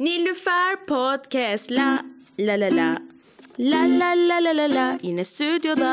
[0.00, 1.70] Nilüfer Podcast.
[1.70, 2.00] La
[2.38, 2.96] la la la.
[3.58, 4.98] La la la la la la.
[5.02, 5.92] Yine stüdyoda.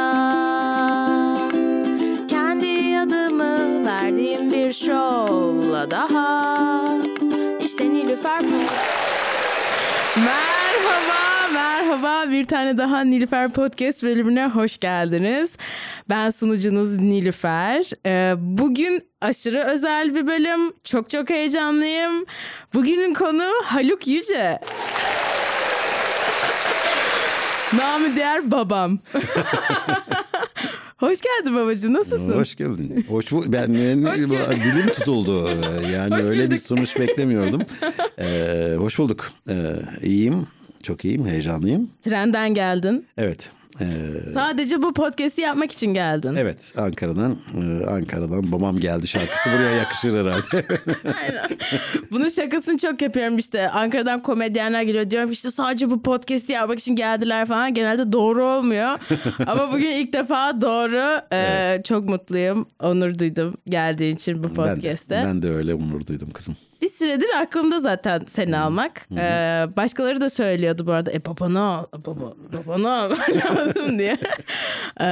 [2.28, 7.00] Kendi adımı verdiğim bir şovla daha.
[7.64, 9.07] İşte Nilüfer Merhaba,
[12.02, 12.32] merhaba.
[12.32, 15.58] Bir tane daha Nilüfer Podcast bölümüne hoş geldiniz.
[16.10, 17.92] Ben sunucunuz Nilüfer.
[18.06, 20.74] Ee, bugün aşırı özel bir bölüm.
[20.84, 22.26] Çok çok heyecanlıyım.
[22.74, 24.60] Bugünün konu Haluk Yüce.
[27.78, 29.00] Namı diğer babam.
[30.98, 31.94] Hoş geldin babacığım.
[31.94, 32.34] Nasılsın?
[32.34, 33.06] Hoş geldin.
[33.10, 33.68] Hoş bu ben
[34.06, 35.50] Hoş dilim tutuldu.
[35.94, 37.62] Yani Hoş öyle bir sonuç beklemiyordum.
[38.20, 39.32] Ee, hoş bulduk.
[39.50, 40.48] Ee, iyiyim.
[40.84, 41.28] Çok iyiyim.
[41.28, 41.90] Heyecanlıyım.
[42.02, 43.06] Trenden geldin.
[43.18, 43.50] Evet.
[43.82, 43.86] Ee,
[44.34, 46.36] Sadece bu podcast'i yapmak için geldin.
[46.38, 50.66] evet Ankara'dan e, Ankara'dan babam geldi şarkısı buraya yakışır herhalde.
[51.22, 51.46] Aynen.
[52.12, 53.70] Bunun şakasını çok yapıyorum işte.
[53.70, 55.10] Ankara'dan komedyenler geliyor.
[55.12, 57.74] Diyorum işte sadece bu podcast'i yapmak için geldiler falan.
[57.74, 58.90] Genelde doğru olmuyor.
[59.48, 61.22] Ama bugün ilk defa doğru.
[61.34, 62.68] Ee, Çok mutluyum.
[62.80, 65.16] Onur duydum geldiğin için bu ben, podcast'te.
[65.26, 66.56] ben de öyle onur duydum kızım.
[66.82, 69.08] Bir süredir aklımda zaten seni almak.
[69.18, 71.12] Ee, başkaları da söylüyordu bu arada.
[71.12, 74.18] E babanı al, baba, babanı al lazım diye.
[75.02, 75.06] Ee,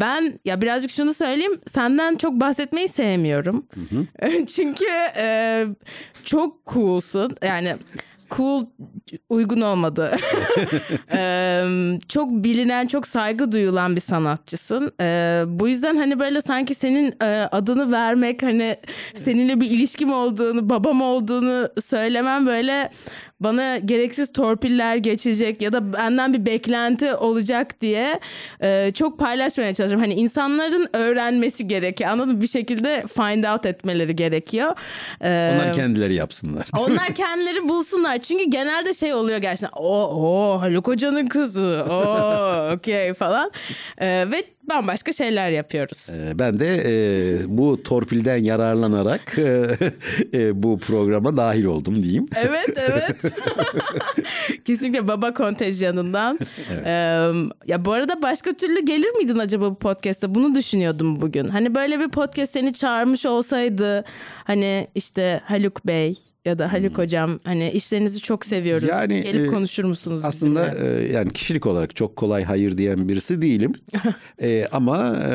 [0.00, 1.60] ben ya birazcık şunu söyleyeyim.
[1.66, 3.66] Senden çok bahsetmeyi sevmiyorum.
[4.54, 5.66] Çünkü e,
[6.24, 7.36] çok coolsun.
[7.42, 7.76] Yani
[8.30, 8.66] cool
[9.28, 10.16] uygun olmadı.
[11.12, 14.92] Ee, çok bilinen, çok saygı duyulan bir sanatçısın.
[15.00, 18.76] Ee, bu yüzden hani böyle sanki senin e, adını vermek, hani
[19.14, 22.90] seninle bir ilişkim olduğunu, babam olduğunu söylemem böyle
[23.40, 28.20] bana gereksiz torpiller geçecek ya da benden bir beklenti olacak diye
[28.62, 30.00] e, çok paylaşmaya çalışıyorum.
[30.10, 32.10] Hani insanların öğrenmesi gerekiyor.
[32.10, 32.40] Anladın mı?
[32.40, 34.72] Bir şekilde find out etmeleri gerekiyor.
[35.22, 36.66] Ee, Onlar kendileri yapsınlar.
[36.78, 38.18] onlar kendileri bulsunlar.
[38.18, 39.78] Çünkü genelde şey oluyor gerçekten.
[39.78, 41.84] O, o Haluk Hoca'nın kızı.
[41.90, 43.50] O, okey falan.
[43.98, 46.08] Ee, ve bambaşka şeyler yapıyoruz.
[46.18, 49.66] Ee, Ben de e, bu torpilden yararlanarak e,
[50.34, 52.26] e, bu programa dahil oldum diyeyim.
[52.36, 53.16] Evet evet.
[54.64, 56.38] Kesinlikle baba kontenjanından.
[56.84, 56.90] Ee,
[57.66, 60.34] ya bu arada başka türlü gelir miydin acaba bu podcast'te?
[60.34, 61.48] Bunu düşünüyordum bugün.
[61.48, 64.04] Hani böyle bir podcast seni çağırmış olsaydı
[64.44, 66.14] hani işte Haluk Bey
[66.44, 68.88] ya da Haluk hocam hani işlerinizi çok seviyoruz.
[68.88, 71.02] Yani, Gelip e, konuşur musunuz Aslında bizimle?
[71.08, 73.72] e, yani kişilik olarak çok kolay hayır diyen birisi değilim.
[74.42, 75.34] E, ama e,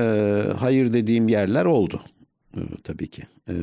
[0.60, 2.02] hayır dediğim yerler oldu.
[2.58, 3.24] E, tabii ki.
[3.50, 3.54] E,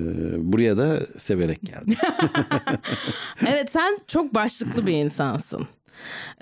[0.53, 1.95] buraya da severek geldim.
[3.49, 5.67] Evet sen çok başlıklı bir insansın.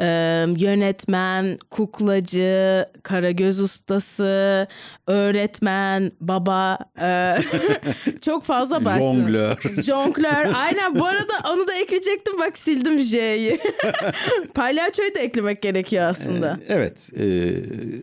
[0.00, 4.66] Ee, yönetmen, kuklacı, karagöz ustası,
[5.06, 7.36] öğretmen, baba, e,
[8.24, 9.02] çok fazla başlık.
[9.02, 9.56] Jonglör.
[9.84, 10.52] Jonglör.
[10.54, 13.58] Aynen bu arada onu da ekleyecektim bak sildim J'yi.
[14.54, 16.58] Palyaçoyu da eklemek gerekiyor aslında.
[16.68, 17.10] evet.
[17.18, 17.54] e,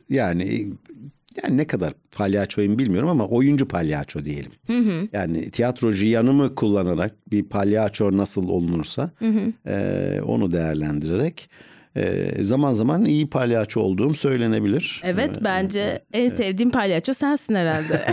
[0.10, 0.68] yani
[1.44, 4.52] yani ne kadar palyaçoyum bilmiyorum ama oyuncu palyaço diyelim.
[5.14, 9.12] Yani tiyatrocu yanımı kullanarak bir palyaço nasıl olunursa
[9.68, 11.50] e, onu değerlendirerek
[11.98, 15.02] e, zaman zaman iyi palyaço olduğum söylenebilir.
[15.04, 18.06] Evet bence en sevdiğim palyaço sensin herhalde.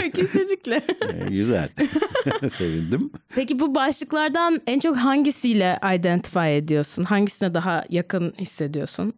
[0.14, 0.82] Kesinlikle.
[1.14, 1.68] E, güzel.
[2.50, 3.10] Sevindim.
[3.34, 7.02] Peki bu başlıklardan en çok hangisiyle identify ediyorsun?
[7.02, 9.12] Hangisine daha yakın hissediyorsun?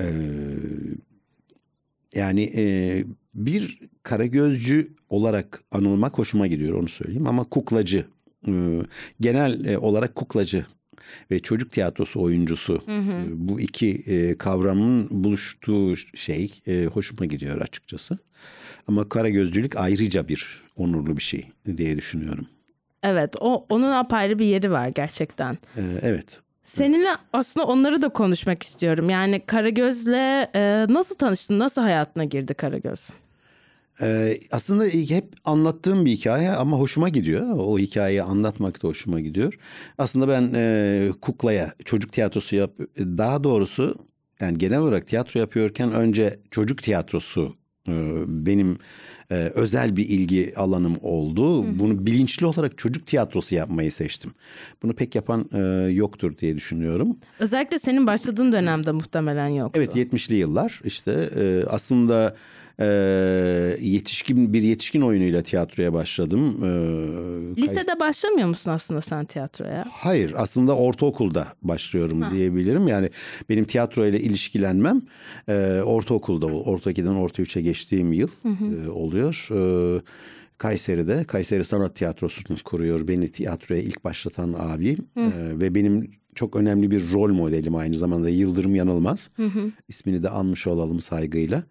[0.00, 0.04] Ee,
[2.18, 8.06] yani e, bir karagözcü olarak anılmak hoşuma gidiyor onu söyleyeyim ama kuklacı
[8.48, 8.52] e,
[9.20, 10.66] genel e, olarak kuklacı
[11.30, 18.18] ve çocuk tiyatrosu oyuncusu e, bu iki e, kavramın buluştuğu şey e, hoşuma gidiyor açıkçası.
[18.86, 22.46] Ama karagözcülük ayrıca bir onurlu bir şey diye düşünüyorum.
[23.02, 25.58] Evet o onun apayrı bir yeri var gerçekten.
[25.76, 26.40] E, evet.
[26.68, 29.10] Seninle aslında onları da konuşmak istiyorum.
[29.10, 31.58] Yani Karagöz'le e, nasıl tanıştın?
[31.58, 33.10] Nasıl hayatına girdi Karagöz?
[34.00, 37.46] Ee, aslında hep anlattığım bir hikaye ama hoşuma gidiyor.
[37.58, 39.58] O hikayeyi anlatmak da hoşuma gidiyor.
[39.98, 43.94] Aslında ben e, kuklaya çocuk tiyatrosu yap daha doğrusu
[44.40, 47.56] yani genel olarak tiyatro yapıyorken önce çocuk tiyatrosu
[48.26, 48.78] benim
[49.30, 51.64] e, özel bir ilgi alanım oldu.
[51.78, 54.30] Bunu bilinçli olarak çocuk tiyatrosu yapmayı seçtim.
[54.82, 55.58] Bunu pek yapan e,
[55.92, 57.16] yoktur diye düşünüyorum.
[57.38, 59.80] Özellikle senin başladığın dönemde muhtemelen yoktu.
[59.80, 62.36] Evet 70'li yıllar işte e, aslında
[62.80, 62.86] e,
[63.80, 66.56] yetişkin bir yetişkin oyunuyla tiyatroya başladım.
[66.58, 66.68] E,
[67.54, 69.84] kay- Lisede başlamıyor musun aslında sen tiyatroya?
[69.92, 72.88] Hayır aslında ortaokulda başlıyorum diyebilirim.
[72.88, 73.10] Yani
[73.48, 75.02] benim tiyatro ile ilişkilenmem
[75.48, 78.28] e, ortaokulda, orta 2'den orta 3'e geçtiğim yıl
[78.86, 79.48] e, oluyor.
[79.50, 80.00] E,
[80.58, 83.08] Kayseri'de Kayseri Sanat Tiyatrosu'nu kuruyor.
[83.08, 88.28] Beni tiyatroya ilk başlatan abi e, ve benim çok önemli bir rol modelim aynı zamanda
[88.28, 89.30] Yıldırım Yanılmaz.
[89.88, 91.62] İsmini de anmış olalım saygıyla.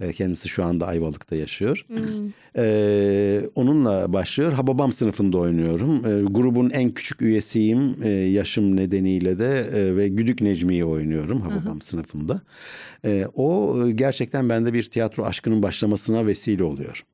[0.00, 1.86] E, kendisi şu anda Ayvalık'ta yaşıyor.
[2.56, 4.52] E, onunla başlıyor.
[4.52, 6.06] Hababam sınıfında oynuyorum.
[6.06, 11.80] E, grubun en küçük üyesiyim e, yaşım nedeniyle de e, ve Güdük Necmi'yi oynuyorum Hababam
[11.80, 12.40] sınıfında.
[13.04, 17.04] E, o gerçekten bende bir tiyatro aşkının başlamasına vesile oluyor.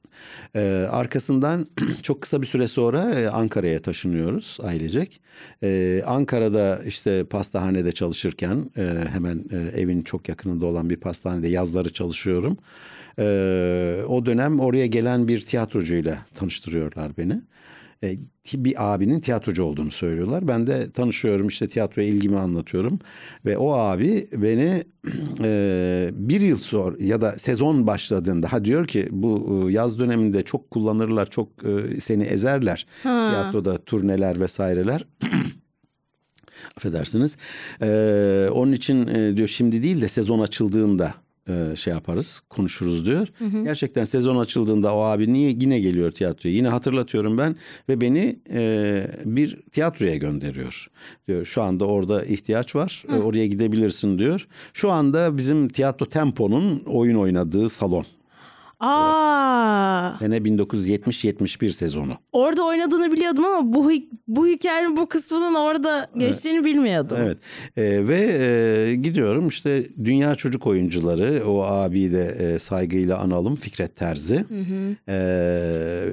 [0.56, 1.66] Ee, arkasından
[2.02, 5.20] çok kısa bir süre sonra e, Ankara'ya taşınıyoruz ailecek.
[5.62, 8.82] Ee, Ankara'da işte pastahanede çalışırken e,
[9.12, 12.58] hemen e, evin çok yakınında olan bir pastanede yazları çalışıyorum.
[13.18, 17.40] Ee, o dönem oraya gelen bir tiyatrocuyla tanıştırıyorlar beni.
[18.04, 18.16] E,
[18.54, 20.48] bir abinin tiyatrocu olduğunu söylüyorlar.
[20.48, 22.98] Ben de tanışıyorum işte tiyatroya ilgimi anlatıyorum.
[23.46, 24.84] Ve o abi beni
[25.44, 30.42] e, bir yıl sonra ya da sezon başladığında ha diyor ki bu e, yaz döneminde
[30.42, 32.86] çok kullanırlar çok e, seni ezerler.
[33.02, 33.28] Ha.
[33.30, 35.04] Tiyatroda turneler vesaireler.
[36.76, 37.36] Affedersiniz.
[37.82, 41.14] Ee, onun için e, diyor şimdi değil de sezon açıldığında
[41.48, 43.28] e, şey yaparız, konuşuruz diyor.
[43.64, 46.54] Gerçekten sezon açıldığında o abi niye yine geliyor tiyatroya?
[46.54, 47.56] Yine hatırlatıyorum ben
[47.88, 50.90] ve beni e, bir tiyatroya gönderiyor.
[51.28, 53.04] Diyor şu anda orada ihtiyaç var.
[53.08, 54.46] e, oraya gidebilirsin diyor.
[54.72, 58.04] Şu anda bizim tiyatro Tempo'nun oyun oynadığı salon.
[58.82, 62.16] Aa, Sene 1970-71 sezonu.
[62.32, 63.90] orada oynadığını biliyordum ama bu
[64.28, 67.16] bu hikayenin bu kısmının orada geçtiğini bilmiyordum.
[67.20, 67.38] Evet
[67.76, 73.96] Ee, ve e, gidiyorum işte dünya çocuk oyuncuları o abiyi de e, saygıyla analım Fikret
[73.96, 74.44] Terzi.
[75.08, 76.04] Ee,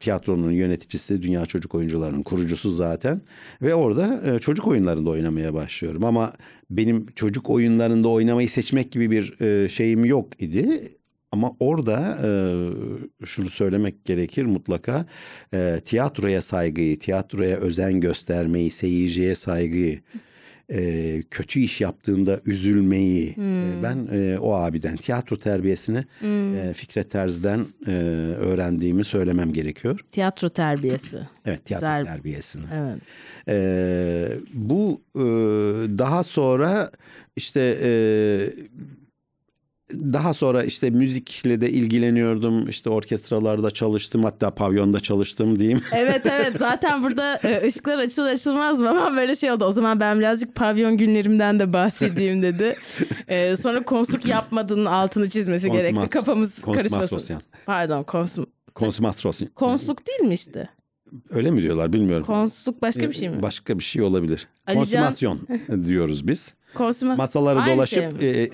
[0.00, 3.20] tiyatronun yöneticisi dünya çocuk oyuncularının kurucusu zaten
[3.62, 6.32] ve orada e, çocuk oyunlarında oynamaya başlıyorum ama
[6.70, 10.92] benim çocuk oyunlarında oynamayı seçmek gibi bir e, şeyim yok idi.
[11.32, 12.30] Ama orada e,
[13.26, 15.06] şunu söylemek gerekir mutlaka
[15.54, 20.00] e, tiyatroya saygıyı, tiyatroya özen göstermeyi, seyirciye saygıyı,
[20.74, 27.66] e, kötü iş yaptığında üzülmeyi e, ben e, o abiden tiyatro terbiyesini e, Fikret Terzi'den
[27.86, 27.90] e,
[28.38, 30.00] öğrendiğimi söylemem gerekiyor.
[30.10, 31.18] Tiyatro terbiyesi.
[31.46, 32.04] Evet tiyatro Güzel.
[32.04, 32.64] terbiyesini.
[32.74, 32.98] Evet.
[33.48, 35.20] Ee, bu e,
[35.98, 36.90] daha sonra
[37.36, 37.90] işte e,
[39.94, 42.68] daha sonra işte müzikle de ilgileniyordum.
[42.68, 45.80] İşte orkestralarda çalıştım hatta pavyonda çalıştım diyeyim.
[45.92, 49.64] Evet evet zaten burada e, ışıklar açılır açılmaz babam böyle şey oldu.
[49.64, 52.76] O zaman ben birazcık pavyon günlerimden de bahsedeyim dedi.
[53.28, 56.08] E, sonra konsuk yapmadığının altını çizmesi Konsumat- gerekti.
[56.08, 57.36] Kafamız karışmasın.
[57.66, 58.46] Pardon konsum.
[58.74, 59.32] Konsumasyon.
[59.54, 60.68] Konsluk değil mi işte?
[61.30, 62.26] Öyle mi diyorlar bilmiyorum.
[62.26, 63.42] Konsluk başka bir şey mi?
[63.42, 64.48] Başka bir şey olabilir.
[64.66, 65.40] Alican- Konsumasyon
[65.86, 66.54] diyoruz biz.
[66.74, 67.16] Konsuma...
[67.16, 68.50] Masaları Aynı dolaşıp şey e, e,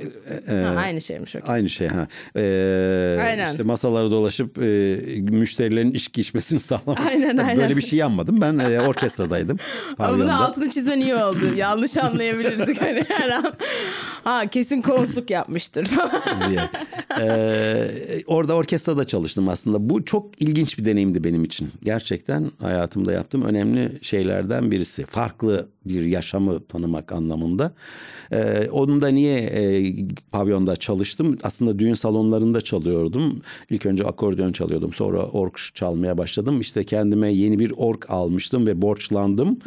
[0.48, 1.50] e, Ha, aynı şeymiş okey.
[1.54, 2.08] Aynı şey ha.
[2.36, 3.50] Ee, Aynen.
[3.50, 7.00] işte masaları dolaşıp e, müşterilerin içki içmesini sağlamak.
[7.06, 7.56] Aynen, aynen.
[7.56, 8.40] Böyle bir şey yapmadım.
[8.40, 9.58] Ben e, orkestradaydım.
[9.98, 11.38] Ama bunun altını çizmen iyi oldu.
[11.56, 13.54] Yanlış anlayabilirdik hani her an.
[14.24, 16.50] Ha kesin konsluk yapmıştır falan.
[16.50, 16.60] diye.
[17.20, 17.88] Ee,
[18.26, 19.90] orada orkestrada çalıştım aslında.
[19.90, 21.70] Bu çok ilginç bir deneyimdi benim için.
[21.84, 25.06] Gerçekten hayatımda yaptığım önemli şeylerden birisi.
[25.06, 27.72] Farklı bir yaşamı tanımak anlamında.
[28.32, 29.94] Ee, onun da niye e,
[30.32, 31.38] pavyonda çalıştım?
[31.42, 33.40] Aslında düğün salonlarında çalıyordum.
[33.70, 34.92] İlk önce akordeon çalıyordum.
[34.92, 36.60] Sonra ork çalmaya başladım.
[36.60, 39.58] İşte kendime yeni bir ork almıştım ve borçlandım.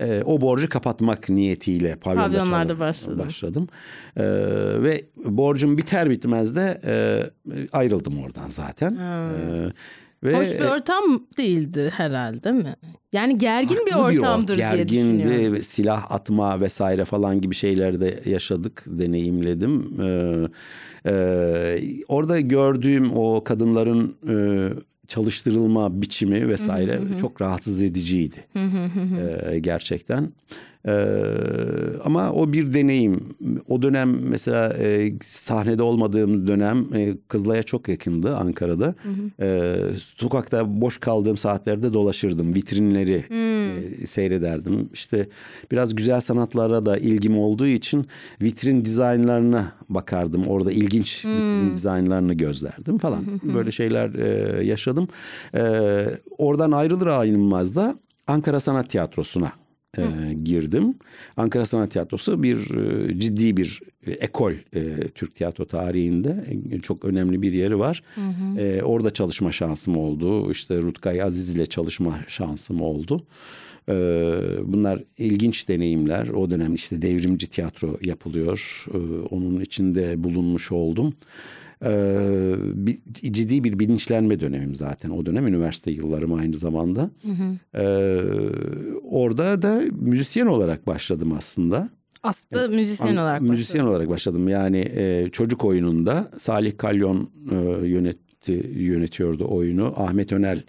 [0.00, 3.18] Ee, o borcu kapatmak niyetiyle pavyonda Pavyonlarda başladın.
[3.18, 3.68] başladım.
[4.16, 4.22] Ee,
[4.82, 6.94] ve borcum biter bitmez de e,
[7.72, 8.94] ayrıldım oradan zaten.
[8.94, 9.72] Ee,
[10.24, 11.04] ve Hoş bir ortam
[11.38, 12.76] değildi herhalde değil mi?
[13.12, 15.18] Yani gergin bir ortamdır or- diye düşünüyorum.
[15.42, 20.00] Gergindi, silah atma vesaire falan gibi şeyler de yaşadık, deneyimledim.
[20.02, 20.48] Ee,
[21.06, 24.34] e, orada gördüğüm o kadınların e,
[25.08, 28.36] çalıştırılma biçimi vesaire çok rahatsız ediciydi.
[28.56, 30.28] Ee, gerçekten.
[30.86, 30.92] Ee,
[32.04, 33.20] ama o bir deneyim.
[33.68, 38.94] O dönem mesela e, sahnede olmadığım dönem e, Kızılay'a çok yakındı Ankara'da.
[39.40, 39.76] Ee,
[40.16, 42.54] sokakta boş kaldığım saatlerde dolaşırdım.
[42.54, 44.88] Vitrinleri e, seyrederdim.
[44.92, 45.28] İşte
[45.72, 48.06] biraz güzel sanatlara da ilgim olduğu için
[48.42, 50.46] vitrin dizaynlarına bakardım.
[50.46, 53.24] Orada ilginç vitrin dizaynlarını gözlerdim falan.
[53.54, 55.08] Böyle şeyler e, yaşadım.
[55.54, 55.62] E,
[56.38, 57.94] oradan ayrılır ayrılmaz da
[58.26, 59.59] Ankara Sanat Tiyatrosu'na
[59.98, 60.94] e, girdim.
[61.36, 67.42] Ankara Sanat Tiyatrosu bir e, ciddi bir ekol e, Türk tiyatro tarihinde E, çok önemli
[67.42, 68.02] bir yeri var.
[68.58, 70.50] E, orada çalışma şansım oldu.
[70.50, 73.26] İşte Rutkay Aziz ile çalışma şansım oldu.
[73.88, 73.94] E,
[74.64, 76.28] bunlar ilginç deneyimler.
[76.28, 78.86] O dönem işte devrimci tiyatro yapılıyor.
[78.94, 78.98] E,
[79.34, 81.14] onun içinde bulunmuş oldum.
[81.84, 82.98] Ee, bir,
[83.32, 85.10] ciddi bir bilinçlenme dönemim zaten.
[85.10, 87.10] O dönem üniversite yıllarım aynı zamanda.
[87.74, 88.20] Ee,
[89.02, 91.90] orada da müzisyen olarak başladım aslında.
[92.22, 93.90] Aslında müzisyen An- olarak müzisyen başladın.
[93.94, 94.48] olarak başladım.
[94.48, 97.86] Yani e, çocuk oyununda Salih Kalyon e,
[98.48, 99.94] yönetti yönetiyordu oyunu.
[99.96, 100.62] Ahmet Önel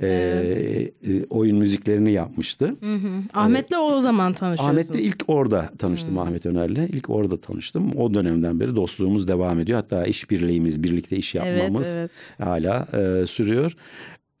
[0.00, 2.66] e, e, oyun müziklerini yapmıştı.
[2.66, 3.22] Hı hı.
[3.34, 4.76] Ahmet'le o zaman tanışıyorsun.
[4.76, 6.88] Ahmet'le ilk orada tanıştım Ahmet Öner'le.
[6.88, 7.96] İlk orada tanıştım.
[7.96, 9.78] O dönemden beri dostluğumuz devam ediyor.
[9.78, 12.48] Hatta işbirliğimiz, birlikte iş yapmamız Evet, evet.
[12.48, 13.72] hala e, sürüyor.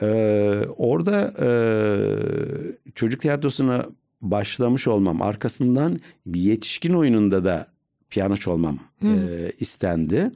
[0.02, 0.08] E,
[0.76, 1.48] orada e,
[2.94, 3.86] çocuk tiyatrosuna
[4.20, 7.72] başlamış olmam arkasından bir yetişkin oyununda da
[8.12, 9.08] piyano çalmam e,
[9.60, 10.30] istendi.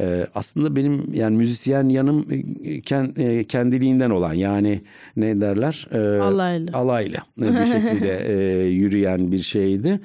[0.00, 4.80] E, aslında benim yani müzisyen yanım e, ken- e, kendiliğinden olan yani
[5.16, 5.88] ne derler?
[5.92, 6.70] E, Alaylı.
[6.72, 10.00] Alaylı bir şekilde e, yürüyen bir şeydi.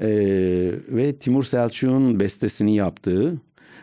[0.00, 0.08] E,
[0.88, 3.34] ve Timur Selçuk'un bestesini yaptığı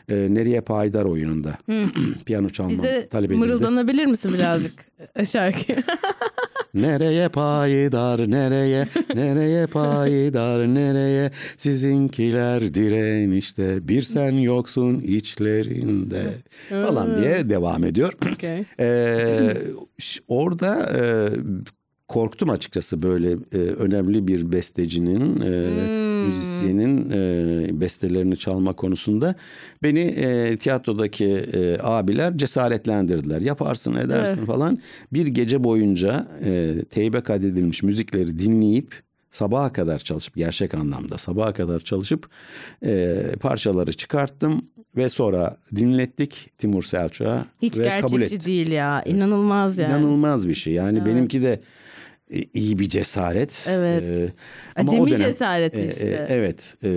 [0.09, 1.57] e, Nereye Payidar oyununda
[2.25, 3.39] piyano çalmam Bize talep edildi.
[3.45, 4.85] mırıldanabilir misin birazcık
[5.31, 5.77] şarkıyı?
[6.75, 8.87] Nereye payidar nereye?
[9.15, 11.31] Nereye payidar nereye?
[11.57, 16.23] Sizinkiler direnişte bir sen yoksun içlerinde.
[16.69, 18.13] Falan diye devam ediyor.
[18.33, 18.63] Okey.
[18.79, 19.57] Ee,
[20.27, 21.01] orada e,
[22.07, 25.49] korktum açıkçası böyle e, önemli bir bestecinin, e,
[26.27, 29.35] müzisyenin e, bestelerini çalma konusunda.
[29.83, 33.41] Beni e, tiyatrodaki e, abiler cesaretlendirdiler.
[33.41, 34.47] Yaparsın edersin Evet.
[34.47, 34.79] falan.
[35.13, 41.79] Bir gece boyunca e, teybe kaydedilmiş müzikleri dinleyip sabaha kadar çalışıp gerçek anlamda sabaha kadar
[41.79, 42.29] çalışıp
[42.85, 44.61] e, parçaları çıkarttım
[44.97, 48.19] ve sonra dinlettik Timur Selçuk'a Hiç ve kabul etti.
[48.19, 49.03] gerçekçi değil ya.
[49.03, 49.89] İnanılmaz yani.
[49.91, 50.73] İnanılmaz bir şey.
[50.73, 51.59] Yani benimki de
[52.53, 53.65] iyi bir cesaret.
[53.69, 54.03] Evet.
[54.03, 54.29] Ee,
[54.75, 56.07] ama Acemi o dönem- cesareti e, işte.
[56.29, 56.75] e, evet.
[56.83, 56.89] E,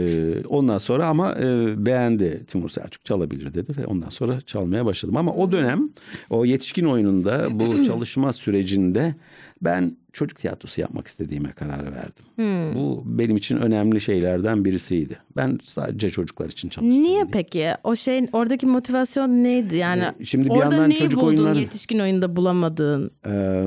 [0.49, 5.17] ondan sonra ama e, beğendi Timur Selçuk çalabilir dedi ve ondan sonra çalmaya başladım.
[5.17, 5.91] Ama o dönem
[6.31, 9.15] o yetişkin oyununda bu çalışma sürecinde
[9.63, 12.25] ben çocuk tiyatrosu yapmak istediğime karar verdim.
[12.37, 12.75] Hmm.
[12.75, 15.19] Bu benim için önemli şeylerden birisiydi.
[15.37, 17.03] Ben sadece çocuklar için çalıştım.
[17.03, 17.71] Niye peki?
[17.85, 19.77] O şeyin oradaki motivasyon neydi?
[19.77, 23.11] Yani Şimdi bir orada yandan neyi çocuk buldun oyunları- yetişkin oyunda bulamadığın?
[23.27, 23.65] Ee,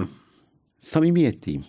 [0.82, 1.64] samimiyet diyeyim.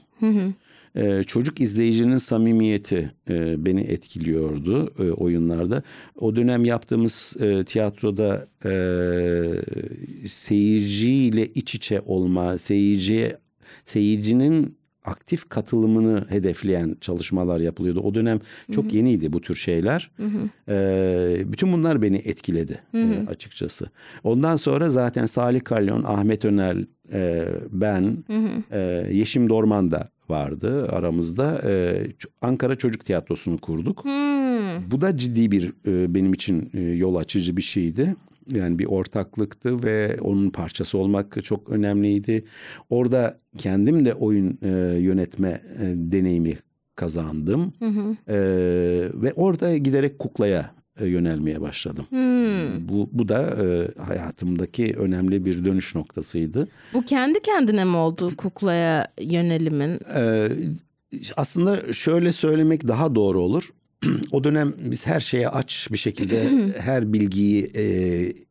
[0.97, 5.83] Ee, çocuk izleyicinin samimiyeti e, beni etkiliyordu e, oyunlarda.
[6.17, 8.73] O dönem yaptığımız e, tiyatroda e,
[10.29, 13.39] seyirciyle iç içe olma, seyirciye
[13.85, 18.01] seyircinin aktif katılımını hedefleyen çalışmalar yapılıyordu.
[18.01, 18.41] O dönem
[18.73, 20.11] çok yeniydi bu tür şeyler.
[20.69, 23.91] Ee, bütün bunlar beni etkiledi e, açıkçası.
[24.25, 28.25] Ondan sonra zaten Salih Kalyon, Ahmet Önel, e, ben,
[28.71, 31.63] e, Yeşim Dorman da vardı aramızda.
[31.67, 32.03] E,
[32.43, 34.05] Ankara Çocuk Tiyatrosu'nu kurduk.
[34.05, 34.91] Hmm.
[34.91, 38.17] Bu da ciddi bir e, benim için e, yol açıcı bir şeydi.
[38.51, 42.45] Yani bir ortaklıktı ve onun parçası olmak çok önemliydi.
[42.91, 44.69] Orada kendim de oyun e,
[44.99, 46.59] yönetme e, deneyimi
[46.97, 47.73] kazandım.
[48.29, 48.37] E,
[49.15, 52.07] ve orada giderek kuklaya e, yönelmeye başladım.
[52.09, 52.89] Hmm.
[52.89, 56.69] Bu, bu da e, hayatımdaki önemli bir dönüş noktasıydı.
[56.95, 60.01] Bu kendi kendine mi oldu kuklaya yönelimin?
[60.17, 60.49] Ee,
[61.37, 63.73] aslında şöyle söylemek daha doğru olur.
[64.33, 66.45] o dönem biz her şeye aç bir şekilde
[66.79, 67.85] her bilgiyi e,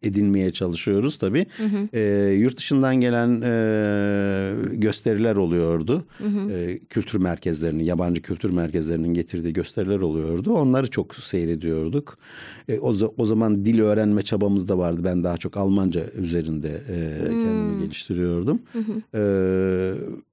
[0.03, 1.45] edinmeye çalışıyoruz tabii.
[1.93, 6.05] E, yurt dışından gelen e, gösteriler oluyordu.
[6.51, 10.53] E, kültür merkezlerinin, yabancı kültür merkezlerinin getirdiği gösteriler oluyordu.
[10.53, 12.17] Onları çok seyrediyorduk.
[12.69, 15.01] E, o, o zaman dil öğrenme çabamız da vardı.
[15.03, 18.61] Ben daha çok Almanca üzerinde e, kendimi geliştiriyordum.
[19.13, 19.21] E,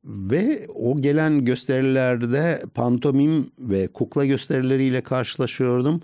[0.04, 6.00] ve o gelen gösterilerde pantomim ve kukla gösterileriyle karşılaşıyordum.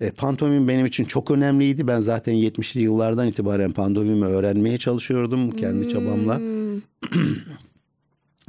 [0.00, 1.86] E, pantomim benim için çok önemliydi.
[1.86, 6.40] Ben zaten 70'li yıllardan itibaren pantomimi öğrenmeye çalışıyordum kendi çabamla.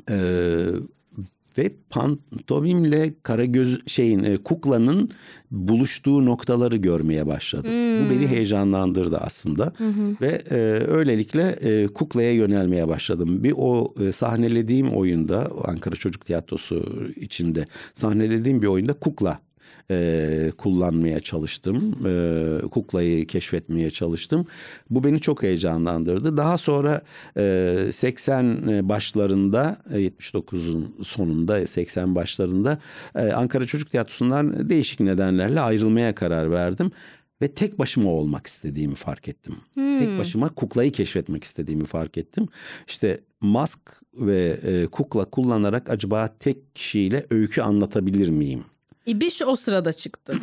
[0.09, 0.17] E,
[1.57, 5.11] ve pantomimle Karagöz şeyin e, kuklanın
[5.51, 7.71] buluştuğu noktaları görmeye başladım.
[7.71, 9.73] Bu beni heyecanlandırdı aslında
[10.21, 10.55] ve e,
[10.87, 13.43] öylelikle e, kuklaya yönelmeye başladım.
[13.43, 16.85] Bir o e, sahnelediğim oyunda Ankara Çocuk Tiyatrosu
[17.15, 19.39] içinde sahnelediğim bir oyunda kukla
[19.91, 21.95] e, kullanmaya çalıştım.
[22.05, 24.45] E, kuklayı keşfetmeye çalıştım.
[24.89, 26.37] Bu beni çok heyecanlandırdı.
[26.37, 27.01] Daha sonra
[27.37, 32.79] e, 80 başlarında, e, 79'un sonunda, 80 başlarında
[33.15, 36.91] e, Ankara Çocuk Tiyatrosu'ndan değişik nedenlerle ayrılmaya karar verdim.
[37.41, 39.55] Ve tek başıma olmak istediğimi fark ettim.
[39.75, 42.47] Tek başıma kuklayı keşfetmek istediğimi fark ettim.
[42.87, 43.79] İşte mask
[44.13, 48.63] ve e, kukla kullanarak acaba tek kişiyle öykü anlatabilir miyim?
[49.07, 50.33] İbiş o sırada çıktı.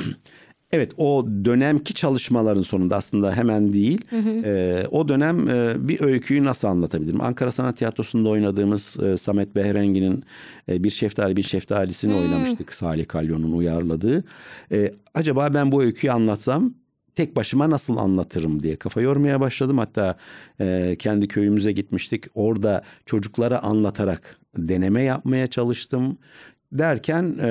[0.72, 4.00] Evet o dönemki çalışmaların sonunda aslında hemen değil.
[4.44, 7.20] E, o dönem e, bir öyküyü nasıl anlatabilirim?
[7.20, 10.24] Ankara Sanat Tiyatrosu'nda oynadığımız e, Samet Behrengi'nin
[10.68, 12.74] e, Bir Şeftali Bir Şeftalisini oynamıştık.
[12.74, 14.24] Salih Kalyon'un uyarladığı.
[14.72, 16.74] E, acaba ben bu öyküyü anlatsam
[17.14, 19.78] tek başıma nasıl anlatırım diye kafa yormaya başladım.
[19.78, 20.16] Hatta
[20.60, 22.24] e, kendi köyümüze gitmiştik.
[22.34, 26.18] Orada çocuklara anlatarak deneme yapmaya çalıştım.
[26.74, 27.46] Derken e,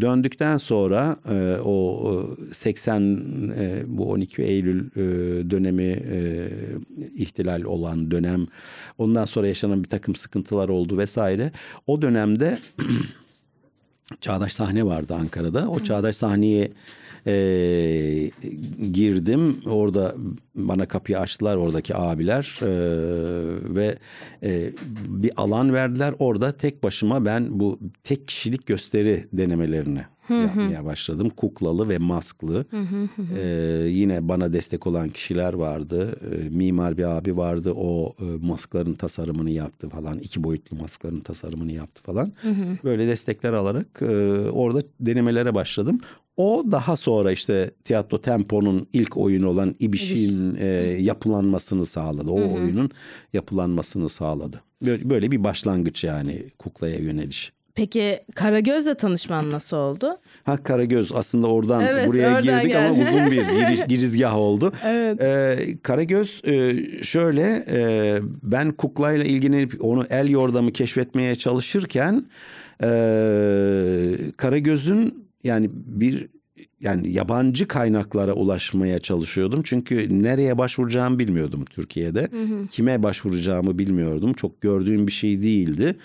[0.00, 5.00] döndükten sonra e, o e, 80 e, bu 12 Eylül e,
[5.50, 6.48] dönemi e,
[7.14, 8.46] ihtilal olan dönem
[8.98, 11.52] ondan sonra yaşanan bir takım sıkıntılar oldu vesaire.
[11.86, 12.58] O dönemde
[14.20, 15.68] Çağdaş sahne vardı Ankara'da.
[15.70, 16.70] O Çağdaş sahneye
[17.26, 18.30] e,
[18.92, 19.56] girdim.
[19.66, 20.14] Orada
[20.58, 22.68] bana kapıyı açtılar oradaki abiler e,
[23.74, 23.98] ve
[24.42, 24.70] e,
[25.08, 26.14] bir alan verdiler.
[26.18, 31.30] Orada tek başıma ben bu tek kişilik gösteri denemelerini yapmaya başladım.
[31.36, 32.66] Kuklalı ve masklı.
[33.38, 33.46] E,
[33.88, 36.16] yine bana destek olan kişiler vardı.
[36.32, 37.72] E, mimar bir abi vardı.
[37.76, 40.18] O e, maskların tasarımını yaptı falan.
[40.18, 42.32] İki boyutlu maskların tasarımını yaptı falan.
[42.84, 44.06] Böyle destekler alarak e,
[44.50, 46.00] orada denemelere başladım.
[46.36, 50.66] O daha sonra işte tiyatro temponun ilk oyunu olan İbiş'in e,
[51.00, 52.30] yapılanmasını sağladı.
[52.30, 52.90] O oyunun
[53.32, 54.62] yapılanmasını sağladı.
[54.86, 57.52] Böyle, böyle bir başlangıç yani kuklaya yöneliş.
[57.74, 60.18] Peki Karagöz'le tanışman nasıl oldu?
[60.44, 63.08] Ha Karagöz aslında oradan Evet, buraya oradan girdik ama geldi.
[63.08, 64.72] uzun bir giriş, girizgah oldu.
[64.86, 65.20] Evet.
[65.22, 72.24] Ee, Karagöz e, şöyle e, ben kuklayla ilgilenip onu el yordamı keşfetmeye çalışırken
[72.82, 72.88] e,
[74.36, 76.28] Karagöz'ün yani bir
[76.80, 79.62] yani yabancı kaynaklara ulaşmaya çalışıyordum.
[79.64, 82.28] Çünkü nereye başvuracağımı bilmiyordum Türkiye'de.
[82.70, 84.32] Kime başvuracağımı bilmiyordum.
[84.32, 85.96] Çok gördüğüm bir şey değildi.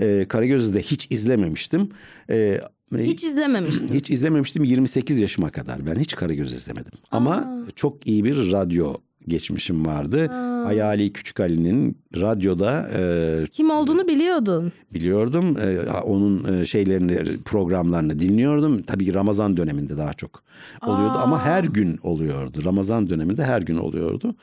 [0.00, 1.88] Ee, Karagöz'ü de hiç izlememiştim.
[2.30, 2.60] Ee,
[2.98, 3.88] Hiç izlememiştim.
[3.94, 5.86] hiç izlememiştim 28 yaşıma kadar.
[5.86, 6.92] Ben hiç Karagöz izlemedim.
[7.10, 8.94] Ama çok iyi bir radyo
[9.28, 10.26] geçmişim vardı.
[10.64, 14.72] Hayali Küçük Ali'nin radyoda e, Kim olduğunu biliyordun.
[14.94, 15.56] biliyordum.
[15.58, 18.82] E, onun e, şeylerini, programlarını dinliyordum.
[18.82, 20.42] Tabii Ramazan döneminde daha çok
[20.82, 22.64] oluyordu ama her gün oluyordu.
[22.64, 24.34] Ramazan döneminde her gün oluyordu.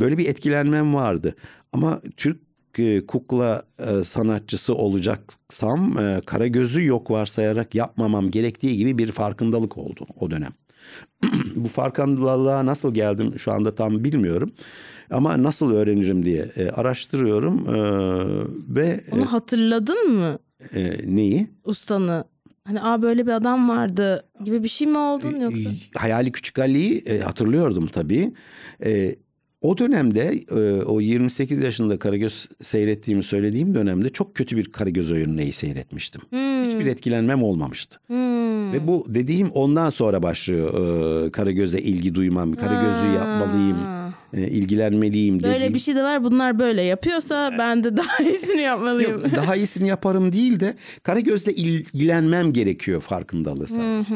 [0.00, 1.34] Böyle bir etkilenmem vardı.
[1.72, 2.38] Ama Türk
[2.78, 5.96] e, kukla e, sanatçısı olacaksam
[6.26, 10.52] Karagöz'ü yok varsayarak yapmamam gerektiği gibi bir farkındalık oldu o dönem.
[11.56, 14.52] Bu farkındalığa nasıl geldim şu anda tam bilmiyorum.
[15.10, 17.78] Ama nasıl öğrenirim diye e, araştırıyorum e,
[18.74, 20.38] ve Onu hatırladın mı
[20.74, 21.46] e, neyi?
[21.64, 22.24] ustanı?
[22.64, 25.68] Hani aa böyle bir adam vardı gibi bir şey mi oldun yoksa?
[25.68, 28.32] E, Hayali Küçük Ali'yi e, hatırlıyordum tabii.
[28.84, 29.16] E,
[29.60, 35.52] o dönemde e, o 28 yaşında Karagöz seyrettiğimi söylediğim dönemde çok kötü bir Karagöz örneği
[35.52, 36.20] seyretmiştim.
[36.78, 37.98] Hiçbir etkilenmem olmamıştı.
[38.06, 38.72] Hmm.
[38.72, 42.52] Ve bu dediğim ondan sonra başlıyor e, Karagöz'e ilgi duymam.
[42.52, 43.76] Karagöz'ü yapmalıyım,
[44.34, 45.74] e, ilgilenmeliyim Böyle dediğim.
[45.74, 46.24] bir şey de var.
[46.24, 49.10] Bunlar böyle yapıyorsa ben de daha iyisini yapmalıyım.
[49.12, 54.14] Yok, daha iyisini yaparım değil de Karagöz'le ilgilenmem gerekiyor farkındalığı sadece.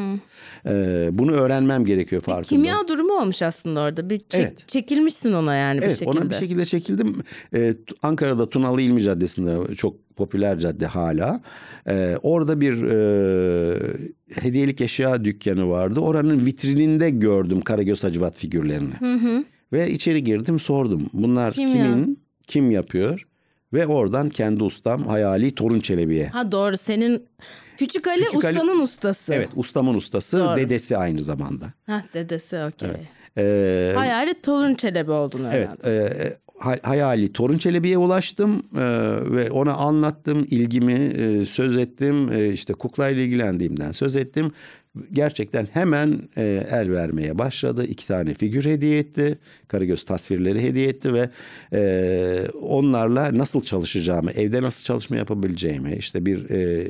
[0.65, 2.63] E, bunu öğrenmem gerekiyor farkındalığı.
[2.63, 4.09] Kimya durumu olmuş aslında orada.
[4.09, 4.67] Bir çek- Evet.
[4.67, 6.19] çekilmişsin ona yani bir Evet şekilde.
[6.19, 7.15] ona bir şekilde çekildim.
[7.51, 11.41] T- Ankara'da Tunalı İlmi Caddesi'nde çok popüler cadde hala.
[11.89, 13.97] Ee, orada bir e,
[14.41, 15.99] hediyelik eşya dükkanı vardı.
[15.99, 18.93] Oranın vitrininde gördüm Karagöz Hacivat figürlerini.
[19.73, 21.09] Ve içeri girdim sordum.
[21.13, 21.73] Bunlar Kim ya?
[21.73, 22.19] kimin?
[22.47, 23.27] Kim yapıyor?
[23.73, 26.27] Ve oradan kendi ustam Hayali Torun Çelebi'ye.
[26.27, 27.25] Ha doğru senin
[27.77, 29.33] Küçük Ali Küçük Ali- ustanın ustası.
[29.33, 30.57] Evet ustamın ustası Doğru.
[30.57, 31.73] dedesi aynı zamanda.
[31.85, 32.89] Ha dedesi okey.
[33.37, 36.21] Ee, Hayalet Torun Çelebi olduğunu Evet, öğrendim.
[36.27, 38.81] e, hayali Torun Çelebi'ye ulaştım e,
[39.31, 44.51] ve ona anlattım ilgimi e, söz ettim e, işte kuklayla ilgilendiğimden söz ettim.
[45.13, 47.85] Gerçekten hemen e, el vermeye başladı.
[47.85, 49.37] İki tane figür hediye etti.
[49.67, 51.29] Karagöz tasvirleri hediye etti ve
[51.73, 56.87] e, onlarla nasıl çalışacağımı, evde nasıl çalışma yapabileceğimi, işte bir e,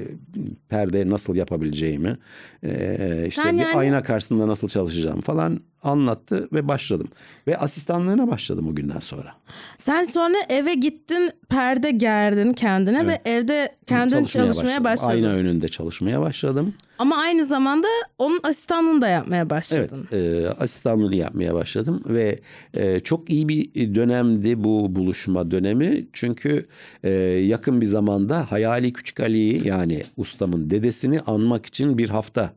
[0.70, 2.18] perde nasıl yapabileceğimi,
[2.64, 7.08] e, işte Sen bir yani- ayna karşısında nasıl çalışacağımı falan anlattı ve başladım.
[7.48, 9.34] Ve asistanlığına başladım o günden sonra.
[9.78, 15.10] Sen sonra eve gittin perde gerdin kendine ve evde kendin çalışmaya, başladın.
[15.10, 16.74] Ayna önünde çalışmaya başladım.
[17.00, 20.08] Ama aynı zamanda onun asistanlığını da yapmaya Evet, başladın.
[20.12, 22.40] e, asistanlığını yapmaya başladım ve
[22.74, 26.06] e, çok iyi bir dönemdi bu buluşma dönemi.
[26.14, 26.66] Çünkü
[27.04, 32.54] e, yakın bir zamanda Hayali Küçük Ali'yi yani ustamın dedesini anmak için bir hafta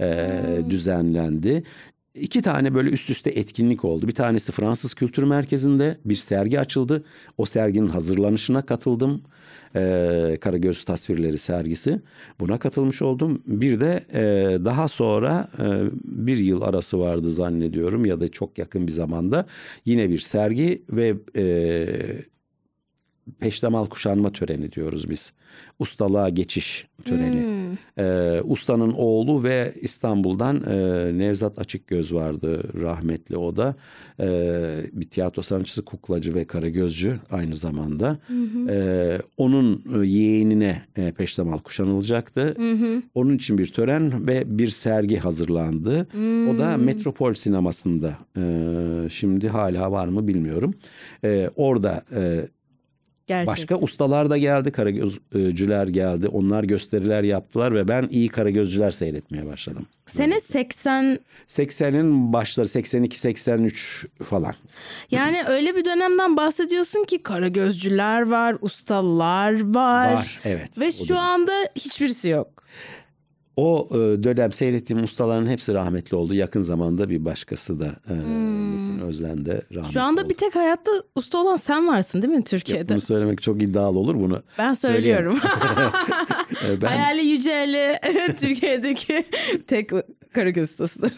[0.00, 0.30] e,
[0.70, 1.62] düzenlendi.
[2.14, 4.08] İki tane böyle üst üste etkinlik oldu.
[4.08, 7.04] Bir tanesi Fransız Kültür Merkezi'nde bir sergi açıldı.
[7.38, 9.22] O serginin hazırlanışına katıldım.
[9.76, 12.00] Ee, Karagöz Tasvirleri sergisi.
[12.40, 13.42] Buna katılmış oldum.
[13.46, 14.24] Bir de e,
[14.64, 15.64] daha sonra e,
[16.04, 19.46] bir yıl arası vardı zannediyorum ya da çok yakın bir zamanda
[19.84, 21.44] yine bir sergi ve e,
[23.40, 25.32] peştemal kuşanma töreni diyoruz biz.
[25.78, 27.40] Ustalığa geçiş töreni.
[27.40, 28.04] Hmm.
[28.04, 33.74] Ee, ustanın oğlu ve İstanbul'dan e, Nevzat Açıkgöz vardı rahmetli o da.
[34.20, 38.18] Ee, bir tiyatro sanatçısı, kuklacı ve karagözcü aynı zamanda.
[38.68, 42.56] Ee, onun e, yeğenine e, peştemal kuşanılacaktı.
[43.14, 46.06] Onun için bir tören ve bir sergi hazırlandı.
[46.50, 48.18] O da Metropol Sineması'nda.
[48.38, 50.74] Ee, şimdi hala var mı bilmiyorum.
[51.24, 52.48] Ee, orada e,
[53.26, 53.46] Gerçek.
[53.46, 56.28] Başka ustalar da geldi, karagözcüler geldi.
[56.28, 59.86] Onlar gösteriler yaptılar ve ben iyi karagözcüler seyretmeye başladım.
[60.06, 64.54] Sene 80 80'in başları 82-83 falan.
[65.10, 70.12] yani öyle bir dönemden bahsediyorsun ki karagözcüler var, ustalar var.
[70.14, 70.78] Var evet.
[70.78, 71.20] Ve şu dönem.
[71.20, 72.64] anda hiçbirisi yok.
[73.56, 76.34] O e, dönem seyrettiğim ustaların hepsi rahmetli oldu.
[76.34, 79.92] Yakın zamanda bir başkası da e, Metin Özlen de rahmetli Hmm.
[79.92, 80.28] Şu anda oldu.
[80.30, 82.88] bir tek hayatta usta olan sen varsın değil mi Türkiye'de?
[82.88, 84.42] Bunu söylemek çok iddialı olur bunu.
[84.58, 85.38] Ben söylüyorum.
[86.68, 87.98] E, ben Hayali Yüceli
[88.40, 89.24] Türkiye'deki
[89.66, 89.90] tek
[90.34, 91.12] karagöz ustasıdır.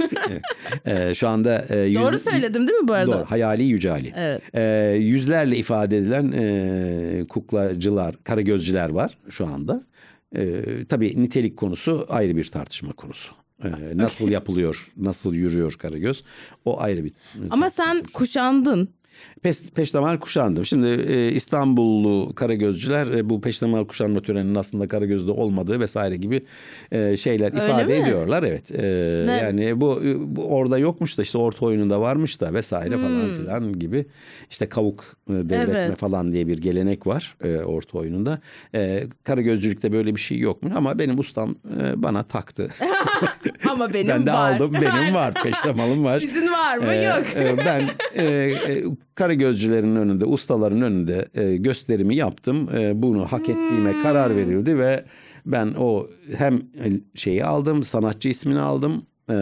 [0.86, 3.12] e, şu anda e, yüz- Doğru söyledim değil mi bu arada?
[3.12, 3.24] Doğru.
[3.24, 4.12] Hayali Yücali.
[4.16, 4.42] Evet.
[5.02, 9.82] Yüzlerle ifade edilen e, kuklacılar, karagözcüler var şu anda.
[10.36, 13.32] Ee, tabii nitelik konusu ayrı bir tartışma konusu.
[13.64, 16.24] Ee, nasıl yapılıyor, nasıl yürüyor karagöz
[16.64, 17.12] o ayrı bir.
[17.50, 18.88] Ama sen kuşandın.
[19.42, 20.66] Pes, peştemal kuşandım.
[20.66, 26.42] Şimdi e, İstanbullu karagözcüler e, bu peştemal kuşanma töreninin aslında karagözde olmadığı vesaire gibi
[26.92, 27.92] e, şeyler Öyle ifade mi?
[27.92, 28.42] ediyorlar.
[28.42, 28.70] Evet.
[28.74, 28.82] E,
[29.26, 29.36] Ne?
[29.36, 34.06] yani bu, bu orada yokmuş da işte orta oyununda varmış da vesaire falan filan gibi.
[34.50, 35.76] İşte kavuk e, devretme Hmm.
[35.76, 35.98] Evet.
[35.98, 38.40] falan diye bir gelenek var e, orta oyununda.
[38.74, 42.70] E, karagözcülükte böyle bir şey yokmuş ama benim ustam e, bana taktı.
[43.70, 44.52] Ama benim ben de var.
[44.54, 44.72] aldım.
[44.74, 45.34] Benim var.
[45.42, 46.20] Peştemalım var.
[46.20, 46.92] Sizin var mı?
[46.92, 47.24] Ee, Yok.
[47.36, 48.84] e, ben e, e,
[49.16, 52.68] karagözcülerin önünde, ustaların önünde e, gösterimi yaptım.
[52.76, 54.02] E, bunu hak ettiğime Hmm.
[54.02, 55.04] karar verildi ve
[55.46, 56.62] ben o hem
[57.14, 59.02] şeyi aldım, sanatçı ismini aldım.
[59.30, 59.34] E,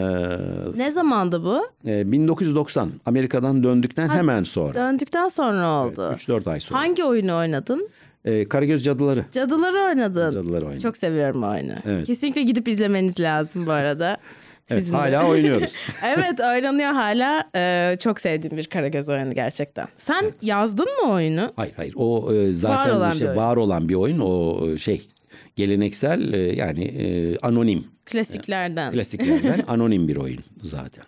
[0.77, 1.63] Ne zamandı bu?
[1.87, 4.75] e, 1990 Amerika'dan döndükten hemen sonra.
[4.75, 6.13] Döndükten sonra oldu.
[6.17, 6.81] 3-4 ay sonra.
[6.81, 7.89] Hangi oyunu oynadın?
[8.25, 9.25] E, Karagöz Cadıları.
[9.33, 10.33] Cadıları oynadın.
[10.33, 10.83] Cadıları oynadım.
[10.83, 11.73] Çok seviyorum oyunu.
[11.85, 12.07] Evet.
[12.07, 14.17] Kesinlikle gidip izlemeniz lazım bu arada.
[14.71, 15.73] Evet, hala oynuyoruz.
[16.05, 17.45] evet oynanıyor hala.
[17.57, 19.89] Ee, çok sevdiğim bir Karagöz oyunu gerçekten.
[19.97, 21.53] Sen yazdın mı oyunu?
[21.57, 23.37] Hayır hayır o e, zaten Var olan işte bir oyun.
[23.39, 24.19] var olan bir oyun.
[24.19, 25.09] O e, şey
[25.57, 28.93] geleneksel e, yani e, anonim Klasiklerden.
[28.93, 31.05] klasiklerden anonim bir oyun zaten.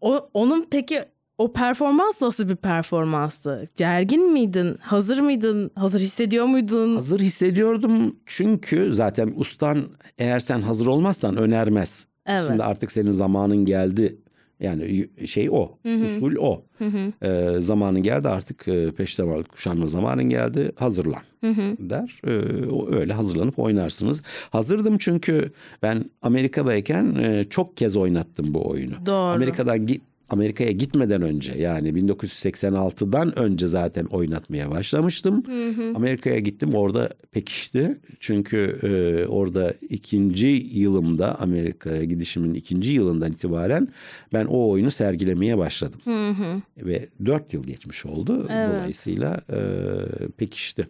[0.00, 1.02] O, onun peki
[1.38, 3.64] o performans nasıl bir performanstı?
[3.76, 4.76] Gergin miydin?
[4.80, 5.70] Hazır mıydın?
[5.74, 6.94] Hazır hissediyor muydun?
[6.94, 9.88] Hazır hissediyordum çünkü zaten ustan
[10.18, 12.06] eğer sen hazır olmazsan önermez.
[12.26, 12.46] Evet.
[12.48, 14.16] Şimdi artık senin zamanın geldi.
[14.60, 16.62] Yani şey o, usul o.
[17.22, 21.22] Ee, zamanın geldi artık e, peştemal kuşanma zamanın geldi, hazırlan
[21.78, 22.20] der.
[22.26, 24.22] Ee, o öyle hazırlanıp oynarsınız.
[24.50, 28.94] Hazırdım çünkü ben Amerika'dayken e, çok kez oynattım bu oyunu.
[29.06, 29.34] Doğru.
[29.34, 35.42] Amerika'dan git Amerika'ya gitmeden önce yani 1986'dan önce zaten oynatmaya başlamıştım.
[35.94, 37.98] Amerika'ya gittim orada pekişti.
[38.20, 43.88] Çünkü e, orada ikinci yılımda Amerika'ya gidişimin ikinci yılından itibaren
[44.32, 46.00] ben o oyunu sergilemeye başladım.
[46.76, 48.48] Ve dört yıl geçmiş oldu.
[48.48, 49.58] Dolayısıyla e,
[50.28, 50.88] pekişti.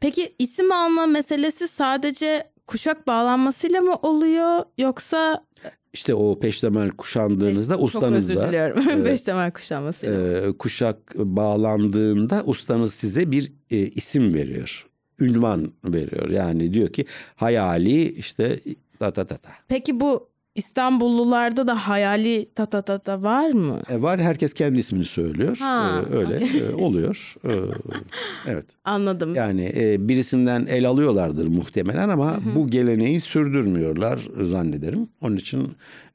[0.00, 5.44] Peki isim alma meselesi sadece kuşak bağlanmasıyla mı oluyor yoksa
[5.92, 9.04] İşte o peştemal kuşandığınızda çok ustanız özür da diliyorum.
[9.04, 10.48] Beş temel kuşanmasıyla.
[10.48, 14.86] e, kuşak bağlandığında ustanız size bir e, isim veriyor.
[15.20, 16.28] Ünvan veriyor.
[16.28, 17.04] Yani diyor ki
[17.36, 18.60] hayali işte
[18.98, 19.50] ta ta ta ta.
[19.68, 23.80] Peki bu İstanbullularda da hayali ta ta var mı?
[23.88, 25.56] E, var herkes kendi ismini söylüyor.
[25.56, 27.34] Ha, E, öyle e, oluyor.
[27.44, 27.52] E,
[28.46, 28.64] evet.
[28.84, 29.34] Anladım.
[29.34, 35.08] Yani e, birisinden el alıyorlardır muhtemelen ama bu geleneği sürdürmüyorlar zannederim.
[35.20, 35.68] Onun için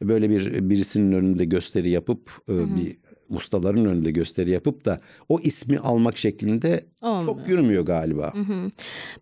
[0.04, 2.96] böyle bir birisinin önünde gösteri yapıp e, bir
[3.30, 7.26] ustaların önünde gösteri yapıp da o ismi almak şeklinde Olmuyor.
[7.26, 8.34] çok yürümüyor galiba.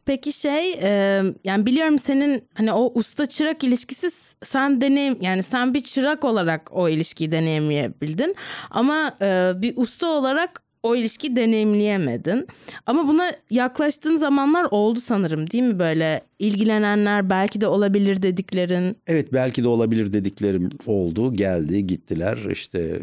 [0.06, 4.12] Peki şey e, yani biliyorum senin hani o usta çırak ilişkisi
[4.44, 8.36] sen deneyim yani sen bir çırak olarak o ilişkiyi deneyimleyebildin
[8.72, 12.48] ama e, bir usta olarak o ilişki deneyimleyemedin.
[12.86, 18.96] Ama buna yaklaştığın zamanlar oldu sanırım değil mi böyle ilgilenenler belki de olabilir dediklerin.
[19.08, 21.34] Evet belki de olabilir dediklerim oldu.
[21.34, 23.00] Geldi gittiler işte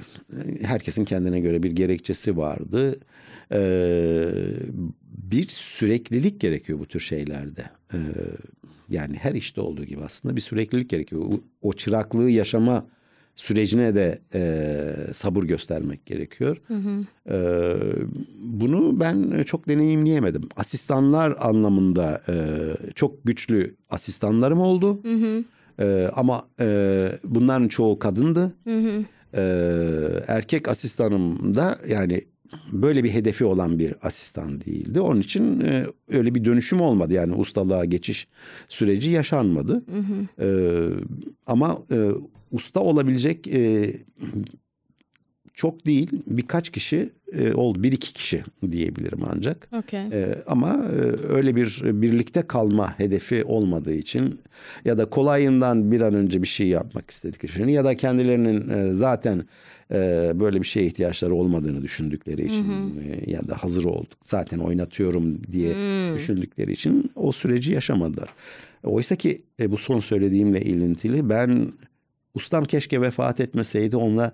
[0.62, 3.00] herkesin kendine göre bir gerekçesi vardı.
[3.52, 4.28] Ee,
[5.02, 7.64] bir süreklilik gerekiyor bu tür şeylerde.
[7.94, 7.98] Ee,
[8.90, 11.22] yani her işte olduğu gibi aslında bir süreklilik gerekiyor.
[11.62, 12.86] O çıraklığı yaşama
[13.36, 16.56] sürecine de e, sabır göstermek gerekiyor.
[16.66, 17.04] Hı hı.
[17.30, 17.36] E,
[18.42, 20.48] bunu ben çok deneyimleyemedim.
[20.56, 22.34] Asistanlar anlamında e,
[22.94, 25.00] çok güçlü asistanlarım oldu.
[25.02, 25.44] Hı hı.
[25.80, 28.52] E, ama e, bunların çoğu kadındı.
[28.64, 29.04] Hı hı.
[29.34, 29.42] E,
[30.28, 32.24] erkek asistanım da yani
[32.72, 35.00] böyle bir hedefi olan bir asistan değildi.
[35.00, 37.14] Onun için e, öyle bir dönüşüm olmadı.
[37.14, 38.28] Yani ustalığa geçiş
[38.68, 39.72] süreci yaşanmadı.
[39.72, 40.44] Hı hı.
[40.44, 40.48] E,
[41.46, 42.10] ama e,
[42.50, 43.92] usta olabilecek e,
[45.54, 47.82] çok değil birkaç kişi e, oldu.
[47.82, 49.68] Bir iki kişi diyebilirim ancak.
[49.72, 50.06] Okay.
[50.06, 54.40] E, ama e, öyle bir birlikte kalma hedefi olmadığı için
[54.84, 58.92] ya da kolayından bir an önce bir şey yapmak istedikleri için ya da kendilerinin e,
[58.92, 59.44] zaten
[59.92, 63.02] e, böyle bir şeye ihtiyaçları olmadığını düşündükleri için hı hı.
[63.02, 66.14] E, ya da hazır olduk zaten oynatıyorum diye hı.
[66.14, 68.28] düşündükleri için o süreci yaşamadılar.
[68.84, 71.72] Oysa ki e, bu son söylediğimle ilintili ben
[72.34, 74.32] ustam keşke vefat etmeseydi onunla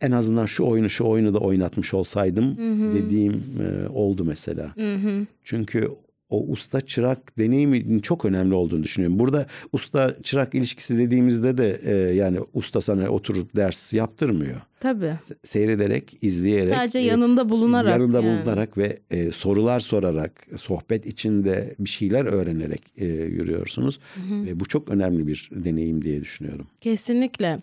[0.00, 2.94] en azından şu oyunu şu oyunu da oynatmış olsaydım hı hı.
[2.94, 4.76] dediğim e, oldu mesela.
[4.76, 5.26] Hı hı.
[5.44, 5.90] Çünkü
[6.30, 9.18] o usta çırak deneyiminin çok önemli olduğunu düşünüyorum.
[9.18, 14.60] Burada usta çırak ilişkisi dediğimizde de e, yani usta sana oturup ders yaptırmıyor.
[14.80, 15.16] Tabii.
[15.44, 16.74] Seyrederek, izleyerek.
[16.74, 17.90] Sadece yanında bulunarak.
[17.90, 18.40] Yanında yani.
[18.40, 24.00] bulunarak ve e, sorular sorarak, sohbet içinde bir şeyler öğrenerek e, yürüyorsunuz.
[24.14, 24.46] Hı hı.
[24.46, 26.66] Ve bu çok önemli bir deneyim diye düşünüyorum.
[26.80, 27.58] Kesinlikle.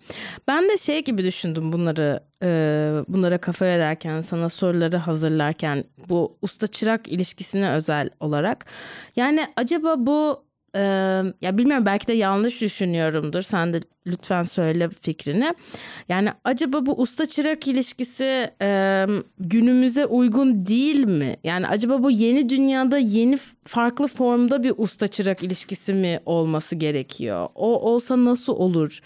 [0.47, 2.47] Ben de şey gibi düşündüm bunları, e,
[3.08, 8.65] bunlara kafa vererken, sana soruları hazırlarken bu usta çırak ilişkisine özel olarak.
[9.15, 10.43] Yani acaba bu
[10.76, 10.80] ee,
[11.42, 13.42] ya bilmiyorum belki de yanlış düşünüyorumdur.
[13.42, 15.54] Sen de lütfen söyle fikrini.
[16.10, 19.06] Yani acaba bu usta çırak ilişkisi e,
[19.40, 21.38] günümüze uygun değil mi?
[21.44, 27.48] Yani acaba bu yeni dünyada yeni farklı formda bir usta çırak ilişkisi mi olması gerekiyor?
[27.56, 29.00] O olsa nasıl olur?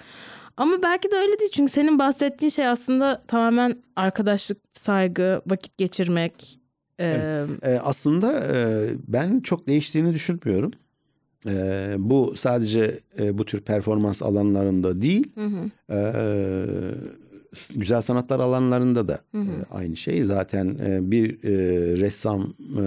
[0.58, 6.60] Ama belki de öyle değil çünkü senin bahsettiğin şey aslında tamamen arkadaşlık, saygı, vakit geçirmek.
[7.00, 7.50] Evet.
[7.64, 10.72] Ee, aslında e, ben çok değiştiğini düşünmüyorum.
[11.48, 15.94] E, bu sadece e, bu tür performans alanlarında değil, hı hı.
[15.94, 16.00] E,
[17.76, 19.52] güzel sanatlar alanlarında da hı hı.
[19.52, 20.22] E, aynı şey.
[20.22, 21.52] Zaten e, bir e,
[22.00, 22.84] ressam e,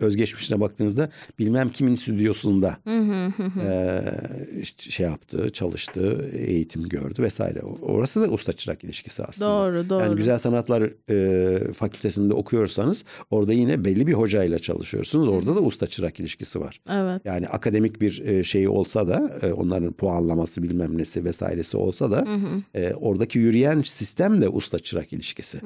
[0.00, 4.02] özgeçmişine baktığınızda bilmem kimin stüdyosunda e,
[4.78, 7.62] şey yaptı, çalıştı, eğitim gördü vesaire.
[7.82, 9.50] Orası da usta çırak ilişkisi aslında.
[9.50, 10.00] Doğru, doğru.
[10.00, 15.28] Yani güzel sanatlar e, fakültesinde okuyorsanız orada yine belli bir hocayla çalışıyorsunuz.
[15.28, 16.80] Orada da usta çırak ilişkisi var.
[16.90, 17.22] Evet.
[17.24, 22.26] Yani akademik bir şey olsa da e, onların puanlaması bilmem nesi vesairesi olsa da
[22.74, 25.60] e, oradaki yürüyen sistem de usta çırak ilişkisi.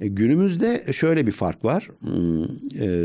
[0.00, 1.90] E, günümüzde şöyle bir fark var.
[2.80, 2.95] E,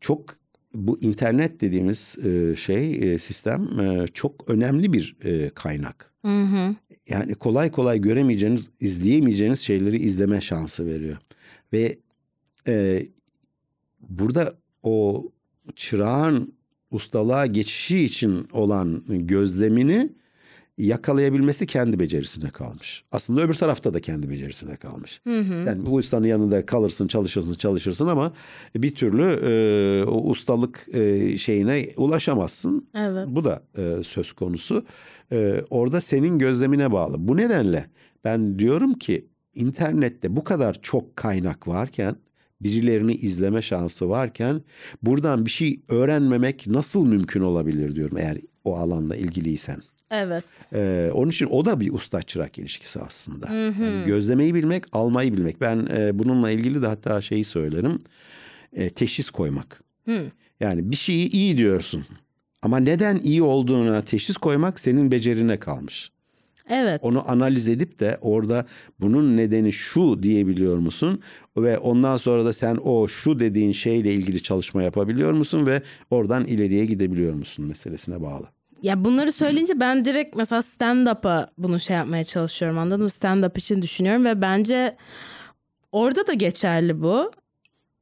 [0.00, 0.36] çok
[0.74, 5.16] bu internet dediğimiz e, şey e, sistem e, çok önemli bir
[5.54, 6.12] kaynak.
[6.24, 6.74] Hı hı.
[7.08, 11.16] Yani kolay kolay göremeyeceğiniz, izleyemeyeceğiniz şeyleri izleme şansı veriyor.
[11.72, 11.98] Ve
[12.68, 13.06] e,
[14.00, 15.28] burada o
[15.76, 16.54] çırağın
[16.90, 20.12] ustalığa geçişi için olan gözlemini
[20.86, 23.04] yakalayabilmesi kendi becerisine kalmış.
[23.12, 25.20] Aslında öbür tarafta da kendi becerisine kalmış.
[25.24, 25.62] Hı hı.
[25.64, 28.32] Sen bu ustanın yanında kalırsın, çalışırsın, çalışırsın ama
[28.76, 32.88] bir türlü e, o ustalık e, şeyine ulaşamazsın.
[32.94, 33.26] Evet.
[33.28, 34.84] Bu da e, söz konusu.
[35.32, 37.28] E, orada senin gözlemine bağlı.
[37.28, 37.86] Bu nedenle
[38.24, 42.16] ben diyorum ki internette bu kadar çok kaynak varken
[42.60, 44.62] birilerini izleme şansı varken
[45.02, 49.78] buradan bir şey öğrenmemek nasıl mümkün olabilir diyorum eğer o alanla ilgiliysen.
[50.12, 50.44] Evet.
[50.72, 53.50] Ee, onun için o da bir usta çırak ilişkisi aslında.
[53.50, 53.82] Hı hı.
[53.84, 55.60] Yani gözlemeyi bilmek, almayı bilmek.
[55.60, 58.02] Ben e, bununla ilgili de hatta şeyi söylerim.
[58.72, 59.82] E, teşhis koymak.
[60.04, 60.22] Hı.
[60.60, 62.04] Yani bir şeyi iyi diyorsun.
[62.62, 66.10] Ama neden iyi olduğuna teşhis koymak senin becerine kalmış.
[66.70, 67.00] Evet.
[67.04, 68.66] Onu analiz edip de orada
[69.00, 71.20] bunun nedeni şu diyebiliyor musun?
[71.56, 76.44] Ve ondan sonra da sen o şu dediğin şeyle ilgili çalışma yapabiliyor musun ve oradan
[76.44, 78.46] ileriye gidebiliyor musun meselesine bağlı.
[78.82, 83.08] Ya bunları söyleyince ben direkt mesela stand-up'a bunu şey yapmaya çalışıyorum anladın mı?
[83.08, 84.96] Stand-up için düşünüyorum ve bence
[85.92, 87.30] orada da geçerli bu.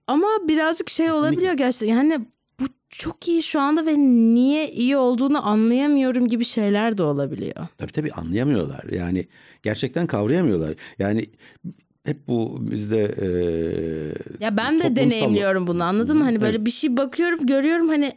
[0.07, 1.27] Ama birazcık şey Kesinlikle.
[1.29, 1.97] olabiliyor gerçekten.
[1.97, 2.27] Yani
[2.61, 7.67] bu çok iyi şu anda ve niye iyi olduğunu anlayamıyorum gibi şeyler de olabiliyor.
[7.79, 8.85] Tabii tabii anlayamıyorlar.
[8.93, 9.29] Yani
[9.63, 10.75] gerçekten kavrayamıyorlar.
[10.99, 11.31] Yani
[12.11, 13.29] hep bu bizde e,
[14.45, 16.25] Ya ben de deneyimliyorum bunu anladın mı?
[16.25, 16.43] Hani Evet.
[16.43, 18.13] böyle bir şey bakıyorum görüyorum hani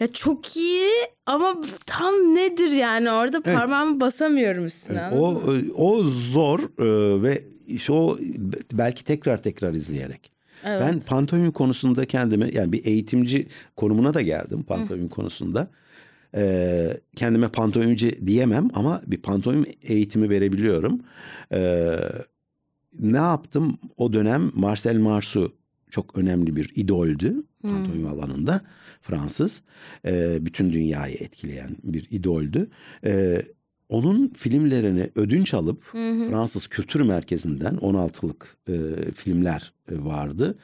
[0.00, 0.88] ya çok iyi
[1.26, 5.00] ama tam nedir yani orada parmağımı basamıyorum üstüne.
[5.02, 5.18] Evet, mı?
[5.18, 5.42] o
[5.74, 8.16] o zor e, ve işte o
[8.72, 10.30] belki tekrar tekrar izleyerek.
[10.64, 10.82] Evet.
[10.86, 15.70] Ben pantomim konusunda kendime yani bir eğitimci konumuna da geldim pantomim konusunda.
[16.34, 21.00] Ee, kendime pantomimci diyemem ama bir pantomim eğitimi verebiliyorum.
[21.52, 21.96] Ee,
[22.98, 25.52] ne yaptım o dönem Marcel Marceau
[25.90, 28.60] çok önemli bir idoldü pantomim alanında
[29.02, 29.62] Fransız.
[30.06, 32.70] Ee, bütün dünyayı etkileyen bir idoldü.
[33.04, 33.42] Ee,
[33.88, 35.84] onun filmlerini ödünç alıp
[36.30, 40.58] Fransız Kültür Merkezi'nden 16'lık e, filmler e, vardı.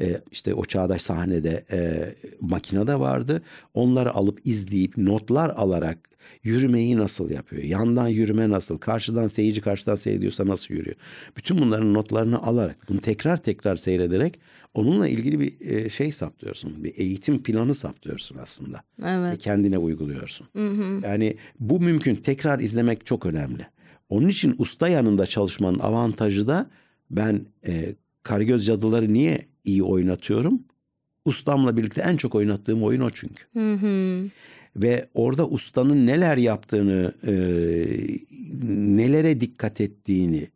[0.00, 3.42] E, işte o çağdaş sahnede e, makine de vardı.
[3.74, 6.09] Onları alıp izleyip notlar alarak
[6.42, 7.62] yürümeyi nasıl yapıyor?
[7.62, 8.78] Yandan yürüme nasıl?
[8.78, 10.96] Karşıdan seyirci karşıdan seyrediyorsa nasıl yürüyor?
[11.36, 14.40] Bütün bunların notlarını alarak bunu tekrar tekrar seyrederek
[14.74, 16.84] onunla ilgili bir e, şey saptıyorsun.
[16.84, 19.38] Bir eğitim planı saptıyorsun aslında ve Evet.
[19.42, 20.46] kendine uyguluyorsun.
[21.02, 22.14] Yani bu mümkün.
[22.14, 23.66] Tekrar izlemek çok önemli.
[24.08, 26.70] Onun için usta yanında çalışmanın avantajı da
[27.10, 30.62] ben e, Karagöz Cadıları niye iyi oynatıyorum?
[31.24, 33.44] Ustamla birlikte en çok oynattığım oyun o çünkü.
[33.52, 34.24] Hı hı.
[34.76, 37.32] Ve orada ustanın neler yaptığını, e,
[38.68, 40.48] nelere dikkat ettiğini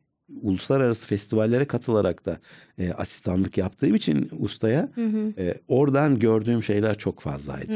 [0.42, 2.38] uluslararası festivallere katılarak da
[2.78, 4.88] e, asistanlık yaptığım için ustaya
[5.38, 7.72] e, oradan gördüğüm şeyler çok fazlaydı.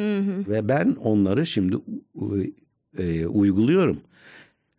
[0.48, 1.76] Ve ben onları şimdi
[2.98, 4.00] e, uyguluyorum.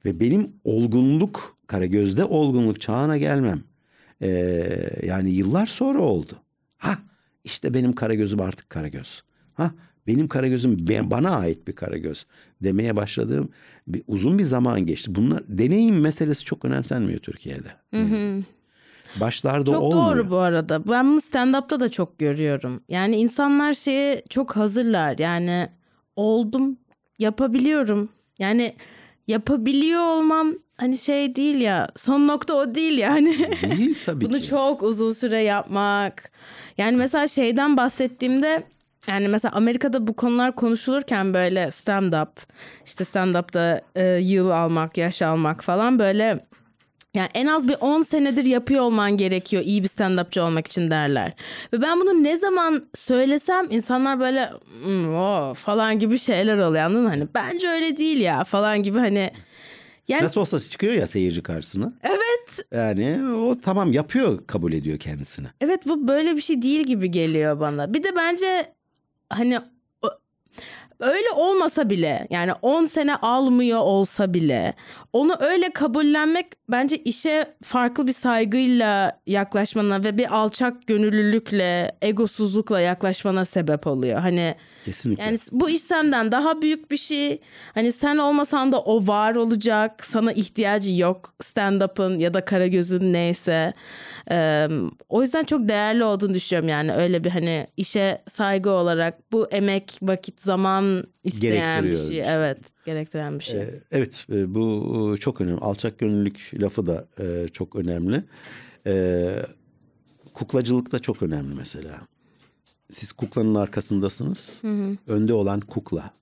[0.05, 3.63] Ve benim olgunluk, Karagöz'de olgunluk çağına gelmem.
[4.21, 4.29] e,
[5.05, 6.33] yani yıllar sonra oldu.
[6.77, 6.97] Ha
[7.43, 9.23] işte benim Karagöz'üm artık Karagöz.
[9.53, 9.71] Ha
[10.09, 12.25] benim Karagöz'üm ben- bana ait bir Karagöz
[12.63, 13.49] demeye başladığım
[13.87, 15.15] bir, uzun bir zaman geçti.
[15.15, 17.69] Bunlar deneyim meselesi çok önemsenmiyor Türkiye'de.
[19.19, 20.17] Başlarda Çok olmuyor.
[20.17, 20.87] doğru bu arada.
[20.87, 22.81] Ben bunu stand-up'ta da çok görüyorum.
[22.89, 25.17] Yani insanlar şeye çok hazırlar.
[25.17, 25.69] Yani
[26.15, 26.77] oldum,
[27.19, 28.09] yapabiliyorum.
[28.39, 28.75] Yani
[29.27, 31.89] yapabiliyor olmam hani şey değil ya.
[31.95, 33.37] Son nokta o değil yani.
[33.77, 34.47] Değil tabii Bunu ki.
[34.47, 36.31] çok uzun süre yapmak.
[36.77, 38.63] Yani mesela şeyden bahsettiğimde
[39.07, 42.27] yani mesela Amerika'da bu konular konuşulurken böyle stand-up,
[42.85, 46.39] işte stand-up'ta e, yıl almak, yaş almak falan böyle
[47.13, 51.33] yani en az bir 10 senedir yapıyor olman gerekiyor iyi bir stand-upçı olmak için derler.
[51.73, 54.51] Ve ben bunu ne zaman söylesem insanlar böyle
[54.83, 57.09] "Hmm, o falan gibi şeyler oluyor anladın mı?
[57.09, 59.31] Hani bence öyle değil ya falan gibi hani
[60.07, 61.93] yani Nasıl olsa çıkıyor ya seyirci karşısına.
[62.03, 62.65] Evet.
[62.73, 65.47] Yani o tamam yapıyor kabul ediyor kendisini.
[65.61, 67.93] Evet bu böyle bir şey değil gibi geliyor bana.
[67.93, 68.73] Bir de bence
[69.29, 69.63] hani o-
[70.99, 74.73] öyle olmasa bile yani 10 sene almıyor olsa bile
[75.13, 83.45] onu öyle kabullenmek bence işe farklı bir saygıyla yaklaşmana ve bir alçak gönüllülükle, egosuzlukla yaklaşmana
[83.45, 84.19] sebep oluyor.
[84.19, 85.23] Hani Kesinlikle.
[85.23, 87.41] yani bu iş senden daha büyük bir şey.
[87.73, 90.05] Hani sen olmasan da o var olacak.
[90.05, 93.73] Sana ihtiyacı yok stand-up'ın ya da Karagöz'ün neyse.
[94.31, 94.67] Ee,
[95.09, 96.93] o yüzden çok değerli olduğunu düşünüyorum yani.
[96.93, 100.88] Öyle bir hani işe saygı olarak bu emek, vakit, zaman
[101.23, 102.33] isteyen bir şey.
[102.33, 103.59] Evet, gerektiren bir şey.
[103.59, 105.59] Ee, Evet e, bu e, çok önemli.
[105.59, 108.23] Alçak gönüllülük lafı da e, çok önemli.
[108.87, 109.45] Ee,
[110.33, 112.01] kuklacılık da çok önemli mesela.
[112.91, 114.61] Siz kuklanın arkasındasınız.
[115.07, 116.13] Önde olan kukla.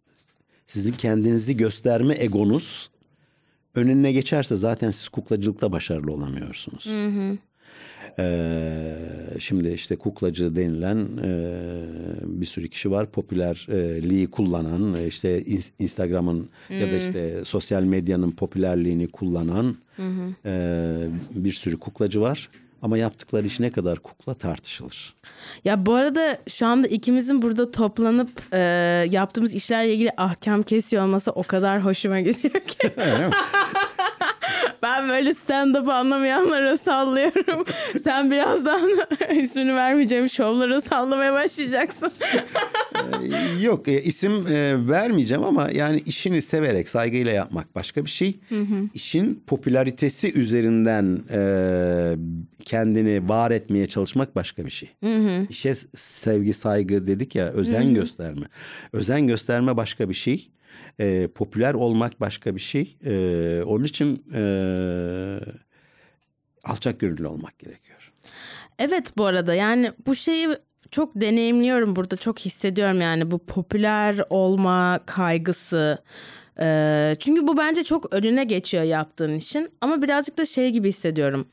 [0.68, 2.90] Sizin kendinizi gösterme egonuz
[3.76, 6.88] önüne geçerse zaten siz kuklacılıkta başarılı olamıyorsunuz.
[8.20, 8.94] Ee,
[9.40, 11.30] şimdi işte kuklacı denilen e,
[12.24, 13.12] bir sürü kişi var.
[13.12, 19.76] Popülerliği kullanan, e, işte ins- Instagram'ın ya da işte sosyal medyanın popülerliğini kullanan
[20.46, 22.50] e, bir sürü kuklacı var.
[22.82, 25.16] Ama yaptıkları iş ne kadar kukla tartışılır.
[25.66, 28.60] Ya bu arada şu anda ikimizin burada toplanıp e,
[29.12, 32.78] yaptığımız işlerle ilgili ahkam kesiyor olması o kadar hoşuma gidiyor ki.
[34.84, 37.66] ben böyle stand-up'ı anlamayanlara sallıyorum.
[38.04, 38.82] Sen birazdan
[39.36, 42.12] ismini vermeyeceğim şovlara sallamaya başlayacaksın.
[43.24, 48.40] Ee, Yok e, isim e, vermeyeceğim ama yani işini severek saygıyla yapmak başka bir şey.
[48.94, 51.40] İşin popülaritesi üzerinden e,
[52.66, 54.90] kendini var etmeye çalışmak başka bir şey.
[55.50, 58.46] İşe sevgi saygı dedik ya özen gösterme.
[58.94, 60.48] Özen gösterme başka bir şey.
[61.00, 62.98] E, popüler olmak başka bir şey.
[63.06, 64.42] E, onun için e,
[66.64, 68.14] alçak gönüllü olmak gerekiyor.
[68.80, 70.50] Evet bu arada yani bu şeyi
[70.92, 76.04] çok deneyimliyorum burada çok hissediyorum yani bu popüler olma kaygısı.
[76.60, 81.48] Ee, çünkü bu bence çok önüne geçiyor yaptığın işin ama birazcık da şey gibi hissediyorum.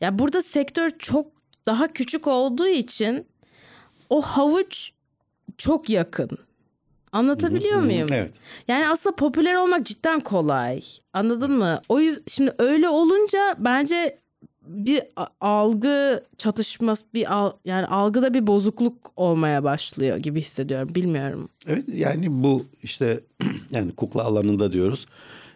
[0.00, 1.26] Ya burada sektör çok
[1.66, 3.26] daha küçük olduğu için
[4.10, 4.92] o havuç
[5.58, 6.28] çok yakın.
[7.12, 8.08] Anlatabiliyor muyum?
[8.12, 8.34] Evet.
[8.68, 10.82] Yani aslında popüler olmak cidden kolay.
[11.12, 11.80] Anladın mı?
[11.88, 14.18] O yüzden şimdi öyle olunca bence
[14.66, 15.02] bir
[15.40, 20.94] algı çatışması bir al, yani algıda bir bozukluk olmaya başlıyor gibi hissediyorum.
[20.94, 21.48] Bilmiyorum.
[21.66, 23.20] Evet yani bu işte
[23.70, 25.06] yani kukla alanında diyoruz.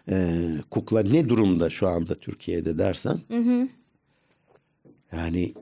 [0.09, 3.19] Ee, kukla ne durumda şu anda Türkiye'de dersen.
[5.11, 5.53] Yani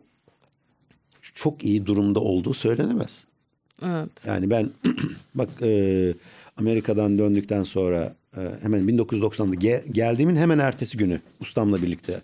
[1.33, 3.23] çok iyi durumda olduğu söylenemez.
[3.85, 4.09] Evet.
[4.27, 4.69] Yani ben
[5.35, 6.13] bak e,
[6.57, 12.21] Amerika'dan döndükten sonra e, hemen 1990'da ge- geldiğimin hemen ertesi günü ustamla birlikte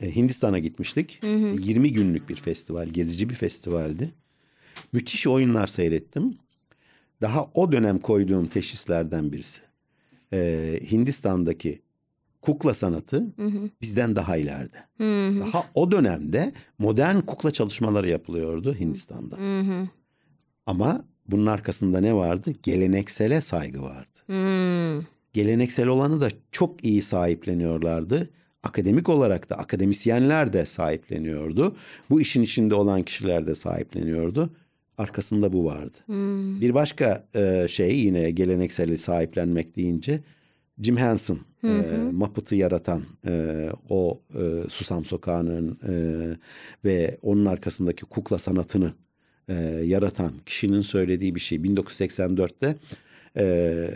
[0.00, 1.18] e, Hindistan'a gitmiştik.
[1.62, 4.10] 20 günlük bir festival, gezici bir festivaldi.
[4.92, 6.36] Müthiş oyunlar seyrettim.
[7.22, 9.60] Daha o dönem koyduğum teşhislerden birisi.
[10.32, 11.80] E, Hindistan'daki
[12.42, 13.26] kukla sanatı
[13.82, 14.76] bizden daha ileride.
[15.40, 19.36] Daha o dönemde modern kukla çalışmaları yapılıyordu Hindistan'da.
[20.70, 22.52] Ama bunun arkasında ne vardı?
[22.62, 24.18] Geleneksele saygı vardı.
[24.26, 25.04] Hmm.
[25.32, 28.30] Geleneksel olanı da çok iyi sahipleniyorlardı.
[28.62, 31.76] Akademik olarak da akademisyenler de sahipleniyordu.
[32.10, 34.50] Bu işin içinde olan kişiler de sahipleniyordu.
[34.98, 35.98] Arkasında bu vardı.
[36.60, 40.20] Bir başka e, şey yine gelenekseli sahiplenmek deyince
[40.82, 41.68] Jim Henson, e,
[42.12, 45.94] Muppet'ı yaratan e, o e, Susam Sokağı'nın e,
[46.84, 48.92] ve onun arkasındaki kukla sanatını
[49.50, 51.58] e, yaratan kişinin söylediği bir şey.
[51.58, 52.76] 1984'te
[53.36, 53.90] e,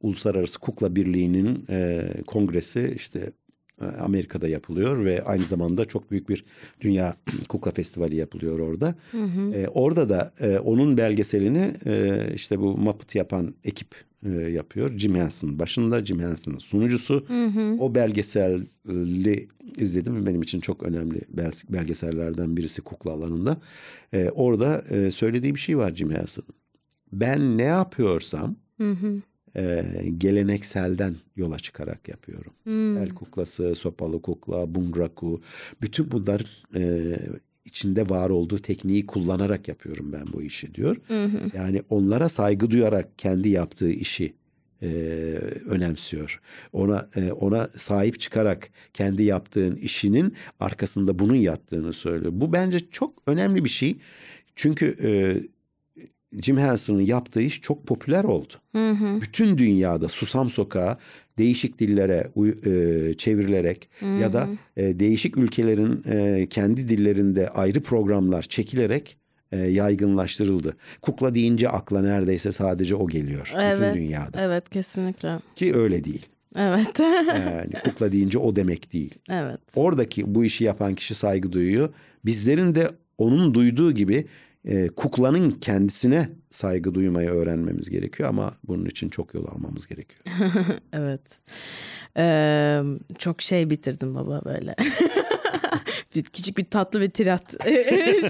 [0.00, 3.32] Uluslararası Kukla Birliği'nin e, kongresi işte
[3.80, 6.44] e, Amerika'da yapılıyor ve aynı zamanda çok büyük bir
[6.80, 7.16] dünya
[7.48, 8.94] kukla festivali yapılıyor orada.
[9.54, 14.98] E, orada da e, onun belgeselini e, işte bu Muppet yapan ekip e, yapıyor.
[14.98, 17.26] Jim Henson başında Jim Henson'ın sunucusu.
[17.80, 23.60] O belgeseli izledim benim için çok önemli bel- belgesellerden birisi kukla alanında.
[24.12, 26.54] E, orada e, söylediği bir şey var Jim Henson'ın.
[27.12, 28.56] Ben ne yapıyorsam
[29.56, 29.84] e,
[30.18, 32.52] gelenekselden yola çıkarak yapıyorum.
[32.98, 35.40] El kuklası, sopalı kukla, bunraku
[35.82, 37.16] bütün bunlar e,
[37.64, 40.96] içinde var olduğu tekniği kullanarak yapıyorum ben bu işi diyor.
[41.54, 44.32] Yani onlara saygı duyarak kendi yaptığı işi
[44.82, 44.86] e,
[45.66, 46.40] önemsiyor.
[46.72, 52.32] Ona e, ona sahip çıkarak kendi yaptığın işinin arkasında bunun yattığını söylüyor.
[52.34, 53.96] Bu bence çok önemli bir şey.
[54.56, 55.10] Çünkü e,
[56.42, 58.52] Jim Henson'ın yaptığı iş çok popüler oldu.
[59.20, 60.96] Bütün dünyada Susam Sokağı
[61.38, 69.16] değişik dillere e, çevrilerek ya da e, değişik ülkelerin e, kendi dillerinde ayrı programlar çekilerek
[69.52, 70.76] e, yaygınlaştırıldı.
[71.02, 73.94] Kukla deyince akla neredeyse sadece o geliyor bütün Evet.
[73.96, 74.42] dünyada.
[74.42, 75.38] Evet kesinlikle.
[75.56, 76.26] Ki öyle değil.
[76.56, 77.00] Evet.
[77.28, 79.14] Yani kukla deyince o demek değil.
[79.30, 79.60] evet.
[79.74, 81.88] Oradaki bu işi yapan kişi saygı duyuyor.
[82.24, 84.26] Bizlerin de onun duyduğu gibi
[84.64, 90.24] e, kuklanın kendisine saygı duymayı öğrenmemiz gerekiyor ama bunun için çok yol almamız gerekiyor.
[90.92, 91.20] Evet.
[92.16, 92.82] Ee,
[93.18, 94.74] çok şey bitirdim baba böyle.
[96.14, 97.42] bir, küçük bir tatlı bir tirat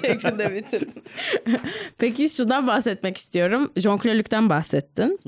[0.02, 1.02] şeklinde bitirdim.
[1.98, 3.72] Peki şundan bahsetmek istiyorum.
[3.76, 5.20] Jonglörlükten bahsettin.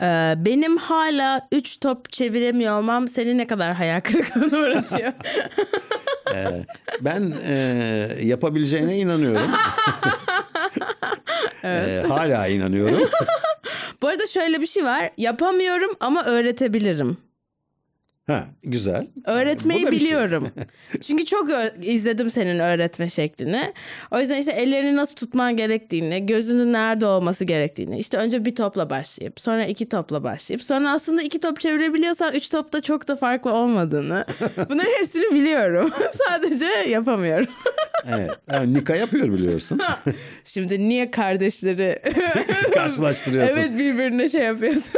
[0.00, 5.12] Ee, benim hala 3 top çeviremiyor olmam seni ne kadar hayal kırıklığına uğratıyor.
[6.34, 6.66] E,
[7.00, 7.56] ben e,
[8.22, 9.50] yapabileceğine inanıyorum.
[11.64, 13.08] E, hala inanıyorum.
[14.02, 15.10] Bu arada şöyle bir şey var.
[15.18, 17.16] Yapamıyorum ama öğretebilirim.
[18.26, 19.06] Ha, güzel.
[19.26, 19.90] Öğretmeyi şey.
[19.90, 20.48] biliyorum.
[21.02, 21.48] Çünkü çok
[21.82, 23.72] izledim senin öğretme şeklini.
[24.10, 27.98] O yüzden işte ellerini nasıl tutman gerektiğini, gözünün nerede olması gerektiğini.
[27.98, 32.50] işte önce bir topla başlayıp, sonra iki topla başlayıp, sonra aslında iki top çevirebiliyorsan üç
[32.50, 34.24] topta çok da farklı olmadığını.
[34.70, 35.90] Bunların hepsini biliyorum.
[36.28, 37.48] Sadece yapamıyorum.
[38.08, 38.30] Evet.
[38.52, 39.80] Yani Nika yapıyor biliyorsun.
[40.44, 42.02] Şimdi niye kardeşleri
[42.74, 43.56] Karşılaştırıyorsun.
[43.56, 44.94] evet birbirine şey yapıyorsun?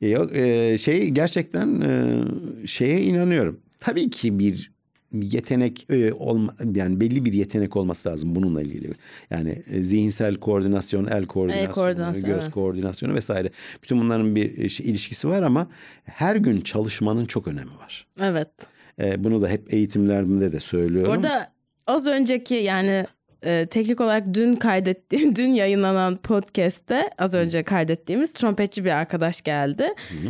[0.00, 3.60] E, Yok e, şey gerçekten e, şeye inanıyorum.
[3.80, 4.74] Tabii ki bir
[5.22, 8.92] yetenek e, olma yani belli bir yetenek olması lazım bununla ilgili.
[9.30, 12.52] Yani e, zihinsel koordinasyon, el koordinasyonu, koordinasyon, göz evet.
[12.52, 13.50] koordinasyonu vesaire.
[13.82, 15.66] Bütün bunların bir e, şey, ilişkisi var ama
[16.04, 18.06] her gün çalışmanın çok önemi var.
[18.20, 18.50] evet.
[18.98, 21.12] E, bunu da hep eğitimlerimde de söylüyorum.
[21.12, 21.52] Orada
[21.86, 23.06] az önceki yani
[23.44, 29.88] e, teknik olarak dün kaydetti dün yayınlanan podcast'te az önce kaydettiğimiz trompetçi bir arkadaş geldi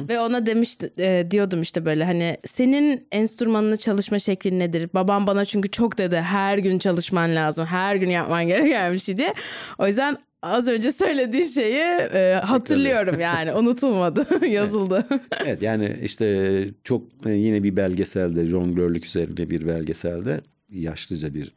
[0.08, 4.90] ve ona demişti e, diyordum işte böyle hani senin enstrümanını çalışma şeklin nedir?
[4.94, 7.66] Babam bana çünkü çok dedi her gün çalışman lazım.
[7.66, 9.34] Her gün yapman gereken bir şey diye.
[9.78, 15.06] O yüzden az önce söylediğin şeyi e, hatırlıyorum yani unutulmadı yazıldı.
[15.44, 20.40] evet yani işte çok e, yine bir belgeselde jonglörlük üzerine bir belgeselde
[20.70, 21.54] yaşlıca bir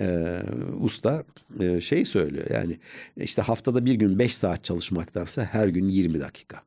[0.00, 0.38] e,
[0.80, 1.24] usta
[1.60, 2.78] e, şey söylüyor yani
[3.16, 6.62] işte haftada bir gün 5 saat çalışmaktansa her gün 20 dakika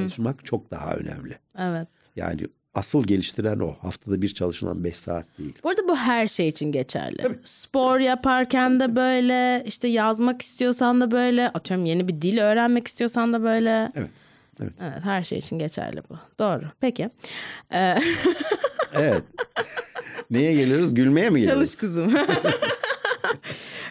[0.00, 1.34] çalışmak çok daha önemli.
[1.58, 1.88] Evet.
[2.16, 3.74] Yani asıl geliştiren o.
[3.80, 5.54] Haftada bir çalışılan 5 saat değil.
[5.64, 7.38] Bu arada bu her şey için geçerli.
[7.44, 13.32] Spor yaparken de böyle, işte yazmak istiyorsan da böyle, atıyorum yeni bir dil öğrenmek istiyorsan
[13.32, 13.92] da böyle.
[13.94, 14.10] Evet.
[14.62, 14.72] Evet.
[14.80, 16.18] Evet, her şey için geçerli bu.
[16.38, 16.64] Doğru.
[16.80, 17.10] Peki.
[17.74, 17.98] Ee,
[18.94, 19.22] Evet.
[20.30, 20.94] Neye geliyoruz?
[20.94, 21.68] Gülmeye mi geliyoruz?
[21.68, 22.14] çalış kızım.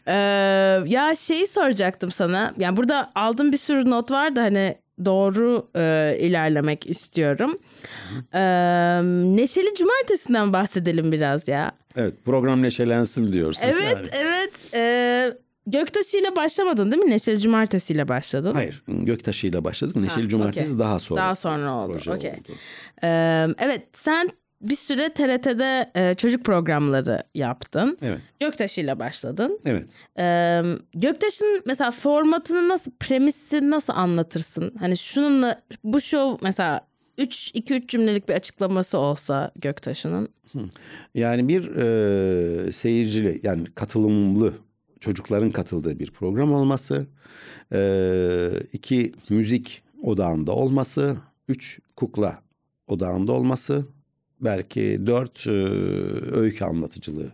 [0.07, 0.13] Ee,
[0.85, 2.53] ya şeyi soracaktım sana.
[2.57, 4.75] Yani burada aldığım bir sürü not var da hani
[5.05, 7.57] doğru e, ilerlemek istiyorum.
[8.33, 8.39] Ee,
[9.35, 11.71] Neşeli Cumartesi'nden bahsedelim biraz ya.
[11.95, 12.13] Evet.
[12.25, 13.67] Program neşelensin diyorsun.
[13.67, 14.07] Evet, Yani.
[14.13, 14.53] evet.
[14.73, 15.33] Ee,
[15.67, 17.09] Göktaşı ile başlamadın değil mi?
[17.11, 18.53] Neşeli Cumartesi ile başladın.
[18.53, 18.83] Hayır.
[18.87, 19.95] Göktaşı ile başladık.
[19.95, 20.79] Neşeli Ha, Cumartesi okey.
[20.79, 21.21] daha sonra.
[21.21, 21.97] Daha sonra oldu.
[22.11, 22.33] Okey.
[23.03, 24.29] Ee, evet, sen
[24.61, 27.97] bir süre TRT'de e, çocuk programları yaptın.
[28.01, 28.19] Evet.
[28.39, 29.59] Göktaşı ile başladın.
[29.65, 29.85] Evet.
[30.19, 30.61] Ee,
[30.93, 34.73] Göktaş'ın mesela formatını nasıl, premisi nasıl anlatırsın?
[34.79, 36.87] Hani şununla bu show mesela
[37.17, 40.29] 3 2 3 cümlelik bir açıklaması olsa Göktaş'ının.
[41.15, 44.53] Yani bir e, seyircili yani katılımlı
[44.99, 47.07] çocukların katıldığı bir program olması.
[47.73, 51.17] E, iki müzik odağında olması.
[51.47, 52.41] Üç kukla
[52.87, 53.85] odağında olması.
[54.41, 55.51] Belki dört e,
[56.31, 57.31] öykü anlatıcılığı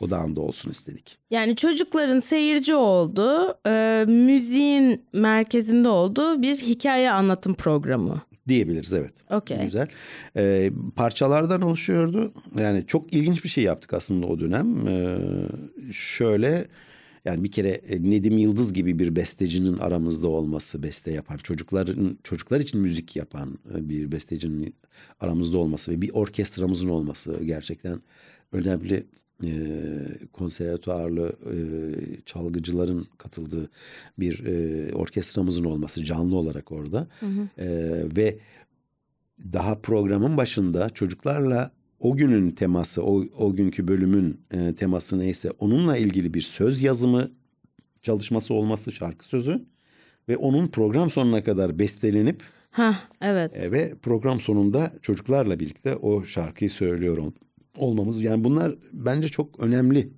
[0.00, 1.18] odağında olsun istedik.
[1.30, 8.22] Yani çocukların seyirci olduğu, e, müziğin merkezinde olduğu bir hikaye anlatım programı.
[8.48, 9.12] Diyebiliriz evet.
[9.30, 9.64] Okey.
[9.64, 9.88] Güzel.
[10.36, 12.32] Ee, parçalardan oluşuyordu.
[12.58, 14.88] Yani çok ilginç bir şey yaptık aslında o dönem.
[14.88, 15.18] Ee,
[15.92, 16.66] şöyle
[17.24, 22.60] yani bir kere e, Nedim Yıldız gibi bir bestecinin aramızda olması, beste yapan, çocukların çocuklar
[22.60, 24.74] için müzik yapan e, bir bestecinin
[25.20, 28.00] aramızda olması ve bir orkestramızın olması gerçekten
[28.52, 29.06] önemli.
[29.44, 29.50] E,
[30.32, 31.56] konservatuarlı e,
[32.26, 33.70] çalgıcıların katıldığı
[34.18, 37.08] bir e, orkestramızın olması canlı olarak orada.
[37.58, 37.66] E,
[38.16, 38.38] ve
[39.52, 41.70] daha programın başında çocuklarla
[42.00, 47.30] o günün teması, o, o günkü bölümün e, teması neyse onunla ilgili bir söz yazımı
[48.02, 49.64] çalışması olması şarkı sözü
[50.28, 52.42] ve onun program sonuna kadar bestelenip
[52.74, 53.56] Ha evet.
[53.56, 57.32] e, ve program sonunda çocuklarla birlikte o şarkıyı söylüyor ol-
[57.76, 58.20] olmamız.
[58.20, 60.08] Yani bunlar bence çok önemli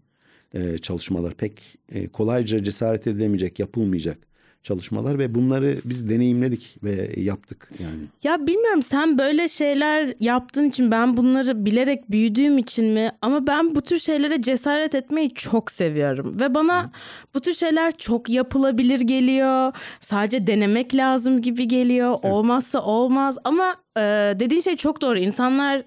[0.54, 1.34] e, çalışmalar.
[1.34, 4.18] Pek e, kolayca cesaret edilemeyecek, yapılmayacak
[4.66, 8.02] çalışmalar ve bunları biz deneyimledik ve yaptık yani.
[8.22, 13.74] Ya bilmiyorum sen böyle şeyler yaptığın için ben bunları bilerek büyüdüğüm için mi ama ben
[13.74, 16.90] bu tür şeylere cesaret etmeyi çok seviyorum ve bana
[17.34, 19.72] bu tür şeyler çok yapılabilir geliyor.
[20.00, 22.18] Sadece denemek lazım gibi geliyor.
[22.22, 24.02] Olmazsa olmaz ama e,
[24.40, 25.18] dediğin şey çok doğru.
[25.18, 25.82] İnsanlar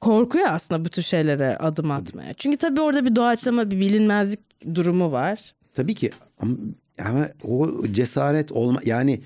[0.00, 2.34] korkuyor aslında bu tür şeylere adım atmaya.
[2.34, 4.40] Çünkü tabii orada bir doğaçlama, bir bilinmezlik
[4.74, 5.54] durumu var.
[5.74, 6.10] Tabii ki
[6.40, 6.56] ama,
[6.98, 9.20] ama o cesaret olma yani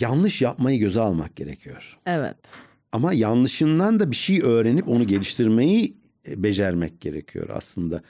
[0.00, 1.98] yanlış yapmayı göze almak gerekiyor.
[2.06, 2.54] Evet.
[2.92, 5.96] Ama yanlışından da bir şey öğrenip onu geliştirmeyi
[6.28, 8.02] e, becermek gerekiyor aslında.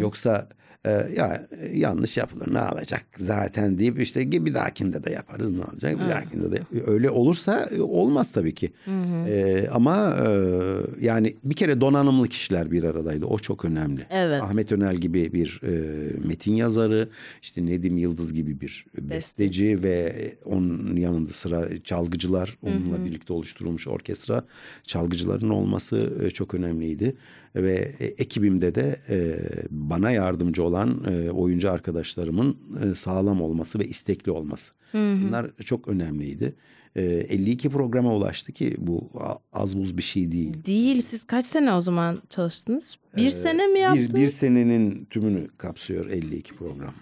[0.00, 0.48] Yoksa
[0.84, 5.60] e, ya e, yanlış yapılır ne olacak zaten deyip işte bir dahakinde de yaparız ne
[5.72, 8.70] olacak bir dahakinde de yap- öyle olursa e, olmaz tabii ki.
[9.28, 10.28] E, ama e,
[11.00, 14.06] yani bir kere donanımlı kişiler bir aradaydı o çok önemli.
[14.10, 14.42] Evet.
[14.42, 15.70] Ahmet Önel gibi bir e,
[16.28, 17.08] metin yazarı,
[17.42, 20.14] işte Nedim Yıldız gibi bir besteci ve
[20.44, 24.44] onun yanında sıra çalgıcılar onunla birlikte oluşturulmuş orkestra
[24.84, 27.14] çalgıcıların olması e, çok önemliydi
[27.62, 29.38] ve e, ekibimde de e,
[29.70, 34.72] bana yardımcı olan e, oyuncu arkadaşlarımın e, sağlam olması ve istekli olması.
[34.94, 36.54] Bunlar çok önemliydi.
[36.98, 39.10] E, 52 programa ulaştı ki bu
[39.52, 40.64] az buz bir şey değil.
[40.64, 41.02] Değil.
[41.02, 42.96] Siz kaç sene o zaman çalıştınız?
[43.16, 44.14] Bir sene mi yaptınız?
[44.14, 46.94] Bir, bir senenin tümünü kapsıyor 52 program.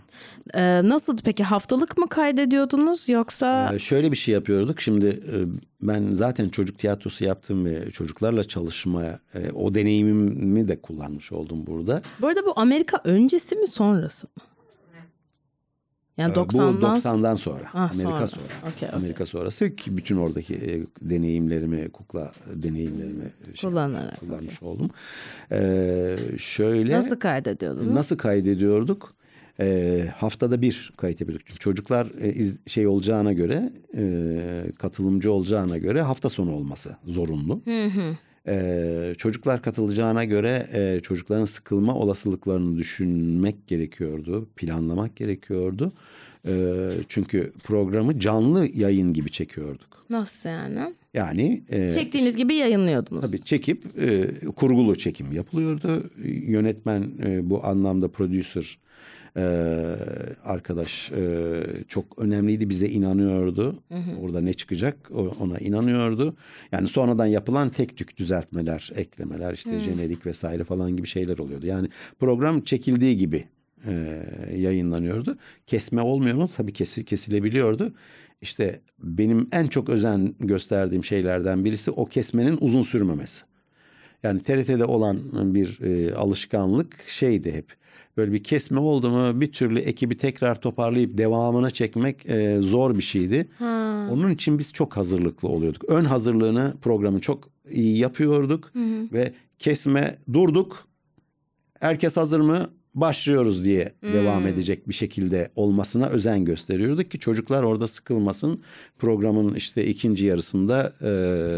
[0.55, 4.81] Ee, nasıldı peki haftalık mı kaydediyordunuz yoksa Ee, şöyle bir şey yapıyorduk.
[4.81, 5.37] Şimdi e,
[5.83, 12.03] ben zaten çocuk tiyatrosu yaptım ve çocuklarla çalışmaya e, o deneyimimi de kullanmış oldum burada.
[12.21, 14.43] bu arada bu Amerika öncesi mi sonrası mı?
[16.17, 17.65] Yani Ee, Bu 90'dan 90'dan sonra.
[17.75, 18.27] Ah, Amerika sonra.
[18.27, 18.45] sonra.
[18.63, 18.99] Okey, okey.
[18.99, 24.91] Amerika sonrası ki bütün oradaki e, deneyimlerimi, kukla deneyimlerimi şey, Kullanarak, kullanmış oldum.
[25.53, 27.93] Ee, şöyle nasıl kaydediyordunuz?
[27.93, 29.15] Nasıl kaydediyorduk?
[29.61, 31.47] Ee, haftada bir kayıt yapıyorduk.
[31.47, 37.61] Çünkü çocuklar e, iz- şey olacağına göre, e, katılımcı olacağına göre hafta sonu olması zorunlu.
[38.49, 45.93] Ee, çocuklar katılacağına göre e, çocukların sıkılma olasılıklarını düşünmek gerekiyordu, planlamak gerekiyordu.
[46.49, 50.07] Ee, çünkü programı canlı yayın gibi çekiyorduk.
[50.11, 50.95] Nasıl yani?
[51.15, 53.23] Yani e, Çektiğiniz gibi yayınlıyordunuz.
[53.23, 56.11] Tabii çekip e, kurgulu çekim yapılıyordu.
[56.25, 58.79] Yönetmen e, bu anlamda producer
[59.37, 59.43] e,
[60.45, 62.69] arkadaş e, çok önemliydi.
[62.69, 63.83] Bize inanıyordu.
[64.21, 65.11] Orada ne çıkacak
[65.41, 66.37] ona inanıyordu.
[66.73, 71.67] Yani sonradan yapılan tek tük düzeltmeler, eklemeler, işte jenerik vesaire falan gibi şeyler oluyordu.
[71.67, 73.45] Yani program çekildiği gibi
[73.87, 74.23] e,
[74.57, 75.39] yayınlanıyordu.
[75.67, 76.49] Kesme olmuyor mu?
[76.57, 77.93] Tabii kesi, kesilebiliyordu.
[78.43, 83.45] İşte benim en çok özen gösterdiğim şeylerden birisi o kesmenin uzun sürmemesi.
[84.23, 87.86] Yani TRT'de olan bir e, alışkanlık şeydi hep.
[88.17, 93.03] Böyle bir kesme oldu mu bir türlü ekibi tekrar toparlayıp devamına çekmek e, zor bir
[93.03, 93.49] şeydi.
[94.11, 95.85] Onun için biz çok hazırlıklı oluyorduk.
[95.89, 98.73] Ön hazırlığını programı çok iyi yapıyorduk
[99.13, 100.87] ve kesme durduk.
[101.81, 102.71] Herkes hazır mı?
[102.95, 108.63] Başlıyoruz diye devam edecek bir şekilde olmasına özen gösteriyorduk ki çocuklar orada sıkılmasın.
[108.99, 111.05] Programın işte ikinci yarısında e,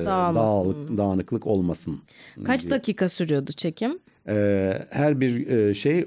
[0.06, 2.00] dağılık, dağınıklık olmasın.
[2.44, 3.98] Kaç dakika sürüyordu çekim?
[4.28, 6.06] Ee, her bir e, şey e,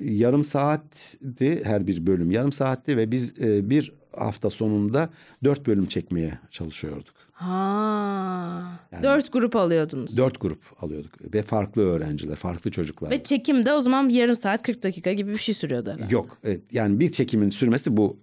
[0.00, 5.10] yarım saatti her bir bölüm yarım saatti ve biz e, bir hafta sonunda
[5.44, 7.19] dört bölüm çekmeye çalışıyorduk.
[7.40, 8.62] Ha.
[9.02, 10.16] Dört grup alıyordunuz.
[10.16, 13.10] Dört grup alıyorduk ve farklı öğrenciler, farklı çocuklar.
[13.10, 16.14] Ve çekim de o zaman yarım saat 40 dakika gibi bir şey sürüyordu herhalde.
[16.14, 18.16] Yok, evet, yani bir çekimin sürmesi bu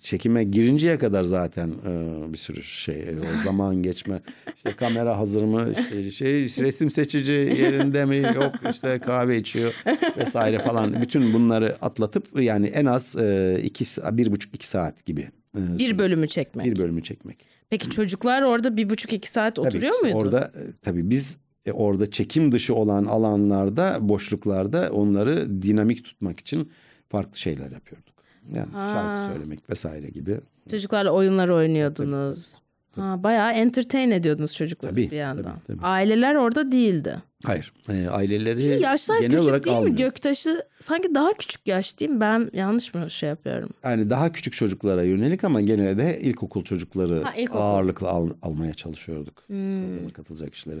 [0.00, 4.22] çekime girinceye kadar zaten e, bir sürü şey o zaman geçme
[4.56, 9.74] işte kamera hazır mı işte şey resim seçici yerinde mi yok işte kahve içiyor
[10.16, 15.28] vesaire falan bütün bunları atlatıp yani en az e, iki bir buçuk iki saat gibi
[15.56, 16.66] e, Bir bölümü çekmek.
[16.66, 17.57] bir bölümü çekmek.
[17.70, 20.18] Peki çocuklar orada bir buçuk iki saat Tabii oturuyor işte muydu?
[20.18, 26.70] Orada e, tabii biz e, orada çekim dışı olan alanlarda boşluklarda onları dinamik tutmak için
[27.08, 28.14] farklı şeyler yapıyorduk.
[28.54, 28.90] Yani Ha.
[28.92, 30.40] şarkı söylemek vesaire gibi.
[30.70, 32.58] Çocuklarla oyunlar oynuyordunuz.
[33.00, 35.42] Ha, bayağı entertain ediyordunuz çocukları Tabii, bir yandan.
[35.44, 35.86] tabii, tabii.
[35.86, 37.22] Aileler orada değildi.
[37.44, 37.72] Hayır.
[37.92, 39.78] e, aileleri Çünkü yaşlar genel küçük olarak değil mi?
[39.80, 39.96] almıyor.
[39.96, 42.20] Göktaşı sanki daha küçük yaş değil mi?
[42.20, 43.70] Ben yanlış mı şey yapıyorum?
[43.84, 47.60] Yani daha küçük çocuklara yönelik ama gene de ilkokul çocukları Ha, ilkokul.
[47.60, 49.42] ağırlıklı al- almaya çalışıyorduk.
[49.46, 50.08] Hmm.
[50.10, 50.80] katılacak kişileri.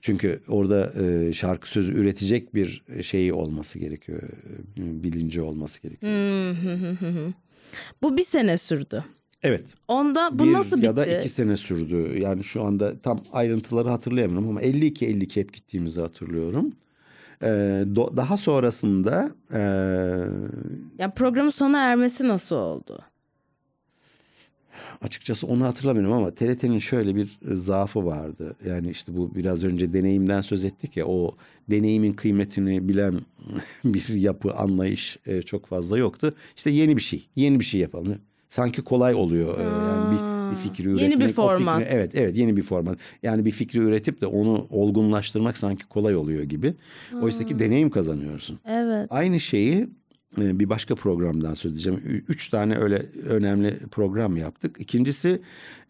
[0.00, 4.22] Çünkü orada e, şarkı sözü üretecek bir şeyi olması gerekiyor.
[4.22, 6.12] e, Bilinci olması gerekiyor.
[6.12, 7.32] Hmm.
[8.02, 9.04] Bu bir sene sürdü.
[9.42, 9.74] Evet.
[9.88, 10.86] Onda bu bir nasıl bitti?
[10.86, 12.18] ya da iki sene sürdü.
[12.20, 16.72] Yani şu anda tam ayrıntıları hatırlayamıyorum ama 52-52 hep gittiğimizi hatırlıyorum.
[17.42, 17.46] Ee,
[17.86, 19.60] do- daha sonrasında e,
[20.98, 22.98] Ya programın sona ermesi nasıl oldu?
[25.02, 28.56] açıkçası onu hatırlamıyorum ama TRT'nin şöyle bir zaafı vardı.
[28.66, 31.34] Yani işte bu biraz önce deneyimden söz ettik ya o
[31.70, 33.20] deneyimin kıymetini bilen
[33.84, 36.32] bir yapı anlayış e, çok fazla yoktu.
[36.56, 38.18] İşte yeni bir şey, yeni bir şey yapalım.
[38.50, 39.58] Sanki kolay oluyor.
[39.58, 41.20] e, Yani bir, bir fikri Yeni üretmek.
[41.20, 41.82] bir o fikri- format.
[41.90, 42.98] evet, evet yeni bir format.
[43.22, 46.74] Yani bir fikri üretip de onu olgunlaştırmak sanki kolay oluyor gibi.
[47.22, 48.58] Oysa ki deneyim kazanıyorsun.
[48.68, 49.06] Evet.
[49.10, 49.88] Aynı şeyi
[50.40, 52.24] e, bir başka programdan söz edeceğim.
[52.28, 54.76] Üç tane öyle önemli program yaptık.
[54.80, 55.40] İkincisi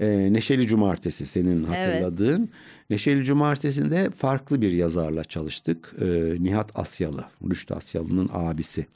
[0.00, 2.48] e, Neşeli Cumartesi senin hatırladığın.
[2.90, 5.94] Neşeli Cumartesi'nde farklı bir yazarla çalıştık.
[6.40, 8.86] Nihat Asyalı, Rüştü Asyalı'nın abisi.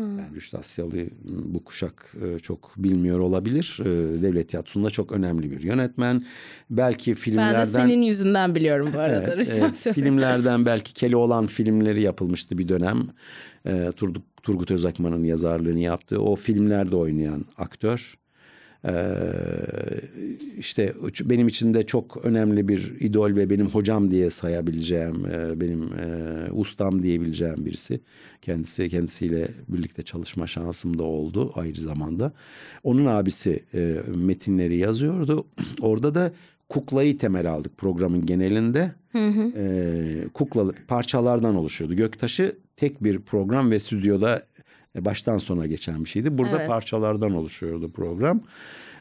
[0.00, 3.78] Yani Rüştü Asyalı bu kuşak e, çok bilmiyor olabilir.
[3.80, 3.84] E,
[4.22, 6.24] Devlet tiyatrosunda çok önemli bir yönetmen.
[6.70, 7.64] Belki Ben de filmlerden...
[7.64, 9.22] senin yüzünden biliyorum bu arada.
[9.22, 9.62] Evet, Rüştü.
[9.62, 9.94] Asyalı.
[9.94, 13.08] filmlerden belki Keloğlan filmleri yapılmıştı bir dönem.
[13.96, 18.18] Turgut, Turgut Özakman'ın yazarlığını yaptığı o filmlerde oynayan aktör.
[18.88, 18.92] Ee,
[20.58, 25.82] işte benim için de çok önemli bir idol ve benim hocam diye sayabileceğim, e, benim
[25.82, 28.00] e, ustam diyebileceğim birisi.
[28.42, 32.32] Kendisi kendisiyle birlikte çalışma şansım da oldu ayrı zamanda.
[32.84, 35.44] Onun abisi e, metinleri yazıyordu.
[35.80, 36.32] Orada da
[36.68, 38.92] kuklayı temel aldık programın genelinde.
[39.56, 41.94] E, kukla parçalardan oluşuyordu.
[41.94, 44.42] Göktaşı tek bir program ve stüdyoda
[44.96, 46.38] baştan sona geçen bir şeydi.
[46.38, 46.68] Burada Evet.
[46.68, 48.42] parçalardan oluşuyordu program.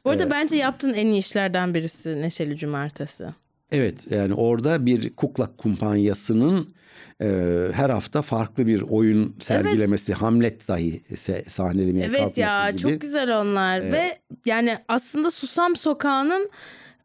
[0.06, 3.26] Bu arada bence yaptığın en iyi işlerden birisi Neşeli Cumartesi.
[3.72, 6.74] Evet yani orada bir kukla kumpanyasının
[7.22, 7.28] e,
[7.74, 12.82] her hafta farklı bir oyun sergilemesi, Hamlet dahi se- sahnelemeye Evet kalkması ya gibi.
[12.82, 16.50] çok güzel onlar ve yani aslında Susam Sokağı'nın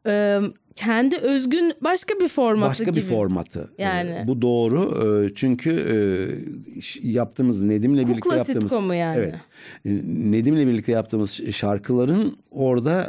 [0.07, 0.39] e,
[0.77, 2.95] kendi özgün başka bir formatı Başka gibi.
[2.95, 3.69] bir formatı.
[3.77, 4.09] Yani.
[4.09, 5.03] Ee, bu doğru.
[5.25, 5.97] Ee, çünkü e,
[7.01, 9.17] yaptığımız Nedim'le birlikte Kukla yaptığımız sitcomu yani.
[9.17, 9.35] Evet.
[9.85, 9.89] Ee,
[10.31, 13.03] Nedim'le birlikte yaptığımız şarkıların orada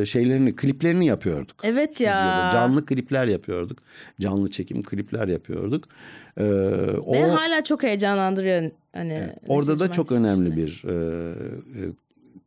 [0.00, 1.56] e, şeylerini, kliplerini yapıyorduk.
[1.62, 2.50] Evet ya.
[2.52, 3.78] Canlı klipler yapıyorduk.
[4.20, 5.84] Canlı çekim klipler yapıyorduk.
[6.36, 6.44] Ee,
[7.06, 8.70] o Beni hala çok heyecanlandırıyor.
[8.92, 11.82] Hani orada da çok önemli bir e, e,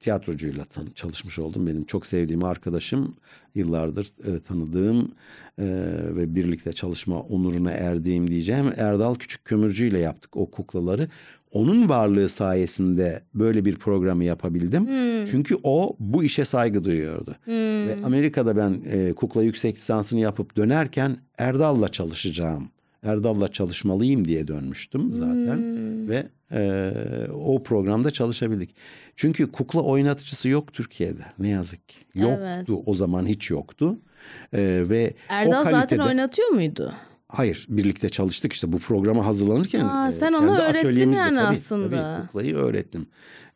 [0.05, 1.67] tiyatrocuyla çalışmış oldum.
[1.67, 3.15] Benim çok sevdiğim arkadaşım,
[3.55, 5.11] yıllardır e, tanıdığım
[5.59, 5.65] e,
[6.15, 11.07] ve birlikte çalışma onuruna erdiğim diyeceğim Erdal Küçük Kömürcü ile yaptık o kuklaları.
[11.51, 14.87] Onun varlığı sayesinde böyle bir programı yapabildim.
[15.25, 17.35] Çünkü o bu işe saygı duyuyordu.
[17.87, 22.69] Ve Amerika'da ben e, kukla yüksek lisansını yapıp dönerken Erdal'la çalışacağım.
[23.03, 25.59] Erdal'la çalışmalıyım diye dönmüştüm zaten
[26.09, 26.91] ve e,
[27.33, 28.75] o programda çalışabildik.
[29.15, 31.97] Çünkü kukla oynatıcısı yok Türkiye'de ne yazık ki.
[32.15, 32.69] Yoktu Evet.
[32.85, 33.97] o zaman hiç yoktu.
[34.53, 36.93] E, ve Erdal o zaten kalitede oynatıyor muydu?
[37.27, 39.85] hayır birlikte çalıştık işte bu programa hazırlanırken.
[39.85, 41.89] Aa, e, sen kendi onu öğrettin yani tabii, aslında.
[42.17, 43.07] Tabii kuklayı öğrettim.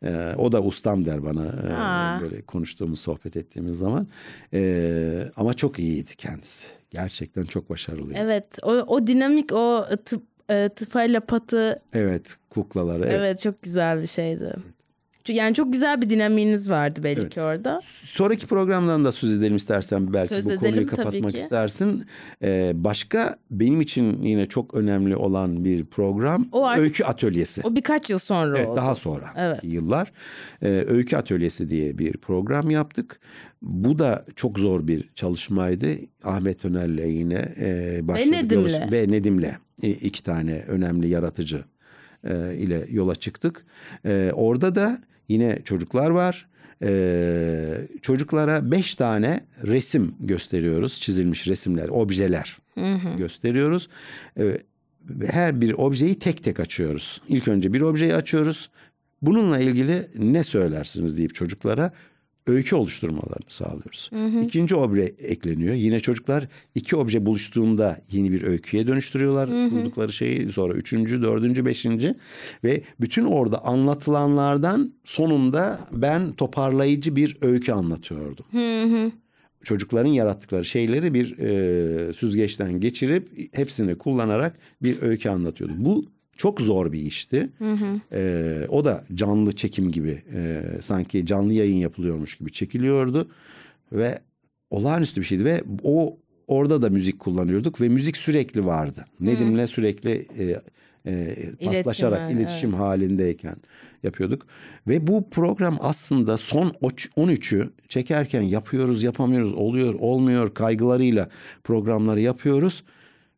[0.02, 2.20] E, o da ustam der bana e, Aa.
[2.20, 4.06] böyle konuştuğumuz sohbet ettiğimiz zaman.
[4.54, 6.66] E, ama çok iyiydi kendisi.
[6.90, 8.18] Gerçekten çok başarılıydı.
[8.18, 8.58] Evet.
[8.62, 13.02] O, o dinamik o tıp, e, tıfayla patı Evet kuklaları.
[13.04, 13.14] evet.
[13.18, 13.40] Evet.
[13.40, 14.54] çok güzel bir şeydi.
[15.28, 17.38] Yani çok güzel bir dinamiğiniz vardı belki Evet.
[17.38, 17.80] orada.
[18.04, 22.06] Sonraki programdan da söz edelim istersen belki Söz bu edelim konuyu kapatmak istersin.
[22.42, 27.60] Ee, başka benim için yine çok önemli olan bir program O artık- Öykü Atölyesi.
[27.64, 28.76] O birkaç yıl sonra Evet, oldu.
[28.76, 29.60] daha sonra Evet.
[29.62, 30.12] yıllar
[30.62, 33.20] Ee, Öykü Atölyesi diye bir program yaptık.
[33.62, 35.86] Bu da çok zor bir çalışmaydı.
[36.24, 38.32] Ahmet Öner'le yine e, başladık.
[38.32, 38.60] Nedim'le.
[38.68, 39.50] yola- Ve Nedim'le
[39.82, 41.64] e, iki tane önemli yaratıcı
[42.24, 43.64] e, ile yola çıktık.
[44.06, 46.48] E, orada da yine çocuklar var.
[46.82, 51.00] E, çocuklara beş tane resim gösteriyoruz.
[51.00, 52.58] Çizilmiş resimler, objeler
[53.18, 53.88] gösteriyoruz.
[54.38, 54.58] E,
[55.26, 57.20] her bir objeyi tek tek açıyoruz.
[57.28, 58.70] İlk önce bir objeyi açıyoruz.
[59.22, 61.92] Bununla ilgili ne söylersiniz deyip çocuklara
[62.46, 64.10] öykü oluşturmalarını sağlıyoruz.
[64.44, 65.74] İkinci obje ekleniyor.
[65.74, 70.52] Yine çocuklar iki obje buluştuğunda yeni bir öyküye dönüştürüyorlar kurdukları şeyi.
[70.52, 72.14] Sonra üçüncü, dördüncü, beşinci
[72.64, 78.44] ve bütün orada anlatılanlardan sonunda ben toparlayıcı bir öykü anlatıyordum.
[79.64, 85.72] Çocukların yarattıkları şeyleri bir e, süzgeçten geçirip hepsini kullanarak bir öykü anlatıyordu.
[85.76, 86.04] Bu
[86.40, 87.48] çok zor bir işti.
[88.12, 93.28] E, o da canlı çekim gibi e, sanki canlı yayın yapılıyormuş gibi çekiliyordu
[93.92, 94.18] ve
[94.70, 96.16] olağanüstü bir şeydi ve o
[96.46, 99.04] orada da müzik kullanıyorduk ve müzik sürekli vardı.
[99.20, 100.60] Nedim'le sürekli e,
[101.06, 103.56] e, paslaşarak halinde, iletişim halindeyken
[104.02, 104.46] yapıyorduk.
[104.88, 111.28] Ve bu program aslında son oç- 13'ü çekerken yapıyoruz, yapamıyoruz, oluyor, olmuyor kaygılarıyla
[111.64, 112.84] programları yapıyoruz.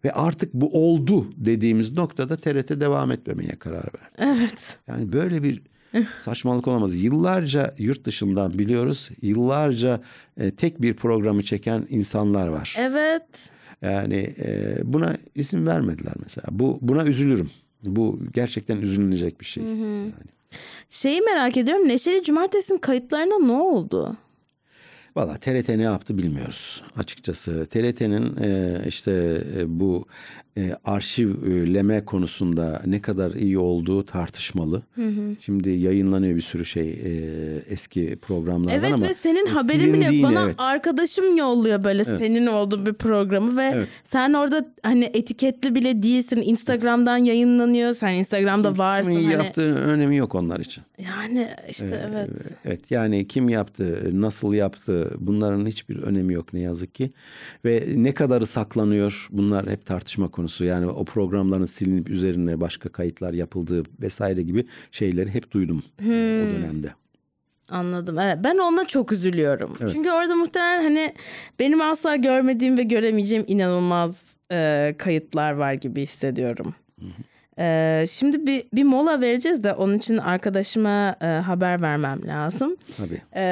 [0.05, 4.39] Ve artık bu oldu dediğimiz noktada TRT devam etmemeye karar verdi.
[4.39, 4.79] Evet.
[4.89, 5.63] Yani böyle bir
[6.25, 6.97] saçmalık olamaz.
[6.97, 9.11] Yıllarca yurt dışından biliyoruz.
[9.23, 10.01] Yıllarca
[10.37, 12.77] e, tek bir programı çeken insanlar var.
[12.79, 13.27] Evet.
[13.83, 16.47] Yani e, buna isim vermediler mesela.
[16.51, 17.51] Bu buna üzülürüm.
[17.85, 19.65] Bu gerçekten üzülünecek bir şey.
[19.65, 20.13] Yani.
[20.91, 21.89] Şeyi merak ediyorum.
[21.89, 24.17] Neşeli Cumartesi'nin kayıtlarına ne oldu?
[25.17, 27.67] Valla TRT ne yaptı bilmiyoruz açıkçası.
[27.67, 30.07] TRT'nin e, işte e, bu
[30.57, 34.83] e, arşivleme konusunda ne kadar iyi olduğu tartışmalı.
[35.41, 37.11] Şimdi yayınlanıyor bir sürü şey e,
[37.69, 40.55] eski programlardan Evet ama ve senin e, haberin bile bana evet.
[40.59, 43.89] arkadaşım yolluyor böyle senin olduğu bir programı ve Evet.
[44.05, 46.43] sen orada hani etiketli bile değilsin.
[46.45, 47.93] Instagram'dan yayınlanıyor.
[47.93, 49.11] Sen Instagram'da varsın.
[49.11, 50.85] Kimin Hani yaptığı önemi yok onlar için.
[50.99, 52.31] yani işte evet.
[52.65, 57.11] Evet yani kim yaptı, nasıl yaptı bunların hiçbir önemi yok ne yazık ki.
[57.65, 60.42] Ve ne kadarı saklanıyor bunlar hep tartışma konusu.
[60.65, 66.05] Yani o programların silinip üzerine başka kayıtlar yapıldığı vesaire gibi şeyleri hep duydum o
[66.57, 66.93] dönemde.
[67.69, 68.19] Anladım.
[68.19, 69.77] Evet, ben ona çok üzülüyorum.
[69.93, 71.15] Çünkü orada muhtemelen hani
[71.59, 76.75] benim asla görmediğim ve göremeyeceğim inanılmaz e, kayıtlar var gibi hissediyorum.
[77.59, 82.77] E, şimdi bir, bir mola vereceğiz de onun için arkadaşıma e, haber vermem lazım.
[82.97, 83.23] Tabii.
[83.35, 83.45] E,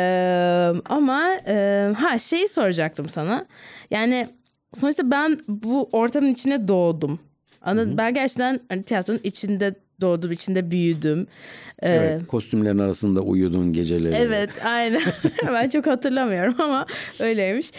[0.84, 3.46] ama e, ha şeyi soracaktım sana.
[3.90, 4.28] Yani
[4.74, 7.18] sonuçta ben bu ortamın içine doğdum.
[7.62, 7.98] Anladın?
[7.98, 11.26] Ben gerçekten hani tiyatronun içinde doğdum, içinde büyüdüm.
[11.82, 14.14] E, Evet, kostümlerin arasında uyuduğun geceleri.
[14.14, 15.02] Evet aynen.
[15.46, 16.86] ben çok hatırlamıyorum ama
[17.18, 17.70] öyleymiş.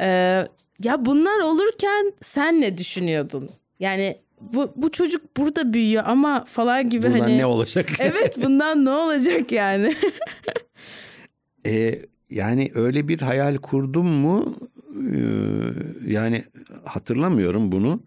[0.00, 0.46] Ee,
[0.84, 3.50] ya bunlar olurken sen ne düşünüyordun?
[3.80, 7.38] Yani bu, bu çocuk burada büyüyor ama falan gibi Buradan hani.
[7.38, 7.88] ne olacak?
[7.98, 9.94] evet bundan ne olacak yani?
[11.66, 11.94] E,
[12.30, 14.54] yani öyle bir hayal kurdum mu?
[15.12, 15.20] E,
[16.06, 16.44] yani
[16.84, 18.02] hatırlamıyorum bunu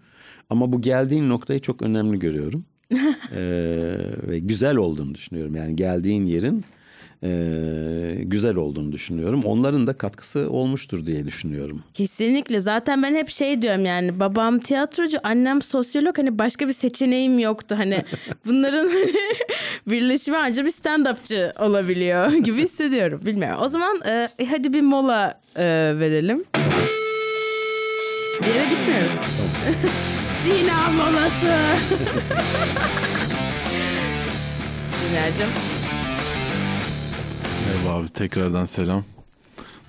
[0.50, 2.66] ama bu geldiğin noktayı çok önemli görüyorum.
[3.36, 3.42] e,
[4.28, 5.56] ve güzel olduğunu düşünüyorum.
[5.56, 6.66] Yani geldiğin yerin
[7.24, 9.44] e, güzel olduğunu düşünüyorum.
[9.46, 11.84] Onların da katkısı olmuştur diye düşünüyorum.
[11.94, 12.60] Kesinlikle.
[12.60, 16.18] Zaten ben hep şey diyorum yani babam tiyatrocu, annem sosyolog.
[16.18, 17.76] Hani başka bir seçeneğim yoktu.
[17.80, 18.04] Hani
[18.46, 19.12] bunların hani
[19.88, 23.22] birleşimi ancak bir stand-upçı olabiliyor gibi hissediyorum.
[23.26, 23.60] Bilmiyorum.
[23.62, 25.64] O zaman e, hadi bir mola e,
[26.00, 26.44] verelim.
[28.42, 29.12] Bir yere gitmiyoruz.
[30.44, 31.56] Sina molası.
[35.00, 35.73] Sinacığım.
[37.74, 39.04] Merhaba abi tekrardan selam.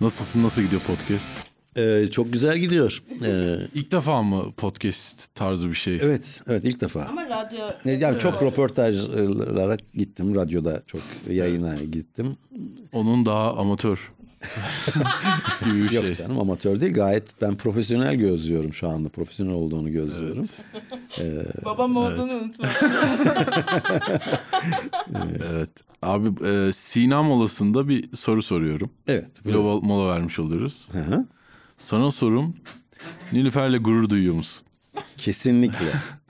[0.01, 1.35] Nasılsın nasıl gidiyor podcast?
[1.77, 3.03] E, çok güzel gidiyor.
[3.25, 5.99] E, İlk defa mı podcast tarzı bir şey?
[6.03, 7.05] evet, evet ilk defa.
[7.05, 7.59] Ama radyo...
[7.85, 10.35] E, Yani çok röportajlara gittim.
[10.35, 12.37] Radyoda çok yayına gittim.
[12.93, 14.13] Onun daha amatör
[15.65, 16.15] gibi bir Yok şey.
[16.15, 16.95] canım amatör değil.
[16.95, 19.09] Gayet ben profesyonel gözlüyorum şu anda.
[19.09, 20.49] Profesyonel olduğunu gözlüyorum.
[21.65, 22.67] Babam olduğunu unutma.
[25.53, 25.71] Evet.
[26.03, 28.91] Abi e, Sina molasında bir soru soruyorum.
[29.07, 29.47] Evet.
[29.47, 30.89] Bir mola, mola vermiş oluyoruz.
[30.93, 31.27] Hı hı.
[31.79, 32.57] Sana sorum
[33.33, 34.67] Nilüfer'le gurur duyuyor musun?
[35.17, 35.87] Kesinlikle.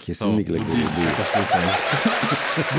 [0.00, 0.58] Kesinlikle.
[0.58, 0.86] Tamam, bu değil.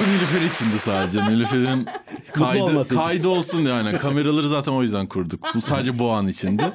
[0.07, 1.25] Nilüfer içindi sadece.
[1.25, 1.85] Nilüfer'in
[2.33, 3.97] kaydı, kaydı olsun yani.
[3.97, 5.43] Kameraları zaten o yüzden kurduk.
[5.55, 6.63] Bu sadece bu an içindi.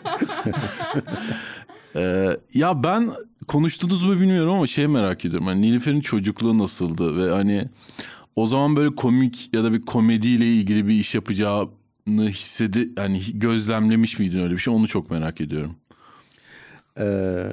[1.96, 3.10] Ee, ya ben
[3.48, 5.46] konuştunuz mu bilmiyorum ama şey merak ediyorum.
[5.46, 7.68] Hani Nilüfer'in çocukluğu nasıldı ve hani
[8.36, 14.18] o zaman böyle komik ya da bir komediyle ilgili bir iş yapacağını hissedi yani gözlemlemiş
[14.18, 15.76] miydin öyle bir şey onu çok merak ediyorum.
[16.98, 17.46] Ee,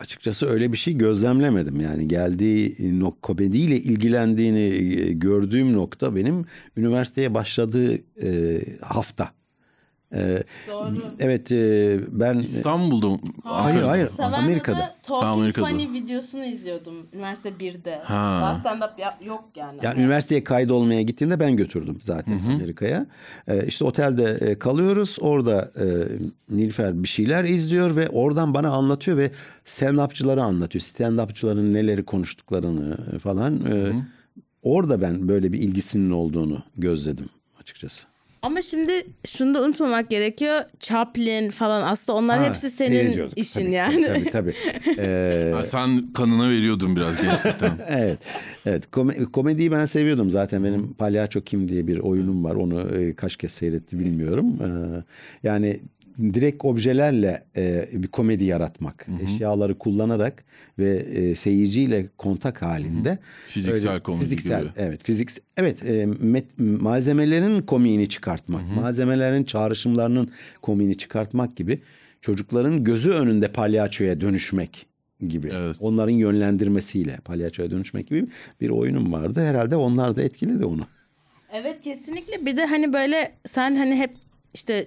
[0.00, 1.80] açıkçası öyle bir şey gözlemlemedim.
[1.80, 6.44] Yani geldiği no, komediyle ilgilendiğini e, gördüğüm nokta benim
[6.76, 9.39] üniversiteye başladığı e, hafta.
[10.14, 11.02] Ee, Doğru.
[11.18, 13.18] evet e, ben İstanbul'da mı?
[13.44, 14.06] Hayır, Ankara'da hayır.
[14.06, 14.94] Savannah'da Amerika'da.
[15.02, 15.66] Talking Amerika'da.
[15.66, 17.96] Funny videosunu izliyordum üniversite 1'de.
[17.96, 18.38] Ha.
[18.42, 19.78] Daha stand-up yap- yok yani.
[19.82, 23.06] Yani üniversiteye kaydolmaya gittiğinde ben götürdüm zaten Amerika'ya.
[23.48, 25.16] Ee, işte otelde e, kalıyoruz.
[25.20, 25.86] Orada e,
[26.56, 29.30] Nilüfer bir şeyler izliyor ve oradan bana anlatıyor ve
[29.64, 30.82] stand-upçıları anlatıyor.
[30.82, 33.66] Stand-upçıların neleri konuştuklarını e, falan.
[33.66, 33.92] E,
[34.62, 37.28] orada ben böyle bir ilgisinin olduğunu gözledim
[37.60, 38.09] açıkçası.
[38.42, 38.92] Ama şimdi
[39.26, 40.60] şunu da unutmamak gerekiyor.
[40.80, 44.06] Chaplin falan aslında onlar Ha, hepsi senin işin Tabii, yani.
[44.06, 44.54] Tabii tabii.
[44.98, 47.72] Ee, Ha, sen kanına veriyordun biraz gençlikten.
[47.88, 48.18] Evet.
[48.66, 48.84] Evet.
[48.92, 50.64] Kome- komediyi ben seviyordum zaten.
[50.64, 52.54] Benim Palyaço Kim diye bir oyunum var.
[52.54, 54.46] Onu e, kaç kez seyretti bilmiyorum.
[54.62, 55.02] Ee,
[55.48, 55.80] yani
[56.20, 59.06] direkt objelerle e, bir komedi yaratmak.
[59.22, 60.44] Eşyaları kullanarak
[60.78, 63.18] ve e, seyirciyle kontak halinde.
[63.46, 64.72] Fiziksel komedi fiziksel, gibi.
[64.76, 65.04] Evet.
[65.04, 65.84] Fiziks evet.
[65.84, 68.62] e, met- malzemelerin komiğini çıkartmak.
[68.76, 70.30] Malzemelerin çağrışımlarının
[70.62, 71.80] komiğini çıkartmak gibi.
[72.20, 74.86] Çocukların gözü önünde palyaçoya dönüşmek
[75.28, 75.50] gibi.
[75.54, 75.76] Evet.
[75.80, 78.26] Onların yönlendirmesiyle palyaçoya dönüşmek gibi
[78.60, 79.40] bir oyunum vardı.
[79.40, 80.86] Herhalde onlar da etkiledi onu.
[81.52, 82.46] Evet kesinlikle.
[82.46, 84.10] Bir de hani böyle sen hani hep
[84.54, 84.86] işte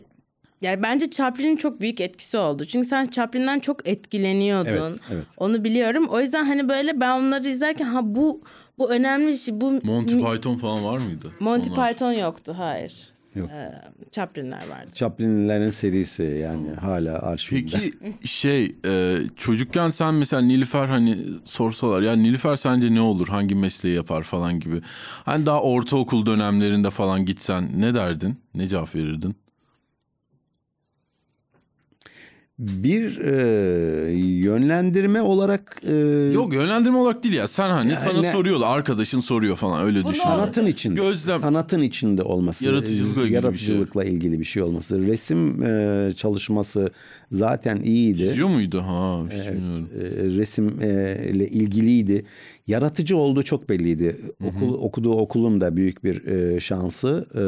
[0.63, 2.65] yani bence Chaplin'in çok büyük etkisi oldu.
[2.65, 4.71] Çünkü sen Chaplin'den çok etkileniyordun.
[4.71, 5.25] Evet, evet.
[5.37, 6.05] Onu biliyorum.
[6.09, 8.41] O yüzden hani böyle ben onları izlerken ha bu
[8.77, 9.61] bu önemli bir şey.
[9.61, 11.31] Bu Monty Python falan var mıydı?
[11.39, 11.89] Monty Onlar.
[11.89, 12.55] Python yoktu.
[12.57, 13.13] Hayır.
[13.35, 13.49] Yok.
[13.51, 13.71] Ee,
[14.11, 14.91] Chaplin'ler vardı.
[14.95, 17.71] Chaplin'lerin serisi yani hala arşivinde.
[17.71, 17.93] Peki
[18.27, 23.95] şey e, çocukken sen mesela Nilüfer hani sorsalar ya Nilüfer sence ne olur hangi mesleği
[23.95, 24.81] yapar falan gibi.
[25.25, 28.37] Hani daha ortaokul dönemlerinde falan gitsen ne derdin?
[28.55, 29.35] Ne cevap verirdin?
[32.59, 35.93] Bir e, yönlendirme olarak e,
[36.33, 40.05] Yok yönlendirme olarak değil ya sen hani Yani sana ne- soruyorlar arkadaşın soruyor falan öyle
[40.05, 40.19] düşün.
[40.23, 41.01] sanatın içinde.
[41.01, 42.65] Gözlem- Sanatın içinde olması.
[42.65, 43.33] Yaratıcılıkla ilgili bir şey.
[43.35, 45.07] yaratıcılıkla ilgili bir şey olması.
[45.07, 46.89] Resim e, çalışması
[47.31, 48.17] zaten iyiydi.
[48.17, 48.81] Çiziyor muydu?
[48.81, 49.35] Ha e,
[50.81, 52.25] e, ile ilgiliydi.
[52.67, 54.17] Yaratıcı olduğu çok belliydi.
[54.47, 57.25] Okul okuduğu okulun da büyük bir e, şansı.
[57.35, 57.43] E,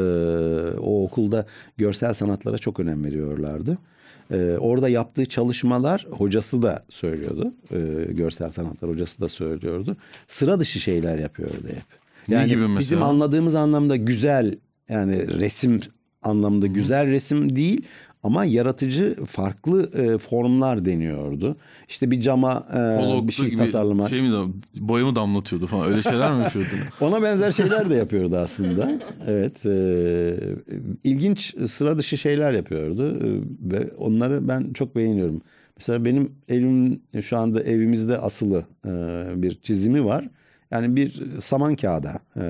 [0.80, 1.46] o okulda
[1.76, 3.78] görsel sanatlara çok önem veriyorlardı.
[4.30, 7.54] E, orada yaptığı çalışmalar hocası da söylüyordu.
[7.70, 9.96] E, görsel sanatlar hocası da söylüyordu.
[10.28, 11.84] Sıra dışı şeyler yapıyordu hep.
[12.28, 12.78] Ne gibi mesela?
[12.78, 14.54] Bizim anladığımız anlamda güzel
[14.88, 15.80] yani resim
[16.22, 17.82] anlamda güzel resim değil
[18.22, 21.56] ama yaratıcı farklı e, formlar deniyordu.
[21.88, 24.10] İşte bir cama e, bir şey gibi tasarlamak.
[24.10, 24.44] şey mi de
[24.88, 26.68] boyamı damlatıyordu falan öyle şeyler mi yapıyordu?
[27.00, 29.00] Ona benzer şeyler de yapıyordu aslında.
[29.26, 29.66] Evet.
[29.66, 30.34] E,
[31.04, 33.28] ilginç sıra dışı şeyler yapıyordu E,
[33.72, 35.42] ve onları ben çok beğeniyorum.
[35.76, 38.90] Mesela benim elim şu anda evimizde asılı e,
[39.42, 40.28] bir çizimi var.
[40.70, 42.42] Yani bir saman kağıda, e,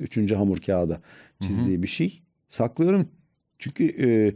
[0.00, 1.00] üçüncü hamur kağıda
[1.40, 2.22] çizdiği bir şey.
[2.48, 3.08] Saklıyorum
[3.58, 4.34] çünkü e,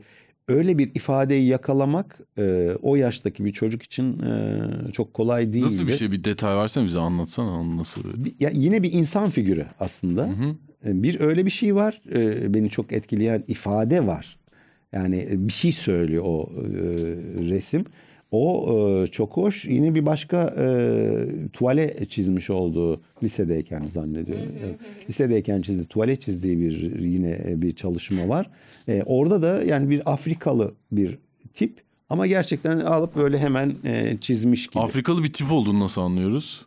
[0.48, 4.60] öyle bir ifadeyi yakalamak e, o yaştaki bir çocuk için e,
[4.92, 5.64] çok kolay değil.
[5.64, 8.04] Nasıl bir şey bir detay varsa bize anlatsana onu nasıl.
[8.24, 10.22] Bir- ya yine bir insan figürü aslında.
[10.26, 10.54] Hı hı.
[10.90, 12.00] E, Bir öyle bir şey var.
[12.14, 14.38] e, Beni çok etkileyen ifade var.
[14.92, 16.68] Yani e, bir şey söylüyor o e,
[17.50, 17.84] resim.
[18.32, 18.66] O
[19.02, 19.64] e, çok hoş.
[19.64, 20.66] Yine bir başka e,
[21.52, 24.52] tuvale çizmiş olduğu lisedeyken zannediyorum.
[24.60, 24.76] Evet.
[25.08, 28.50] Lisedeyken çizdi, tuvale çizdiği bir yine e, bir çalışma var.
[28.88, 31.18] E, orada da yani bir Afrikalı bir
[31.54, 34.80] tip ama gerçekten alıp böyle hemen e, çizmiş gibi.
[34.80, 36.66] Afrikalı bir tip olduğunu nasıl anlıyoruz?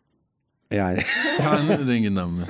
[0.72, 1.00] yani
[1.38, 2.44] Ten renginden mi?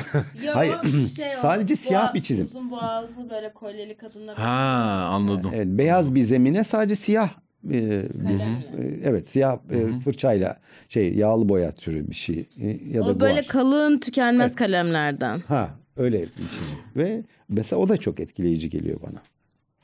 [0.53, 0.75] Hayır,
[1.35, 2.45] sadece siyah bir çizim.
[2.45, 4.37] Uzun boğazlı böyle kolyeli kadınlar.
[4.37, 5.51] Ha anladım.
[5.55, 7.29] Evet, beyaz bir zemine sadece siyah
[7.71, 8.05] e,
[9.03, 10.59] evet siyah e, fırçayla
[10.89, 13.47] şey yağlı boya türü bir şey e, ya da O böyle guaj.
[13.47, 15.39] kalın tükenmez kalemlerden.
[15.47, 19.21] ha öyle bir çizim ve mesela o da çok etkileyici geliyor bana.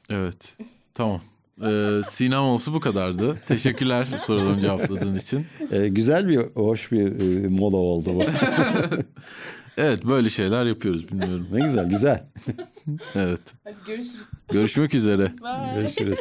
[0.09, 0.57] Evet.
[0.93, 1.21] Tamam.
[1.65, 3.37] Ee, Sinem olsu bu kadardı.
[3.47, 5.45] Teşekkürler sorularımı cevapladığın için.
[5.71, 7.05] E, güzel bir hoş bir
[7.43, 8.25] e, mola oldu bu.
[9.77, 11.47] Evet böyle şeyler yapıyoruz bilmiyorum.
[11.51, 12.23] ne güzel güzel.
[13.15, 13.53] Evet.
[13.63, 14.25] Hadi görüşürüz.
[14.51, 15.31] Görüşmek üzere.
[15.75, 16.19] Görüşürüz.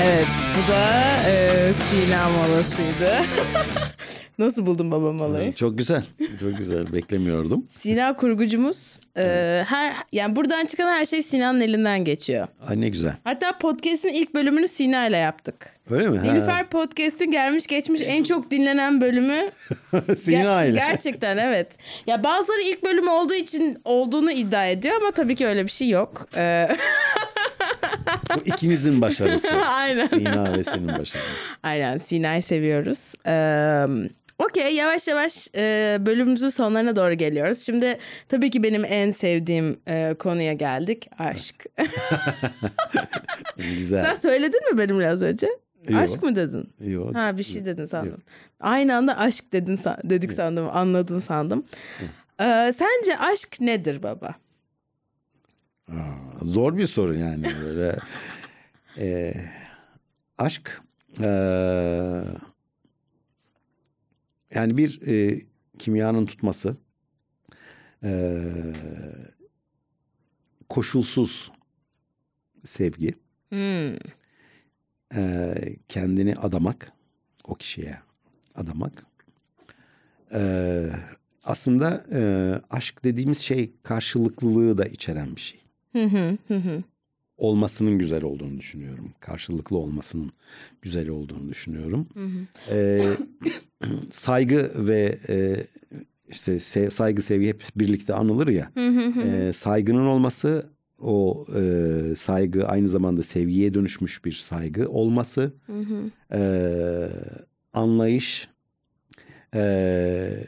[0.00, 0.26] Evet
[0.56, 0.84] bu da
[1.30, 3.16] e, Sina molasıydı.
[4.38, 5.52] Nasıl buldun baba molayı?
[5.54, 6.04] çok güzel.
[6.40, 6.92] Çok güzel.
[6.92, 7.66] Beklemiyordum.
[7.70, 12.48] Sina kurgucumuz e, her yani buradan çıkan her şey Sina'nın elinden geçiyor.
[12.68, 13.12] Ay ne güzel.
[13.24, 15.70] Hatta podcast'in ilk bölümünü Sina ile yaptık.
[15.90, 16.22] Öyle mi?
[16.22, 19.50] Nilüfer podcast'in gelmiş geçmiş en çok dinlenen bölümü.
[20.24, 20.74] Sina Ger- ile.
[20.76, 21.68] Gerçekten evet.
[22.06, 25.88] Ya bazıları ilk bölümü olduğu için olduğunu iddia ediyor ama tabii ki öyle bir şey
[25.88, 26.28] yok.
[26.36, 26.68] Ee,
[28.36, 29.48] Bu ikinizin başarısı.
[29.66, 30.06] Aynen.
[30.06, 31.24] Sina ve senin başarın.
[31.62, 33.12] Aynen Sina'yı seviyoruz.
[33.26, 33.86] Ee,
[34.38, 37.58] Okey yavaş yavaş e, bölümümüzün sonlarına doğru geliyoruz.
[37.58, 41.08] Şimdi tabii ki benim en sevdiğim e, konuya geldik.
[41.18, 41.66] Aşk.
[43.56, 44.04] Güzel.
[44.04, 45.46] Sen söyledin mi benimle az önce?
[45.88, 46.00] Yok.
[46.02, 46.72] Aşk mı dedin?
[46.80, 47.14] Yok.
[47.14, 48.10] Ha bir şey dedin sandım.
[48.10, 48.20] Yok.
[48.60, 50.68] Aynı anda aşk dedin dedik sandım.
[50.72, 51.64] Anladın sandım.
[52.40, 54.34] Ee, sence aşk nedir baba?
[55.88, 57.98] Aa, zor bir soru yani böyle.
[58.98, 59.34] Ee,
[60.38, 60.82] aşk
[61.20, 62.24] ee,
[64.54, 65.42] yani bir e,
[65.78, 66.76] kimyanın tutması
[68.04, 68.72] ee,
[70.68, 71.52] koşulsuz
[72.64, 73.14] sevgi
[73.48, 73.96] Hmm.
[75.16, 76.92] ee, kendini adamak
[77.44, 77.98] o kişiye
[78.54, 79.06] adamak
[80.34, 80.90] Ee,
[81.44, 82.20] aslında e,
[82.70, 85.61] aşk dediğimiz şey karşılıklılığı da içeren bir şey
[85.92, 86.82] Hı hı hı hı.
[87.36, 89.08] olmasının güzel olduğunu düşünüyorum.
[89.20, 90.30] Karşılıklı olmasının
[90.82, 92.08] güzel olduğunu düşünüyorum.
[92.70, 93.16] Ee,
[94.10, 95.66] saygı ve e,
[96.28, 98.72] işte sev- saygı sevgi hep birlikte anılır ya.
[99.22, 100.66] Ee, saygının olması
[101.00, 101.62] o e,
[102.16, 105.52] saygı aynı zamanda sevgiye dönüşmüş bir saygı olması.
[106.34, 107.08] Ee,
[107.72, 108.48] anlayış,
[109.54, 110.46] e,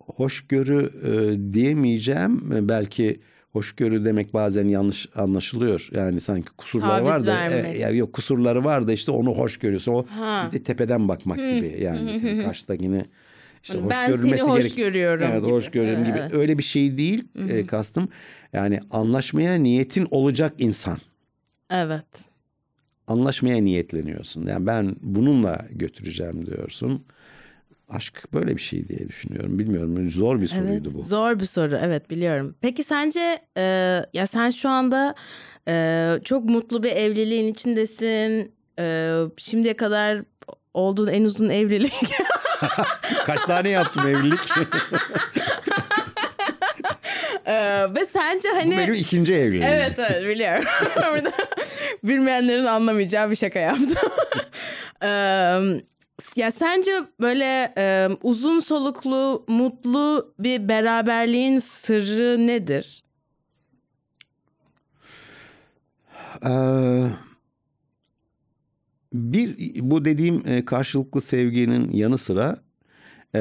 [0.00, 2.68] hoşgörü e, diyemeyeceğim.
[2.68, 3.20] Belki
[3.60, 5.88] hoşgörü demek bazen yanlış anlaşılıyor.
[5.92, 9.56] Yani sanki kusurları Taviz var da e, ya yok kusurları var da işte onu hoş
[9.56, 9.92] görüyorsun.
[9.92, 10.48] O Ha.
[10.52, 13.04] bir de tepeden bakmak gibi yani sen karşıdakini
[13.62, 15.52] işte hoş Ben seni görülmesi hoş gerek- görüyorum Evet, gibi.
[15.52, 16.20] hoş görüyorum gibi.
[16.32, 18.08] Öyle bir şey değil e, kastım.
[18.52, 20.96] Yani anlaşmaya niyetin olacak insan
[21.70, 22.06] Evet.
[23.06, 24.46] anlaşmaya niyetleniyorsun.
[24.46, 27.04] Yani ben bununla götüreceğim diyorsun.
[27.88, 29.58] Aşk böyle bir şey diye düşünüyorum.
[29.58, 31.02] Bilmiyorum zor bir soruydu Evet, bu.
[31.02, 32.54] Zor bir soru evet biliyorum.
[32.60, 33.62] Peki sence e,
[34.12, 35.14] ya sen şu anda
[35.68, 38.52] e, çok mutlu bir evliliğin içindesin.
[38.78, 40.22] E, şimdiye kadar
[40.74, 41.92] olduğun en uzun evlilik.
[43.26, 44.40] Kaç tane yaptım evlilik?
[47.46, 49.64] E, ve sence bu hani benim ikinci evliliğim.
[49.64, 50.64] Evet evet biliyorum.
[52.04, 54.10] Bilmeyenlerin anlamayacağı bir şaka yaptım.
[55.02, 55.82] Eee,
[56.36, 63.04] ya sence böyle e, uzun soluklu, mutlu bir beraberliğin sırrı nedir?
[66.46, 67.06] Ee,
[69.12, 72.56] bir bu dediğim e, karşılıklı sevginin yanı sıra
[73.34, 73.40] e,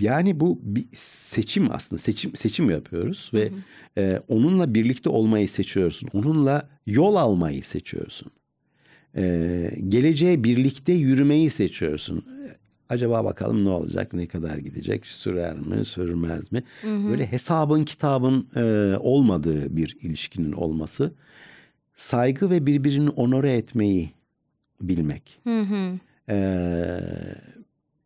[0.00, 3.52] yani bu bir seçim aslında seçim seçim yapıyoruz ve
[3.98, 6.08] e, onunla birlikte olmayı seçiyorsun.
[6.12, 8.32] Onunla yol almayı seçiyorsun.
[9.16, 12.24] E, geleceğe birlikte yürümeyi seçiyorsun.
[12.88, 16.62] Acaba bakalım ne olacak, ne kadar gidecek, sürer mi, sürmez mi?
[16.84, 21.12] Böyle hesabın kitabın e, olmadığı bir ilişkinin olması,
[21.96, 24.10] saygı ve birbirini onore etmeyi
[24.80, 25.40] bilmek.
[25.44, 25.98] Hı hı.
[26.32, 26.36] E,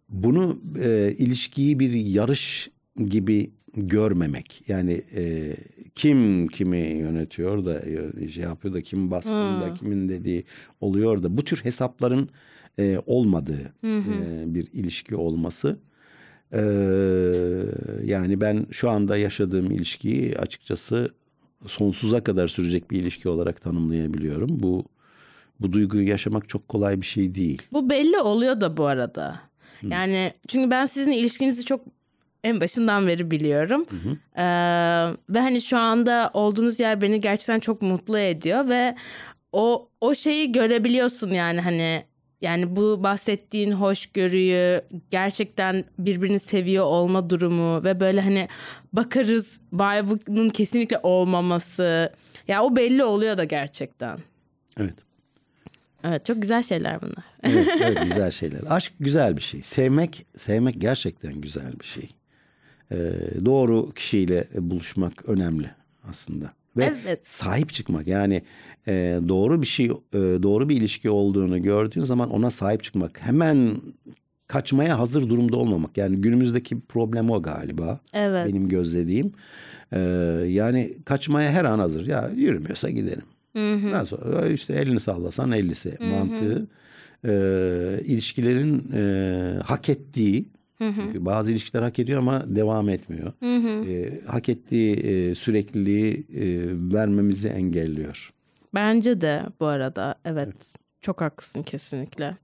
[0.09, 2.71] bunu e, ilişkiyi bir yarış
[3.09, 4.65] gibi görmemek.
[4.69, 5.57] Yani e,
[5.95, 7.83] kim kimi yönetiyor da
[8.21, 10.45] e, şey yapıyor da kim baskında kimin dediği
[10.81, 12.29] oluyor da bu tür hesapların
[12.79, 15.79] e, olmadığı e, bir ilişki olması.
[16.53, 16.61] E,
[18.05, 21.15] yani ben şu anda yaşadığım ilişkiyi açıkçası
[21.67, 24.63] sonsuza kadar sürecek bir ilişki olarak tanımlayabiliyorum.
[24.63, 24.85] Bu
[25.61, 27.63] bu duyguyu yaşamak çok kolay bir şey değil.
[27.73, 29.41] Bu belli oluyor da bu arada.
[29.83, 31.81] Yani çünkü ben sizin ilişkinizi çok
[32.45, 33.87] en başından beri biliyorum.
[34.37, 34.43] Ee,
[35.29, 38.97] ve hani şu anda olduğunuz yer beni gerçekten çok mutlu ediyor ve
[39.53, 42.05] o o şeyi görebiliyorsun yani hani
[42.41, 44.81] yani bu bahsettiğin hoşgörüyü
[45.11, 48.49] gerçekten birbirini seviyor olma durumu ve böyle hani
[48.93, 52.13] bakarız bunun kesinlikle olmaması.
[52.49, 54.19] Ya o belli oluyor da gerçekten.
[54.79, 54.95] Evet.
[56.05, 57.25] Evet çok güzel şeyler bunlar.
[57.43, 58.61] Evet, evet güzel şeyler.
[58.69, 59.63] Aşk güzel bir şey.
[59.63, 62.11] Sevmek, sevmek gerçekten güzel bir şey.
[62.93, 62.97] Ee,
[63.45, 65.71] doğru kişiyle buluşmak önemli
[66.09, 66.53] aslında.
[66.77, 67.27] Ve Evet.
[67.27, 68.43] sahip çıkmak yani
[68.89, 73.21] e, doğru bir şey, e, doğru bir ilişki olduğunu gördüğün zaman ona sahip çıkmak.
[73.27, 73.81] Hemen
[74.47, 75.97] kaçmaya hazır durumda olmamak.
[75.97, 78.01] Yani günümüzdeki problem o galiba.
[78.13, 78.47] Evet.
[78.49, 79.33] Benim gözlediğim.
[79.93, 79.99] Ee,
[80.49, 82.07] yani kaçmaya her an hazır.
[82.07, 83.25] Ya yürümüyorsa gidelim.
[83.91, 86.67] Nasıl işte elini sallasan ellisi mantığı
[87.25, 87.33] e,
[88.05, 90.45] ilişkilerin e, hak ettiği
[90.81, 93.33] çünkü bazı ilişkiler hak ediyor ama devam etmiyor.
[93.87, 96.45] E, hak ettiği e, sürekliliği e,
[96.95, 98.31] vermemizi engelliyor.
[98.75, 102.37] Bence de bu arada evet, çok haklısın kesinlikle.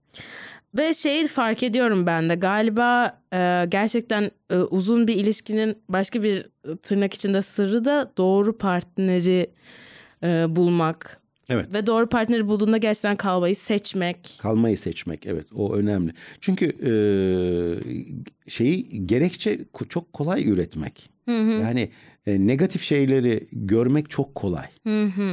[0.78, 6.46] Ve şeyi fark ediyorum ben de galiba e, gerçekten e, uzun bir ilişkinin başka bir
[6.68, 9.50] e, tırnak içinde sırrı da doğru partneri
[10.22, 11.20] e, bulmak.
[11.48, 11.74] Evet.
[11.74, 14.38] Ve doğru partneri bulduğunda gerçekten kalmayı seçmek.
[14.42, 16.12] Kalmayı seçmek evet o önemli.
[16.40, 16.90] Çünkü e,
[18.50, 21.10] şeyi gerekçe çok kolay üretmek.
[21.60, 21.90] Yani
[22.26, 24.66] e, negatif şeyleri görmek çok kolay.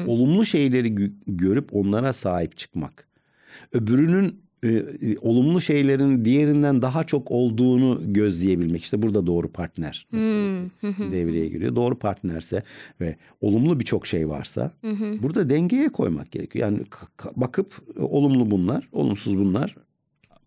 [0.08, 3.08] Olumlu şeyleri gö- görüp onlara sahip çıkmak.
[3.74, 8.84] Öbürünün e, e, olumlu şeylerin diğerinden daha çok olduğunu gözleyebilmek.
[8.84, 10.64] İşte burada doğru partner meselesi
[11.12, 11.76] devreye giriyor.
[11.76, 12.64] Doğru partnerse
[13.02, 14.72] ve olumlu birçok şey varsa
[15.22, 16.72] burada dengeye koymak gerekiyor.
[16.72, 16.80] Yani
[17.36, 19.76] bakıp e, olumlu bunlar, olumsuz bunlar.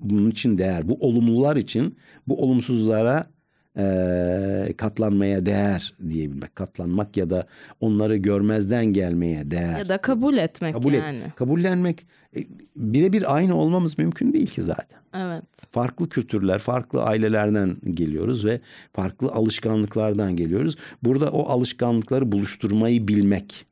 [0.01, 0.89] Bunun için değer.
[0.89, 1.97] Bu olumlular için
[2.29, 3.36] bu olumsuzlara
[3.79, 6.57] e, katlanmaya değer diyebilmek.
[6.57, 7.47] Katlanmak ya da
[7.81, 9.79] onları görmezden gelmeye değer.
[9.79, 11.23] Ya da kabul etmek Kabul et- yani.
[11.37, 12.07] kabullenmek
[12.37, 12.41] e,
[12.77, 15.01] birebir aynı olmamız mümkün değil ki zaten.
[15.17, 15.45] Evet.
[15.71, 18.61] Farklı kültürler, farklı ailelerden geliyoruz ve
[18.93, 20.77] farklı alışkanlıklardan geliyoruz.
[21.03, 23.67] Burada o alışkanlıkları buluşturmayı bilmek,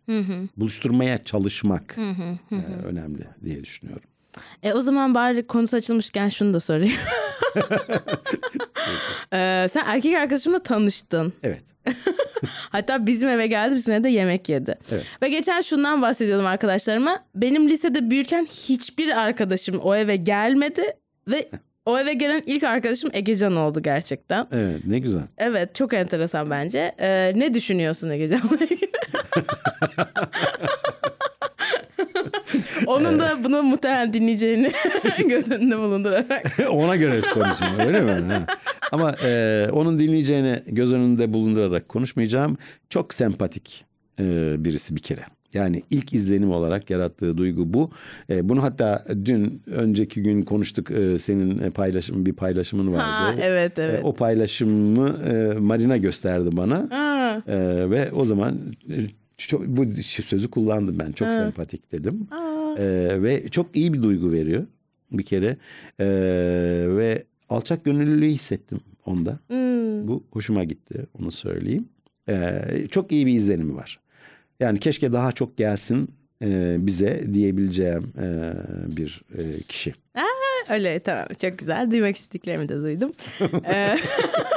[0.56, 1.96] buluşturmaya çalışmak
[2.52, 4.08] e, önemli diye düşünüyorum.
[4.62, 6.92] E o zaman bari konusu açılmışken şunu da sorayım.
[9.32, 11.32] Ee, sen erkek arkadaşımla tanıştın.
[11.42, 11.62] Evet.
[12.70, 14.74] Hatta bizim eve geldi bizimle de yemek yedi.
[14.92, 15.04] Evet.
[15.22, 17.18] Ve geçen şundan bahsediyordum arkadaşlarıma.
[17.34, 20.82] Benim lisede büyürken hiçbir arkadaşım o eve gelmedi.
[21.28, 21.48] Ve
[21.86, 24.46] o eve gelen ilk arkadaşım Egecan oldu gerçekten.
[24.52, 25.22] Evet ne güzel.
[25.38, 26.94] Evet çok enteresan bence.
[26.98, 28.92] Ee, ne düşünüyorsun Egecan'la ilgili?
[32.86, 34.72] Onun da bunu muhtemelen dinleyeceğini
[35.28, 36.56] göz önünde bulundurarak.
[36.70, 38.10] Ona göre konuşayım öyle mi?
[38.10, 38.46] Ha.
[38.92, 42.56] Ama e, onun dinleyeceğini göz önünde bulundurarak konuşmayacağım.
[42.90, 43.84] Çok sempatik
[44.18, 44.24] e,
[44.58, 45.20] birisi bir kere.
[45.54, 47.90] Yani ilk izlenim olarak yarattığı duygu bu.
[48.30, 50.90] E, bunu hatta dün önceki gün konuştuk.
[50.90, 53.02] E, senin paylaşım bir paylaşımın vardı.
[53.04, 54.00] Ha, evet, evet.
[54.00, 56.88] E, o paylaşımı e, Marina gösterdi bana.
[56.90, 57.42] Ha.
[57.46, 58.58] E, ve o zaman
[58.90, 58.94] e,
[59.38, 61.12] çok, bu sözü kullandım ben.
[61.12, 62.28] Çok sempatik dedim.
[62.78, 64.66] E, ve çok iyi bir duygu veriyor
[65.12, 65.56] bir kere.
[65.98, 66.06] E,
[66.88, 69.38] ve alçak gönüllülüğü hissettim onda.
[69.48, 70.08] Hmm.
[70.08, 71.88] Bu hoşuma gitti onu söyleyeyim.
[72.28, 74.00] E, çok iyi bir izlenimi var.
[74.60, 76.08] Yani keşke daha çok gelsin
[76.42, 78.52] e, bize diyebileceğim e,
[78.96, 79.94] bir e, kişi.
[80.70, 81.90] Öyle tamam çok güzel.
[81.90, 83.10] Duymak istediklerimi de duydum.
[83.66, 83.96] Ee,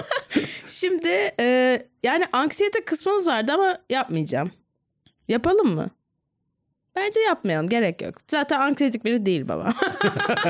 [0.67, 4.51] Şimdi e, yani anksiyete kısmımız vardı ama yapmayacağım.
[5.27, 5.89] Yapalım mı?
[6.95, 8.15] Bence yapmayalım gerek yok.
[8.27, 9.73] Zaten anksiyetik biri değil baba.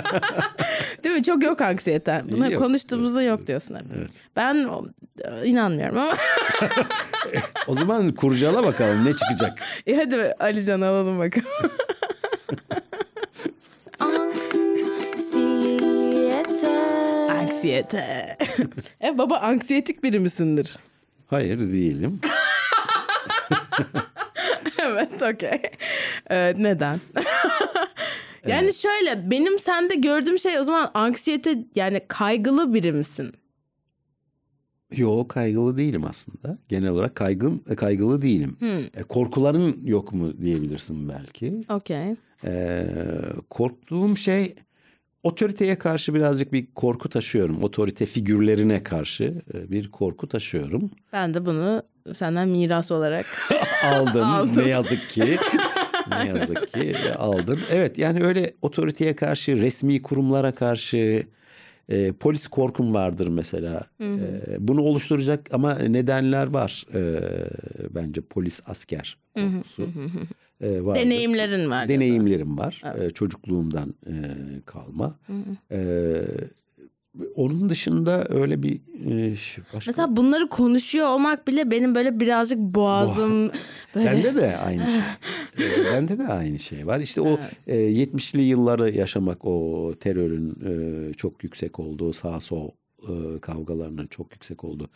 [1.03, 1.23] değil mi?
[1.23, 2.21] Çok yok anksiyete.
[2.31, 3.83] Bunu Yok, konuştuğumuzda yok diyorsun hep.
[4.35, 4.69] Ben
[5.23, 6.13] e, inanmıyorum ama.
[7.67, 9.59] O zaman kurcala bakalım ne çıkacak.
[9.87, 11.47] e hadi Alican alalım bakalım.
[15.27, 16.69] Anksiyete.
[17.31, 18.37] Anksiyete.
[19.03, 20.77] e baba anksiyetik biri misindir?
[21.29, 22.21] Hayır değilim.
[24.97, 25.61] Evet okey.
[26.29, 26.99] Ee, neden?
[28.47, 33.33] yani şöyle benim sende gördüğüm şey o zaman anksiyete yani kaygılı biri misin?
[34.95, 36.57] Yo kaygılı değilim aslında.
[36.69, 38.57] Genel olarak kaygım e, kaygılı değilim.
[38.95, 41.59] E, korkuların yok mu diyebilirsin belki.
[41.69, 42.15] Okey.
[42.45, 42.85] E,
[43.49, 44.55] korktuğum şey
[45.23, 47.63] otoriteye karşı birazcık bir korku taşıyorum.
[47.63, 50.91] Otorite figürlerine karşı e, bir korku taşıyorum.
[51.13, 51.83] Ben de bunu
[52.13, 53.25] senden miras olarak
[53.85, 54.63] Aldım, Aldım.
[54.63, 55.37] ne yazık ki.
[56.09, 57.59] ne yazık ki aldım.
[57.71, 61.23] Evet yani öyle otoriteye karşı, resmi kurumlara karşı
[61.89, 63.83] e, polis korkum vardır mesela.
[64.01, 64.07] E,
[64.59, 66.85] bunu oluşturacak ama nedenler var.
[66.93, 67.19] E,
[67.89, 69.87] bence polis asker korkusu.
[70.61, 71.01] E, vardır.
[71.01, 71.89] deneyimlerin var.
[71.89, 72.83] Deneyimlerim var.
[72.99, 74.13] E, çocukluğumdan e,
[74.65, 75.19] kalma.
[75.71, 75.79] E,
[77.35, 78.75] onun dışında öyle bir
[79.05, 79.31] e,
[79.73, 79.91] başka...
[79.91, 83.51] Mesela bunları konuşuyor olmak bile benim böyle birazcık boğazım
[83.95, 85.01] böyle Bende de aynı şey.
[85.59, 86.99] Ee, Bende de aynı şey var.
[86.99, 92.71] İşte o e, 70'li yılları yaşamak, o terörün e, çok yüksek olduğu, sağ sol
[93.03, 94.89] e, kavgalarının çok yüksek olduğu,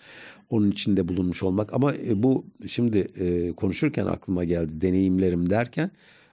[0.50, 1.74] onun içinde bulunmuş olmak.
[1.74, 5.92] Ama e, bu şimdi e, konuşurken aklıma geldi deneyimlerim derken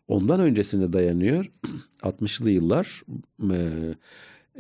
[0.09, 1.51] ondan öncesine dayanıyor.
[2.03, 3.03] 60'lı yıllar
[3.53, 3.95] e,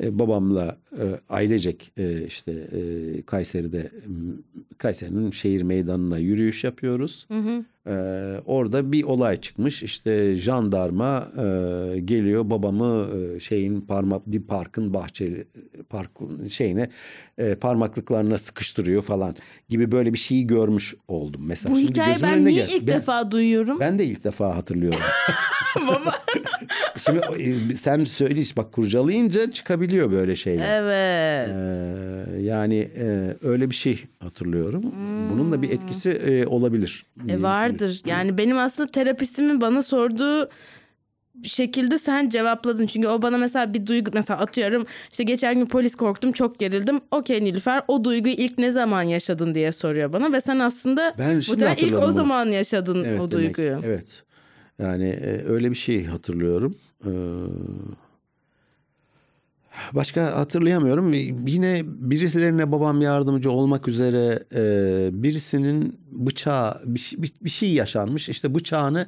[0.03, 3.91] e, babamla e, ailecek e, işte e, Kayseri'de
[4.79, 7.27] Kayseri'nin şehir meydanına yürüyüş yapıyoruz.
[7.87, 7.93] E,
[8.47, 9.83] orada bir olay çıkmış.
[9.83, 11.43] İşte jandarma e,
[12.01, 13.07] geliyor babamı
[13.37, 15.45] e, şeyin parmak bir parkın bahçeli
[15.91, 16.89] parkın şeyine
[17.39, 19.37] e, parmaklıklarına sıkıştırıyor falan
[19.69, 21.75] gibi böyle bir şeyi görmüş oldum mesela.
[21.75, 22.73] Bu Şimdi gözümün ben niye geldi.
[22.77, 23.81] ilk Ben- defa duyuyorum?
[23.81, 25.01] ben de ilk defa hatırlıyorum.
[25.89, 26.15] Baba.
[27.07, 30.83] Şimdi e, sen söyle bak kurcalayınca çıkabiliyor böyle şeyler.
[30.83, 31.49] evet.
[31.49, 34.83] Ee, yani e, öyle bir şey hatırlıyorum.
[35.33, 37.07] Bunun da bir etkisi e, olabilir.
[37.29, 37.43] E
[37.83, 38.03] vardır.
[38.07, 40.49] Yani benim aslında terapistimin bana sorduğu
[41.43, 42.87] şekilde sen cevapladın.
[42.87, 47.01] Çünkü o bana mesela bir duygu mesela atıyorum işte geçen gün polis korktum çok gerildim.
[47.11, 51.41] Okey Nilüfer o duyguyu ilk ne zaman yaşadın diye soruyor bana ve sen aslında Ben
[51.41, 52.13] şimdi muhtemelen ilk o bunu.
[52.13, 53.57] zaman yaşadın Evet, o demek.
[53.57, 53.81] duyguyu.
[53.85, 54.23] Evet.
[54.79, 56.77] Yani e, öyle bir şey hatırlıyorum.
[57.07, 57.11] Ee,
[59.93, 61.13] başka hatırlayamıyorum.
[61.47, 68.29] Yine birisilerine babam yardımcı olmak üzere e, birisinin bıçağı bir, şey- bir, bir şey yaşanmış.
[68.29, 69.07] İşte bıçağını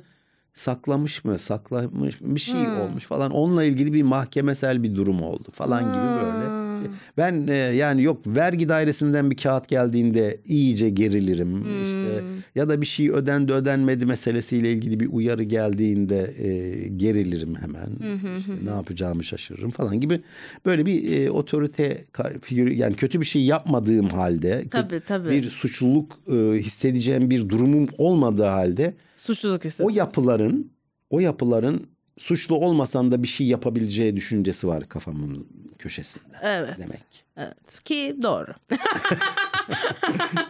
[0.54, 5.92] saklamış mı saklamış bir şey olmuş falan onunla ilgili bir mahkemesel bir durum oldu falan
[5.92, 6.69] gibi böyle.
[7.16, 11.56] Ben e, yani yok vergi dairesinden bir kağıt geldiğinde iyice gerilirim.
[11.82, 12.24] İşte
[12.54, 17.90] ya da bir şey ödendi ödenmedi meselesiyle ilgili bir uyarı geldiğinde e, gerilirim hemen.
[18.38, 20.20] İşte ne yapacağımı şaşırırım falan gibi.
[20.66, 22.04] Böyle bir e, otorite
[22.42, 25.30] figürü yani kötü bir şey yapmadığım halde Tabii, tabii.
[25.30, 29.82] bir suçluluk e, hissedeceğim bir durumum olmadığı halde Suçluluk hissi.
[29.82, 30.70] o yapıların
[31.10, 31.86] o yapıların
[32.20, 35.46] suçlu olmasan da bir şey yapabileceği düşüncesi var kafamın
[35.78, 36.24] köşesinde.
[36.42, 36.74] Evet.
[36.78, 37.24] Demek.
[37.36, 37.84] Evet.
[37.84, 38.50] Ki doğru.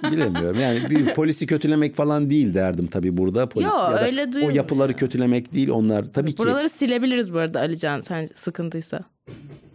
[0.12, 0.60] Bilemiyorum.
[0.60, 3.48] Yani bir polisi kötülemek falan değil derdim tabii burada.
[3.48, 4.98] Polis Yo, ya da öyle o yapıları ya.
[4.98, 9.04] kötülemek değil onlar tabii ki Buraları silebiliriz bu arada Alican sen sıkıntıysa.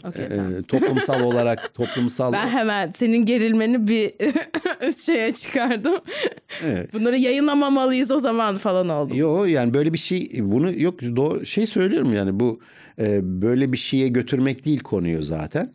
[0.08, 0.56] Okey tamam.
[0.56, 4.12] e, toplumsal olarak toplumsal Ben hemen senin gerilmeni bir
[5.06, 5.96] şeye çıkardım.
[6.66, 6.94] Evet.
[6.94, 9.18] Bunları yayınlamamalıyız o zaman falan oldum.
[9.18, 12.60] Yo yani böyle bir şey bunu yok doğru şey söylüyorum yani bu
[13.00, 15.72] e, böyle bir şeye götürmek değil konuyu zaten.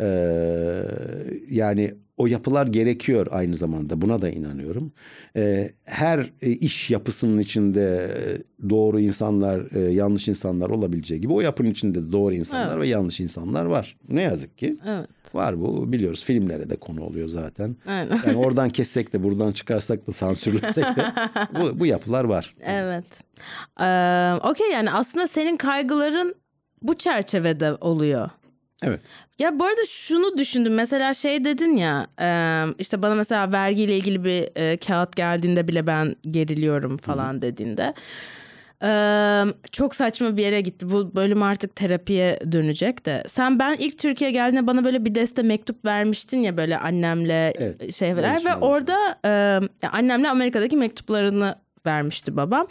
[0.00, 0.06] E,
[1.50, 4.92] yani o yapılar gerekiyor aynı zamanda buna da inanıyorum.
[5.36, 8.10] E, her e, iş yapısının içinde
[8.62, 12.82] e, doğru insanlar, e, yanlış insanlar olabileceği gibi o yapının içinde de doğru insanlar Evet.
[12.82, 13.96] ve yanlış insanlar var.
[14.08, 14.76] Ne yazık ki.
[14.86, 15.08] Evet.
[15.34, 17.76] Var bu biliyoruz filmlere de konu oluyor zaten.
[17.86, 18.18] Aynen.
[18.26, 21.04] Yani oradan kessek de buradan çıkarsak da sansürlesek de
[21.60, 22.54] bu, bu yapılar var.
[22.64, 23.04] Evet.
[23.80, 26.34] Ee, Okey yani aslında senin kaygıların
[26.82, 28.30] bu çerçevede oluyor.
[28.84, 29.00] Evet.
[29.38, 30.74] Ya bu arada şunu düşündüm.
[30.74, 32.06] Mesela şey dedin ya
[32.78, 37.94] işte bana mesela vergiyle ilgili bir kağıt geldiğinde bile ben geriliyorum falan dediğinde.
[38.82, 38.90] E,
[39.72, 40.90] çok saçma bir yere gitti.
[40.90, 43.22] Bu bölüm artık terapiye dönecek de.
[43.26, 47.94] Sen ben ilk Türkiye geldiğinde bana böyle bir deste mektup vermiştin ya böyle annemle Evet,
[47.94, 48.58] şeyler ve yazışmalar.
[48.60, 51.54] orada e, annemle Amerika'daki mektuplarını
[51.86, 52.66] vermişti babam.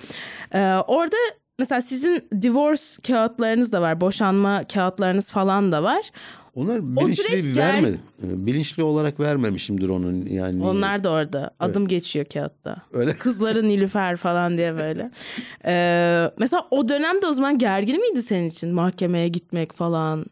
[0.53, 1.17] E, orada
[1.59, 4.01] mesela sizin divorce kağıtlarınız da var.
[4.01, 6.09] Boşanma kağıtlarınız falan da var.
[6.55, 7.99] Onlar bilinçli gel- vermedim.
[8.21, 10.63] Bilinçli olarak vermemişimdir onun yani.
[10.63, 11.51] Onlar da orada.
[11.59, 12.75] Adım geçiyor kağıtta.
[12.91, 13.13] Öyle.
[13.17, 15.11] Kızları Nilüfer falan diye böyle.
[15.65, 20.25] Ee, mesela o dönemde o zaman gergin miydi senin için mahkemeye gitmek falan?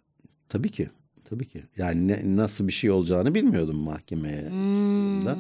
[0.50, 0.90] Tabii ki.
[1.30, 1.64] Tabii ki.
[1.78, 4.50] Yani ne- nasıl bir şey olacağını bilmiyordum mahkemeye.
[4.50, 5.20] Hmm.
[5.26, 5.38] çıktığımda.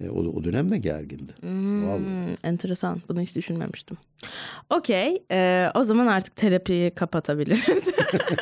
[0.00, 1.32] E, o, o dönem de gergindi.
[1.42, 1.98] Vallahi.
[1.98, 3.02] Hmm, enteresan.
[3.08, 3.96] Bunu hiç düşünmemiştim.
[4.70, 5.22] Okey.
[5.32, 7.86] e, o zaman artık terapiyi kapatabiliriz.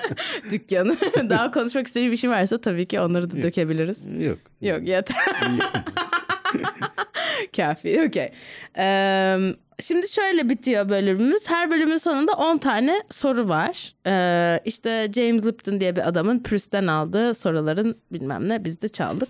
[0.51, 0.97] Dükkanı.
[1.31, 4.07] Daha konuşmak istediği bir şey varsa tabii ki onları da dökebiliriz.
[4.27, 4.39] Yok.
[4.61, 5.17] Yok yeter.
[7.57, 8.03] Kafi.
[8.09, 8.33] Okey.
[8.79, 9.37] Ee,
[9.81, 11.49] şimdi şöyle bitiyor bölümümüz.
[11.49, 13.95] Her bölümün sonunda 10 tane soru var.
[14.07, 19.29] Ee, işte James Lipton diye bir adamın Proust'ten aldığı soruların bilmem ne biz de çaldık.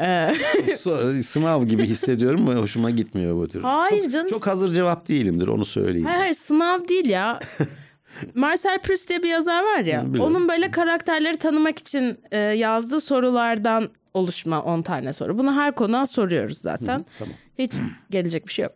[0.00, 0.34] Ee,
[0.80, 3.62] Sonra sınav gibi hissediyorum ama hoşuma gitmiyor bu tür.
[3.62, 4.30] Hayır çok, canım.
[4.30, 6.06] Çok hazır cevap değilimdir onu söyleyeyim.
[6.06, 7.40] hayır hayır sınav değil ya.
[8.34, 10.06] Marcel Proust diye bir yazar var ya.
[10.06, 10.36] Biliyorum.
[10.36, 15.38] Onun böyle karakterleri tanımak için e, yazdığı sorulardan oluşma 10 tane soru.
[15.38, 17.04] Bunu her konuğa soruyoruz zaten.
[17.18, 17.34] tamam.
[17.58, 17.72] Hiç
[18.10, 18.72] gelecek bir şey yok.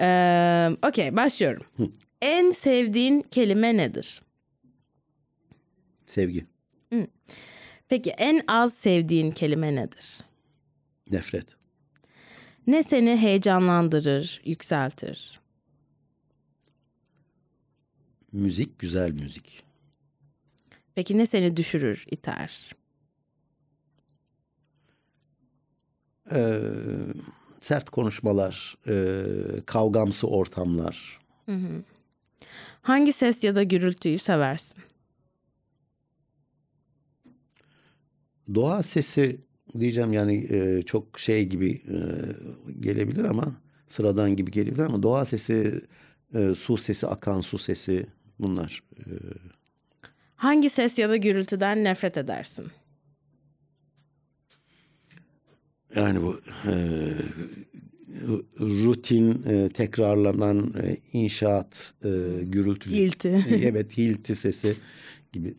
[0.00, 1.62] Ee, Okey başlıyorum.
[2.22, 4.20] En sevdiğin kelime nedir?
[6.06, 6.46] Sevgi,
[7.88, 10.20] Peki en az sevdiğin kelime nedir?
[11.10, 11.46] nefret,
[12.66, 15.40] Ne seni heyecanlandırır, yükseltir?
[18.32, 19.62] müzik, güzel müzik.
[20.94, 22.70] Peki ne seni düşürür, iter?
[26.32, 26.60] Ee,
[27.60, 29.22] sert konuşmalar, e,
[29.66, 31.20] kavgamsı ortamlar.
[32.82, 34.82] Hangi ses ya da gürültüyü seversin?
[38.54, 39.40] Doğa sesi
[39.78, 41.98] diyeceğim yani e, çok şey gibi e,
[42.80, 43.52] gelebilir ama
[43.88, 45.80] sıradan gibi gelebilir ama doğa sesi,
[46.34, 48.06] e, su sesi, akan su sesi
[48.38, 48.82] bunlar.
[48.98, 49.02] E,
[50.34, 52.66] Hangi ses ya da gürültüden nefret edersin?
[55.94, 56.72] Yani bu e,
[58.60, 62.08] rutin e, tekrarlanan e, inşaat e,
[62.42, 62.94] gürültülü.
[62.94, 63.44] Hilti.
[63.62, 64.76] evet hilti sesi
[65.32, 65.54] gibi.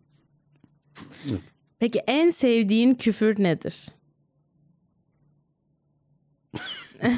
[1.80, 3.86] Peki en sevdiğin küfür nedir?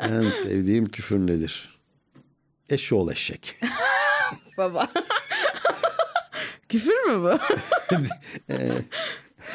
[0.00, 1.80] En sevdiğim küfür nedir?
[2.70, 3.56] Eşoğlu eşek.
[4.58, 4.88] Baba.
[6.68, 7.38] Küfür mü bu?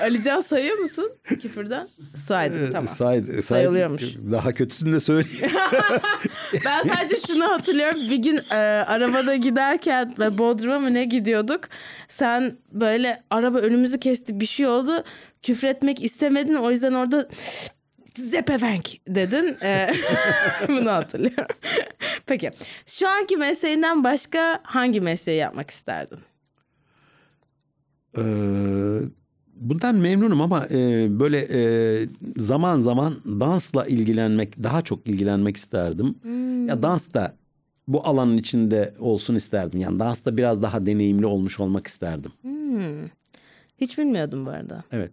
[0.02, 1.88] Alican sayıyor musun küfürden?
[2.16, 2.88] Saydık tamam.
[2.96, 4.04] Say- say- Sayılıyormuş.
[4.32, 5.52] Daha kötüsünü de söyleyeyim.
[6.66, 8.00] Ben sadece şunu hatırlıyorum.
[8.02, 8.56] Bir gün e,
[8.88, 11.62] arabada giderken ve Bodrum'a mı ne gidiyorduk?
[12.08, 15.04] Sen böyle araba önümüzü kesti bir şey oldu.
[15.42, 16.56] Küfretmek istemedin.
[16.56, 17.28] O yüzden orada
[18.18, 19.58] Zepevenk dedin.
[19.64, 19.92] E,
[20.68, 21.56] bunu hatırlıyorum.
[22.26, 22.52] Peki.
[22.86, 26.20] Şu anki mesleğinden başka hangi mesleği yapmak isterdin?
[28.18, 28.22] Ee,
[29.70, 31.60] bundan memnunum ama e, böyle e,
[32.38, 36.16] zaman zaman dansla ilgilenmek, daha çok ilgilenmek isterdim.
[36.68, 37.36] Ya dans da
[37.88, 39.80] bu alanın içinde olsun isterdim.
[39.80, 42.32] Yani dansta biraz daha deneyimli olmuş olmak isterdim.
[43.82, 44.84] Hiç bilmiyordum bu arada.
[44.92, 45.12] Evet.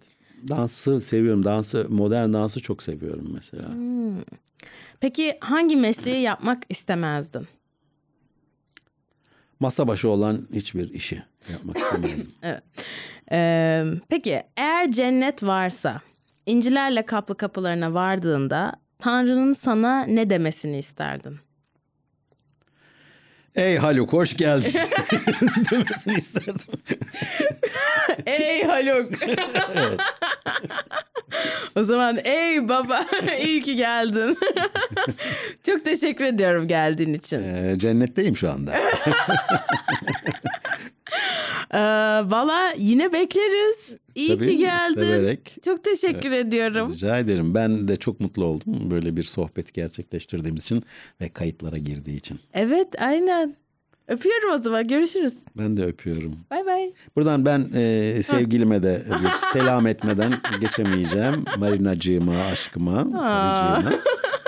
[0.48, 1.44] Dansı seviyorum.
[1.44, 3.68] Dansı, modern dansı çok seviyorum mesela.
[5.00, 7.46] Peki hangi mesleği yapmak istemezdin?
[9.60, 11.22] Masa başı olan hiçbir işi
[11.52, 12.32] yapmak istemezdim.
[12.42, 12.62] Evet.
[13.32, 16.00] Ee, peki eğer cennet varsa
[16.46, 21.38] incilerle kaplı kapılarına vardığında Tanrı'nın sana ne demesini isterdin?
[23.54, 24.72] Ey Haluk hoş geldin
[25.70, 26.80] demesini isterdim.
[28.26, 29.12] Ey Haluk.
[31.76, 33.00] o zaman ey baba
[33.44, 34.38] iyi ki geldin.
[35.66, 37.42] Çok teşekkür ediyorum geldiğin için.
[37.42, 38.74] Ee, cennetteyim şu anda.
[41.74, 41.78] Ee,
[42.30, 43.90] Valla yine bekleriz.
[44.14, 45.00] İyi Tabii, ki geldin.
[45.00, 45.56] severek.
[45.64, 46.92] Çok teşekkür ediyorum.
[46.92, 47.54] Rica ederim.
[47.54, 50.82] Ben de çok mutlu oldum böyle bir sohbet gerçekleştirdiğimiz için
[51.20, 52.40] ve kayıtlara girdiği için.
[52.54, 53.56] Evet aynen.
[54.10, 55.34] Öpüyorum o zaman görüşürüz.
[55.58, 56.36] Ben de öpüyorum.
[56.50, 56.92] Bay bay.
[57.16, 61.44] Buradan ben e, sevgilime de bir selam etmeden geçemeyeceğim.
[61.58, 64.02] Marinacığıma, aşkıma, karıcığıma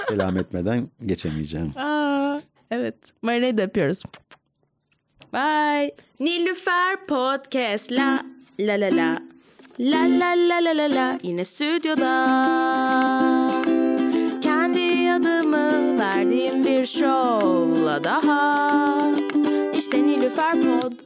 [0.09, 1.79] selam etmeden geçemeyeceğim.
[1.79, 2.41] Aa,
[2.71, 2.95] evet.
[3.23, 4.03] Marina'yı da öpüyoruz.
[5.33, 5.95] Bye.
[6.21, 8.21] Nilüfer Podcast la
[8.61, 9.19] la la la.
[9.81, 11.19] La la la la la la.
[11.23, 12.13] Yine stüdyoda.
[14.43, 19.22] Kendi adımı verdiğim bir şovla daha.
[19.83, 19.91] je
[20.21, 21.03] le Pod.